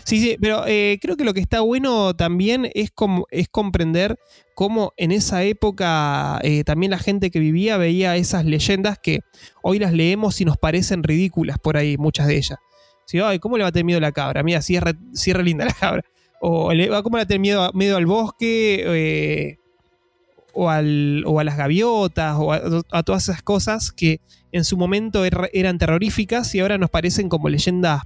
sí, 0.05 0.19
sí, 0.21 0.37
pero 0.39 0.63
eh, 0.65 0.97
creo 1.01 1.17
que 1.17 1.25
lo 1.25 1.33
que 1.33 1.41
está 1.41 1.59
bueno 1.59 2.15
también 2.15 2.69
es, 2.73 2.89
como, 2.91 3.27
es 3.31 3.47
comprender 3.49 4.17
cómo 4.55 4.93
en 4.97 5.11
esa 5.11 5.43
época 5.43 6.39
eh, 6.41 6.63
también 6.63 6.91
la 6.91 6.99
gente 6.99 7.29
que 7.29 7.39
vivía 7.39 7.77
veía 7.77 8.15
esas 8.15 8.45
leyendas 8.45 8.97
que 8.97 9.19
hoy 9.61 9.77
las 9.77 9.93
leemos 9.93 10.39
y 10.41 10.45
nos 10.45 10.57
parecen 10.57 11.03
ridículas 11.03 11.59
por 11.59 11.77
ahí, 11.77 11.97
muchas 11.97 12.27
de 12.27 12.37
ellas. 12.37 12.59
Sí, 13.05 13.19
ay, 13.19 13.39
¿cómo 13.39 13.57
le 13.57 13.63
va 13.63 13.69
a 13.69 13.71
tener 13.71 13.85
miedo 13.85 13.99
la 13.99 14.11
cabra? 14.11 14.43
Mira, 14.43 14.61
sí 14.61 14.75
es 14.75 14.83
re 14.83 15.43
linda 15.43 15.65
la 15.65 15.73
cabra 15.73 16.03
o 16.41 16.73
le 16.73 16.89
va 16.89 17.03
como 17.03 17.17
a 17.17 17.25
tener 17.25 17.39
miedo, 17.39 17.71
miedo 17.73 17.97
al 17.97 18.05
bosque, 18.05 18.83
eh, 18.85 19.57
o, 20.53 20.69
al, 20.69 21.23
o 21.25 21.39
a 21.39 21.43
las 21.43 21.57
gaviotas, 21.57 22.35
o 22.39 22.51
a, 22.51 23.03
todas 23.03 23.23
esas 23.23 23.43
cosas 23.43 23.91
que 23.91 24.19
en 24.51 24.63
su 24.63 24.77
momento 24.77 25.23
er, 25.23 25.49
eran 25.53 25.77
terroríficas 25.77 26.53
y 26.55 26.59
ahora 26.59 26.77
nos 26.77 26.89
parecen 26.89 27.29
como 27.29 27.49
leyendas 27.49 28.03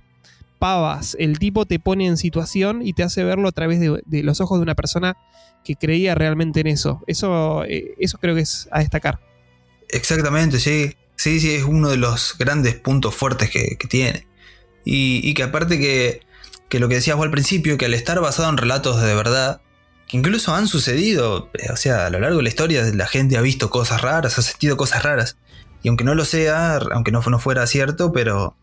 pavas. 0.59 1.15
El 1.19 1.39
tipo 1.39 1.65
te 1.65 1.79
pone 1.79 2.07
en 2.07 2.17
situación 2.17 2.81
y 2.85 2.93
te 2.93 3.03
hace 3.03 3.23
verlo 3.23 3.47
a 3.47 3.51
través 3.51 3.79
de, 3.79 4.23
los 4.23 4.41
ojos 4.41 4.59
de 4.59 4.63
una 4.63 4.75
persona 4.75 5.17
que 5.63 5.75
creía 5.75 6.13
realmente 6.13 6.59
en 6.59 6.67
eso. 6.67 7.01
Eso, 7.07 7.63
eh, 7.63 7.95
eso 7.99 8.17
creo 8.17 8.35
que 8.35 8.41
es 8.41 8.67
a 8.71 8.79
destacar. 8.79 9.19
Exactamente, 9.89 10.59
sí. 10.59 10.95
Sí, 11.15 11.39
sí, 11.39 11.51
es 11.51 11.63
uno 11.63 11.89
de 11.89 11.97
los 11.97 12.35
grandes 12.39 12.75
puntos 12.75 13.13
fuertes 13.13 13.51
que, 13.51 13.77
que 13.77 13.87
tiene. 13.87 14.27
Y, 14.83 15.21
y, 15.23 15.35
que 15.35 15.43
aparte 15.43 15.77
que, 15.77 16.21
que 16.71 16.79
lo 16.79 16.87
que 16.87 16.95
decías 16.95 17.17
vos 17.17 17.25
al 17.25 17.31
principio, 17.31 17.77
que 17.77 17.85
al 17.85 17.93
estar 17.93 18.21
basado 18.21 18.49
en 18.49 18.55
relatos 18.55 19.01
de 19.01 19.13
verdad, 19.13 19.59
que 20.07 20.15
incluso 20.15 20.55
han 20.55 20.67
sucedido, 20.67 21.51
o 21.69 21.75
sea, 21.75 22.05
a 22.05 22.09
lo 22.09 22.17
largo 22.21 22.37
de 22.37 22.43
la 22.43 22.49
historia 22.49 22.81
la 22.95 23.07
gente 23.07 23.35
ha 23.35 23.41
visto 23.41 23.69
cosas 23.69 24.01
raras, 24.01 24.39
ha 24.39 24.41
sentido 24.41 24.77
cosas 24.77 25.03
raras. 25.03 25.37
Y 25.83 25.89
aunque 25.89 26.05
no 26.05 26.15
lo 26.15 26.23
sea, 26.23 26.77
aunque 26.93 27.11
no, 27.11 27.21
no 27.21 27.39
fuera 27.39 27.67
cierto, 27.67 28.13
pero, 28.13 28.55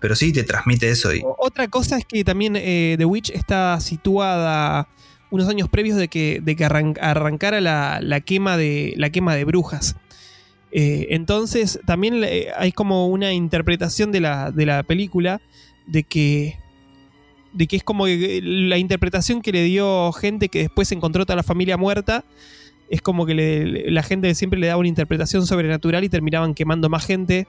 pero 0.00 0.16
sí 0.16 0.32
te 0.32 0.42
transmite 0.42 0.90
eso. 0.90 1.10
Otra 1.38 1.68
cosa 1.68 1.98
es 1.98 2.04
que 2.04 2.24
también 2.24 2.56
eh, 2.56 2.96
The 2.98 3.04
Witch 3.04 3.30
está 3.30 3.78
situada 3.78 4.88
unos 5.30 5.48
años 5.48 5.68
previos 5.68 5.96
de 5.96 6.08
que, 6.08 6.40
de 6.42 6.56
que 6.56 6.64
arran 6.64 6.94
arrancara 7.00 7.60
la, 7.60 8.00
la, 8.02 8.22
quema 8.22 8.56
de, 8.56 8.94
la 8.96 9.10
quema 9.10 9.36
de 9.36 9.44
brujas. 9.44 9.94
Eh, 10.72 11.06
entonces 11.10 11.78
también 11.86 12.24
hay 12.56 12.72
como 12.72 13.06
una 13.06 13.32
interpretación 13.32 14.10
de 14.10 14.20
la, 14.20 14.50
de 14.50 14.66
la 14.66 14.82
película 14.82 15.40
de 15.86 16.02
que 16.02 16.61
de 17.52 17.66
que 17.66 17.76
es 17.76 17.84
como 17.84 18.06
la 18.06 18.78
interpretación 18.78 19.42
que 19.42 19.52
le 19.52 19.62
dio 19.64 20.12
gente 20.12 20.48
que 20.48 20.60
después 20.60 20.90
encontró 20.92 21.24
toda 21.26 21.36
la 21.36 21.42
familia 21.42 21.76
muerta. 21.76 22.24
Es 22.88 23.00
como 23.00 23.24
que 23.24 23.34
le, 23.34 23.90
la 23.90 24.02
gente 24.02 24.34
siempre 24.34 24.58
le 24.58 24.66
daba 24.66 24.80
una 24.80 24.88
interpretación 24.88 25.46
sobrenatural 25.46 26.04
y 26.04 26.08
terminaban 26.08 26.54
quemando 26.54 26.88
más 26.88 27.06
gente. 27.06 27.46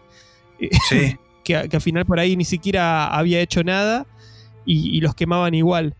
Sí. 0.89 1.17
que, 1.43 1.67
que, 1.69 1.75
al 1.75 1.81
final 1.81 2.05
por 2.05 2.19
ahí 2.19 2.37
ni 2.37 2.45
siquiera 2.45 3.07
había 3.07 3.41
hecho 3.41 3.63
nada 3.63 4.05
y, 4.65 4.95
y 4.95 5.01
los 5.01 5.15
quemaban 5.15 5.53
igual. 5.53 5.95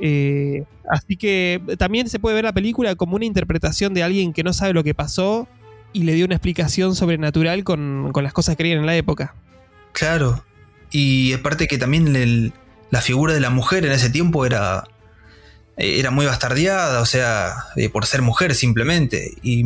Eh, 0.00 0.64
así 0.90 1.16
que 1.16 1.60
también 1.76 2.08
se 2.08 2.18
puede 2.18 2.36
ver 2.36 2.44
la 2.44 2.52
película 2.52 2.94
como 2.94 3.16
una 3.16 3.24
interpretación 3.24 3.94
de 3.94 4.02
alguien 4.02 4.32
que 4.32 4.44
no 4.44 4.52
sabe 4.52 4.72
lo 4.72 4.84
que 4.84 4.94
pasó 4.94 5.48
y 5.92 6.04
le 6.04 6.14
dio 6.14 6.24
una 6.24 6.34
explicación 6.34 6.94
sobrenatural 6.94 7.64
con, 7.64 8.10
con 8.12 8.22
las 8.24 8.32
cosas 8.32 8.56
que 8.56 8.62
creían 8.62 8.80
en 8.80 8.86
la 8.86 8.96
época. 8.96 9.34
Claro. 9.92 10.44
Y 10.90 11.32
aparte 11.32 11.66
que 11.66 11.78
también 11.78 12.14
el, 12.14 12.52
la 12.90 13.00
figura 13.00 13.34
de 13.34 13.40
la 13.40 13.50
mujer 13.50 13.84
en 13.84 13.92
ese 13.92 14.10
tiempo 14.10 14.46
era, 14.46 14.84
era 15.76 16.10
muy 16.10 16.26
bastardeada, 16.26 17.00
o 17.00 17.06
sea, 17.06 17.54
eh, 17.76 17.88
por 17.88 18.06
ser 18.06 18.22
mujer 18.22 18.54
simplemente. 18.54 19.32
Y, 19.42 19.64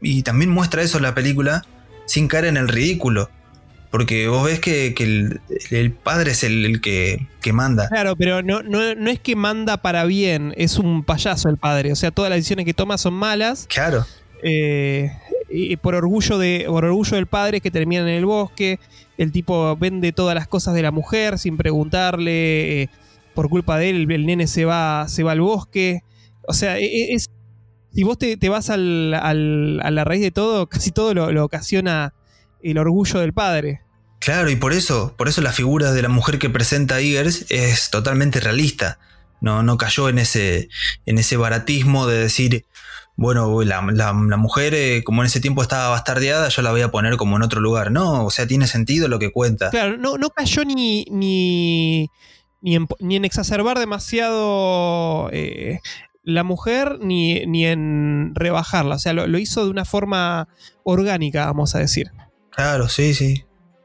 y, 0.00 0.22
también 0.22 0.50
muestra 0.50 0.82
eso 0.82 1.00
la 1.00 1.14
película 1.14 1.64
sin 2.06 2.28
caer 2.28 2.46
en 2.46 2.56
el 2.56 2.68
ridículo. 2.68 3.30
Porque 3.90 4.26
vos 4.26 4.44
ves 4.44 4.58
que, 4.58 4.92
que 4.92 5.04
el, 5.04 5.40
el, 5.70 5.92
padre 5.92 6.32
es 6.32 6.42
el, 6.42 6.64
el 6.64 6.80
que, 6.80 7.28
que, 7.40 7.52
manda. 7.52 7.88
Claro, 7.88 8.16
pero 8.16 8.42
no, 8.42 8.60
no, 8.62 8.94
no, 8.96 9.10
es 9.10 9.20
que 9.20 9.36
manda 9.36 9.76
para 9.76 10.04
bien, 10.04 10.52
es 10.56 10.78
un 10.78 11.04
payaso 11.04 11.48
el 11.48 11.58
padre. 11.58 11.92
O 11.92 11.96
sea, 11.96 12.10
todas 12.10 12.28
las 12.28 12.38
decisiones 12.38 12.64
que 12.64 12.74
toma 12.74 12.98
son 12.98 13.14
malas. 13.14 13.66
Claro. 13.68 14.04
Eh, 14.42 15.12
y 15.48 15.76
por 15.76 15.94
orgullo, 15.94 16.38
de, 16.38 16.64
por 16.66 16.84
orgullo 16.84 17.16
del 17.16 17.26
padre 17.26 17.60
que 17.60 17.70
termina 17.70 18.02
en 18.02 18.08
el 18.08 18.26
bosque. 18.26 18.80
El 19.16 19.32
tipo 19.32 19.76
vende 19.76 20.12
todas 20.12 20.34
las 20.34 20.48
cosas 20.48 20.74
de 20.74 20.82
la 20.82 20.90
mujer 20.90 21.38
sin 21.38 21.56
preguntarle. 21.56 22.82
Eh, 22.82 22.88
por 23.34 23.48
culpa 23.48 23.78
de 23.78 23.90
él, 23.90 24.10
el 24.10 24.26
nene 24.26 24.46
se 24.46 24.64
va, 24.64 25.06
se 25.08 25.22
va 25.22 25.32
al 25.32 25.40
bosque. 25.40 26.02
O 26.46 26.52
sea, 26.52 26.78
es, 26.78 27.30
si 27.92 28.02
vos 28.04 28.18
te, 28.18 28.36
te 28.36 28.48
vas 28.48 28.70
al, 28.70 29.12
a 29.14 29.34
la 29.90 30.04
raíz 30.04 30.22
de 30.22 30.30
todo, 30.30 30.68
casi 30.68 30.90
todo 30.92 31.14
lo, 31.14 31.32
lo 31.32 31.44
ocasiona 31.44 32.14
el 32.62 32.78
orgullo 32.78 33.20
del 33.20 33.32
padre. 33.32 33.82
Claro, 34.20 34.50
y 34.50 34.56
por 34.56 34.72
eso, 34.72 35.14
por 35.18 35.28
eso 35.28 35.42
la 35.42 35.52
figura 35.52 35.92
de 35.92 36.00
la 36.00 36.08
mujer 36.08 36.38
que 36.38 36.48
presenta 36.48 37.00
Eagers 37.00 37.46
es 37.50 37.90
totalmente 37.90 38.40
realista. 38.40 38.98
No, 39.40 39.62
no 39.62 39.76
cayó 39.76 40.08
en 40.08 40.18
ese, 40.18 40.68
en 41.04 41.18
ese 41.18 41.36
baratismo 41.36 42.06
de 42.06 42.18
decir, 42.18 42.64
bueno, 43.16 43.62
la, 43.62 43.82
la, 43.92 44.12
la 44.12 44.36
mujer, 44.36 44.74
eh, 44.74 45.02
como 45.04 45.22
en 45.22 45.26
ese 45.26 45.40
tiempo 45.40 45.62
estaba 45.62 45.90
bastardeada, 45.90 46.48
yo 46.48 46.62
la 46.62 46.70
voy 46.70 46.82
a 46.82 46.90
poner 46.90 47.16
como 47.16 47.36
en 47.36 47.42
otro 47.42 47.60
lugar. 47.60 47.90
No, 47.90 48.24
o 48.24 48.30
sea, 48.30 48.46
tiene 48.46 48.66
sentido 48.66 49.08
lo 49.08 49.18
que 49.18 49.32
cuenta. 49.32 49.70
Claro, 49.70 49.96
no, 49.96 50.18
no 50.18 50.30
cayó 50.30 50.64
ni, 50.64 51.04
ni, 51.10 52.10
ni, 52.60 52.76
en, 52.76 52.88
ni 53.00 53.16
en 53.16 53.24
exacerbar 53.24 53.78
demasiado 53.78 55.30
eh, 55.32 55.80
la 56.22 56.42
mujer, 56.44 56.98
ni, 57.00 57.46
ni 57.46 57.66
en 57.66 58.32
rebajarla. 58.34 58.96
O 58.96 58.98
sea, 58.98 59.12
lo, 59.12 59.26
lo 59.26 59.38
hizo 59.38 59.64
de 59.64 59.70
una 59.70 59.84
forma 59.84 60.48
orgánica, 60.82 61.46
vamos 61.46 61.74
a 61.74 61.78
decir. 61.78 62.10
Claro, 62.50 62.88
sí, 62.88 63.14
sí 63.14 63.44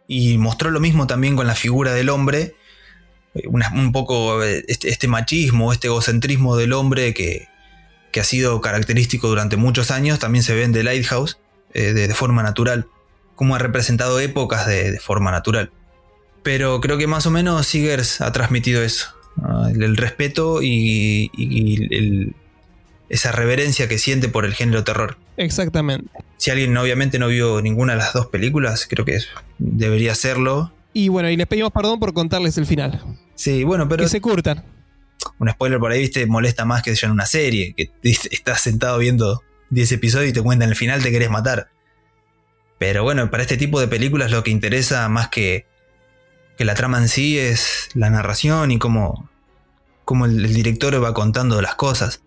y 0.10 0.40
mostró 0.40 0.72
lo 0.72 0.80
mismo 0.80 1.06
también 1.06 1.36
con 1.36 1.46
la 1.46 1.54
figura 1.54 1.94
del 1.94 2.10
hombre, 2.10 2.56
una, 3.46 3.72
un 3.72 3.92
poco 3.92 4.44
este, 4.44 4.90
este, 4.90 5.08
machismo, 5.08 5.72
este 5.72 5.86
egocentrismo 5.86 6.58
del 6.58 6.74
hombre 6.74 7.14
que, 7.14 7.48
que, 8.12 8.20
ha 8.20 8.24
sido 8.24 8.62
característico 8.62 9.28
durante 9.28 9.58
muchos 9.58 9.92
años, 9.92 10.20
también 10.20 10.44
se 10.44 10.54
ve 10.56 10.64
en 10.64 10.74
The 10.74 10.84
Lighthouse 10.84 11.40
eh, 11.74 11.94
de, 11.94 12.08
de, 12.08 12.14
forma 12.14 12.44
natural, 12.44 12.88
como 13.36 13.56
ha 13.56 13.60
representado 13.60 14.20
épocas 14.20 14.68
de, 14.68 14.92
de, 14.92 15.00
forma 15.00 15.32
natural. 15.32 15.72
Pero 16.44 16.82
creo 16.82 16.98
que 16.98 17.08
más 17.08 17.26
o 17.26 17.32
menos 17.32 17.68
Seegers 17.68 18.22
ha 18.22 18.32
transmitido 18.32 18.84
eso, 18.84 19.14
¿no? 19.36 19.68
el, 19.68 19.84
el, 19.84 19.98
respeto 19.98 20.62
y, 20.62 21.30
y 21.34 21.96
el, 21.96 22.36
esa 23.10 23.32
reverencia 23.32 23.88
que 23.88 23.98
siente 23.98 24.30
por 24.30 24.46
el 24.46 24.54
género 24.54 24.84
terror. 24.84 25.18
Exactamente. 25.38 26.10
Si 26.38 26.52
alguien 26.52 26.76
obviamente 26.78 27.20
no 27.20 27.28
vio 27.28 27.62
ninguna 27.62 27.94
de 27.94 28.00
las 28.00 28.14
dos 28.14 28.28
películas, 28.28 28.88
creo 28.90 29.06
que 29.06 29.20
debería 29.58 30.12
hacerlo. 30.12 30.72
Y 30.94 31.10
bueno, 31.10 31.30
y 31.30 31.38
les 31.38 31.48
pedimos 31.48 31.72
perdón 31.72 32.00
por 32.00 32.14
contarles 32.14 32.58
el 32.58 32.66
final. 32.66 33.02
Sí, 33.36 33.64
bueno, 33.64 33.88
pero. 33.88 34.04
Que 34.04 34.10
se 34.10 34.22
curtan. 34.22 34.64
Un 35.40 35.50
spoiler 35.50 35.80
por 35.80 35.92
ahí, 35.92 36.02
viste, 36.02 36.26
molesta 36.26 36.66
más 36.66 36.84
que 36.84 36.94
en 37.02 37.12
una 37.12 37.26
serie. 37.26 37.74
Que 37.76 37.92
estás 38.04 38.62
sentado 38.62 38.98
viendo 38.98 39.42
10 39.70 39.94
episodios 39.94 40.30
y 40.30 40.34
te 40.34 40.42
cuentan 40.42 40.70
el 40.70 40.76
final, 40.76 41.02
te 41.02 41.12
querés 41.12 41.30
matar. 41.30 41.70
Pero 42.78 43.04
bueno, 43.04 43.30
para 43.30 43.44
este 43.44 43.58
tipo 43.58 43.80
de 43.80 43.88
películas 43.88 44.32
lo 44.32 44.44
que 44.44 44.52
interesa 44.52 45.08
más 45.10 45.30
que, 45.30 45.66
que 46.58 46.66
la 46.66 46.76
trama 46.76 46.98
en 46.98 47.10
sí 47.10 47.38
es 47.38 47.90
la 47.94 48.10
narración 48.10 48.72
y 48.72 48.80
cómo, 48.80 49.30
cómo 50.06 50.26
el, 50.26 50.46
el 50.46 50.54
director 50.54 51.02
va 51.04 51.14
contando 51.14 51.62
las 51.62 51.76
cosas. 51.76 52.22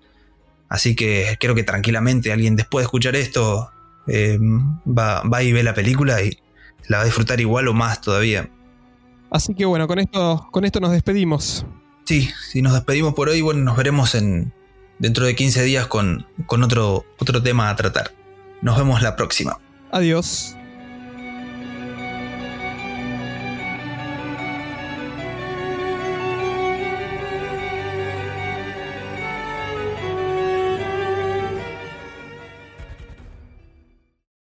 Así 0.69 0.95
que 0.95 1.37
creo 1.39 1.55
que 1.55 1.65
tranquilamente 1.65 2.33
alguien 2.33 2.57
después 2.57 2.83
de 2.83 2.87
escuchar 2.87 3.15
esto 3.15 3.71
eh, 4.07 4.39
va, 4.87 5.23
va 5.23 5.43
y 5.43 5.53
ve 5.53 5.63
la 5.63 5.75
película 5.75 6.23
y 6.23 6.39
la 6.89 6.99
va 6.99 7.03
a 7.03 7.07
disfrutar 7.07 7.41
igual 7.41 7.69
o 7.69 7.75
más 7.75 8.01
todavía. 8.01 8.51
Así 9.31 9.55
que 9.55 9.65
bueno, 9.65 9.87
con 9.87 9.99
esto, 9.99 10.49
con 10.51 10.65
esto 10.65 10.81
nos 10.81 10.93
despedimos. 10.93 11.67
Sí, 12.13 12.29
si 12.51 12.61
nos 12.61 12.75
despedimos 12.75 13.15
por 13.15 13.31
hoy, 13.31 13.41
bueno, 13.41 13.63
nos 13.63 13.75
veremos 13.75 14.15
en 14.15 14.53
dentro 14.99 15.25
de 15.25 15.35
15 15.35 15.63
días 15.63 15.87
con, 15.87 16.27
con 16.45 16.63
otro, 16.63 17.07
otro 17.19 17.43
tema 17.43 17.71
a 17.71 17.77
tratar. 17.77 18.13
Nos 18.61 18.77
vemos 18.77 19.01
la 19.01 19.17
próxima. 19.17 19.59
Adiós. 19.91 20.55